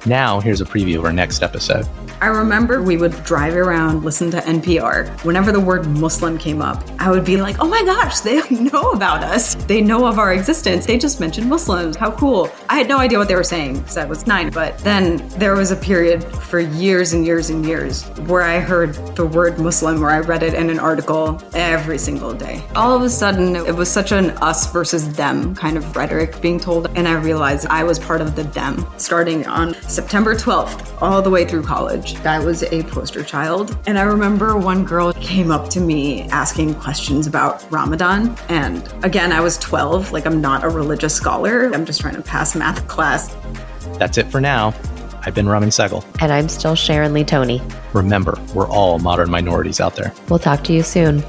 Now, 0.06 0.40
here's 0.40 0.60
a 0.60 0.64
preview 0.64 0.98
of 0.98 1.04
our 1.04 1.12
next 1.12 1.42
episode. 1.42 1.86
I 2.22 2.26
remember 2.26 2.82
we 2.82 2.98
would 2.98 3.24
drive 3.24 3.56
around, 3.56 4.04
listen 4.04 4.30
to 4.32 4.40
NPR. 4.40 5.08
Whenever 5.24 5.52
the 5.52 5.60
word 5.60 5.86
Muslim 5.86 6.36
came 6.36 6.60
up, 6.60 6.84
I 6.98 7.10
would 7.10 7.24
be 7.24 7.38
like, 7.38 7.56
oh 7.60 7.66
my 7.66 7.82
gosh, 7.82 8.20
they 8.20 8.42
know 8.50 8.90
about 8.90 9.24
us. 9.24 9.54
They 9.54 9.80
know 9.80 10.04
of 10.04 10.18
our 10.18 10.34
existence. 10.34 10.84
They 10.84 10.98
just 10.98 11.18
mentioned 11.18 11.48
Muslims. 11.48 11.96
How 11.96 12.10
cool. 12.10 12.50
I 12.68 12.76
had 12.76 12.88
no 12.88 12.98
idea 12.98 13.16
what 13.16 13.28
they 13.28 13.36
were 13.36 13.42
saying 13.42 13.78
because 13.78 13.96
I 13.96 14.04
was 14.04 14.26
nine. 14.26 14.50
But 14.50 14.76
then 14.80 15.26
there 15.38 15.54
was 15.54 15.70
a 15.70 15.76
period 15.76 16.22
for 16.22 16.60
years 16.60 17.14
and 17.14 17.24
years 17.24 17.48
and 17.48 17.64
years 17.64 18.06
where 18.26 18.42
I 18.42 18.60
heard 18.60 18.94
the 19.16 19.24
word 19.24 19.58
Muslim 19.58 20.04
or 20.04 20.10
I 20.10 20.20
read 20.20 20.42
it 20.42 20.52
in 20.52 20.68
an 20.68 20.78
article 20.78 21.42
every 21.54 21.96
single 21.96 22.34
day. 22.34 22.62
All 22.76 22.94
of 22.94 23.00
a 23.00 23.08
sudden, 23.08 23.56
it 23.56 23.74
was 23.74 23.90
such 23.90 24.12
an 24.12 24.32
us 24.42 24.70
versus 24.70 25.10
them 25.14 25.54
kind 25.54 25.78
of 25.78 25.96
rhetoric 25.96 26.38
being 26.42 26.60
told. 26.60 26.90
And 26.96 27.08
I 27.08 27.14
realized 27.14 27.66
I 27.68 27.82
was 27.82 27.98
part 27.98 28.20
of 28.20 28.36
the 28.36 28.42
them 28.42 28.86
starting 28.98 29.46
on 29.46 29.72
September 29.88 30.34
12th, 30.34 31.00
all 31.00 31.22
the 31.22 31.30
way 31.30 31.46
through 31.46 31.62
college. 31.62 32.09
I 32.18 32.38
was 32.38 32.62
a 32.64 32.82
poster 32.84 33.22
child. 33.24 33.76
And 33.86 33.98
I 33.98 34.02
remember 34.02 34.56
one 34.56 34.84
girl 34.84 35.12
came 35.14 35.50
up 35.50 35.68
to 35.70 35.80
me 35.80 36.22
asking 36.30 36.74
questions 36.76 37.26
about 37.26 37.64
Ramadan. 37.70 38.36
And 38.48 38.86
again, 39.02 39.32
I 39.32 39.40
was 39.40 39.58
12, 39.58 40.12
like 40.12 40.26
I'm 40.26 40.40
not 40.40 40.64
a 40.64 40.68
religious 40.68 41.14
scholar. 41.14 41.72
I'm 41.72 41.84
just 41.84 42.00
trying 42.00 42.16
to 42.16 42.22
pass 42.22 42.54
math 42.54 42.86
class. 42.88 43.34
That's 43.98 44.18
it 44.18 44.26
for 44.26 44.40
now. 44.40 44.74
I've 45.22 45.34
been 45.34 45.48
Raman 45.48 45.68
Sehgal. 45.68 46.04
And 46.20 46.32
I'm 46.32 46.48
still 46.48 46.74
Sharon 46.74 47.12
Lee 47.12 47.24
Thony. 47.24 47.60
Remember, 47.92 48.40
we're 48.54 48.68
all 48.68 48.98
modern 48.98 49.30
minorities 49.30 49.80
out 49.80 49.96
there. 49.96 50.14
We'll 50.28 50.38
talk 50.38 50.64
to 50.64 50.72
you 50.72 50.82
soon. 50.82 51.22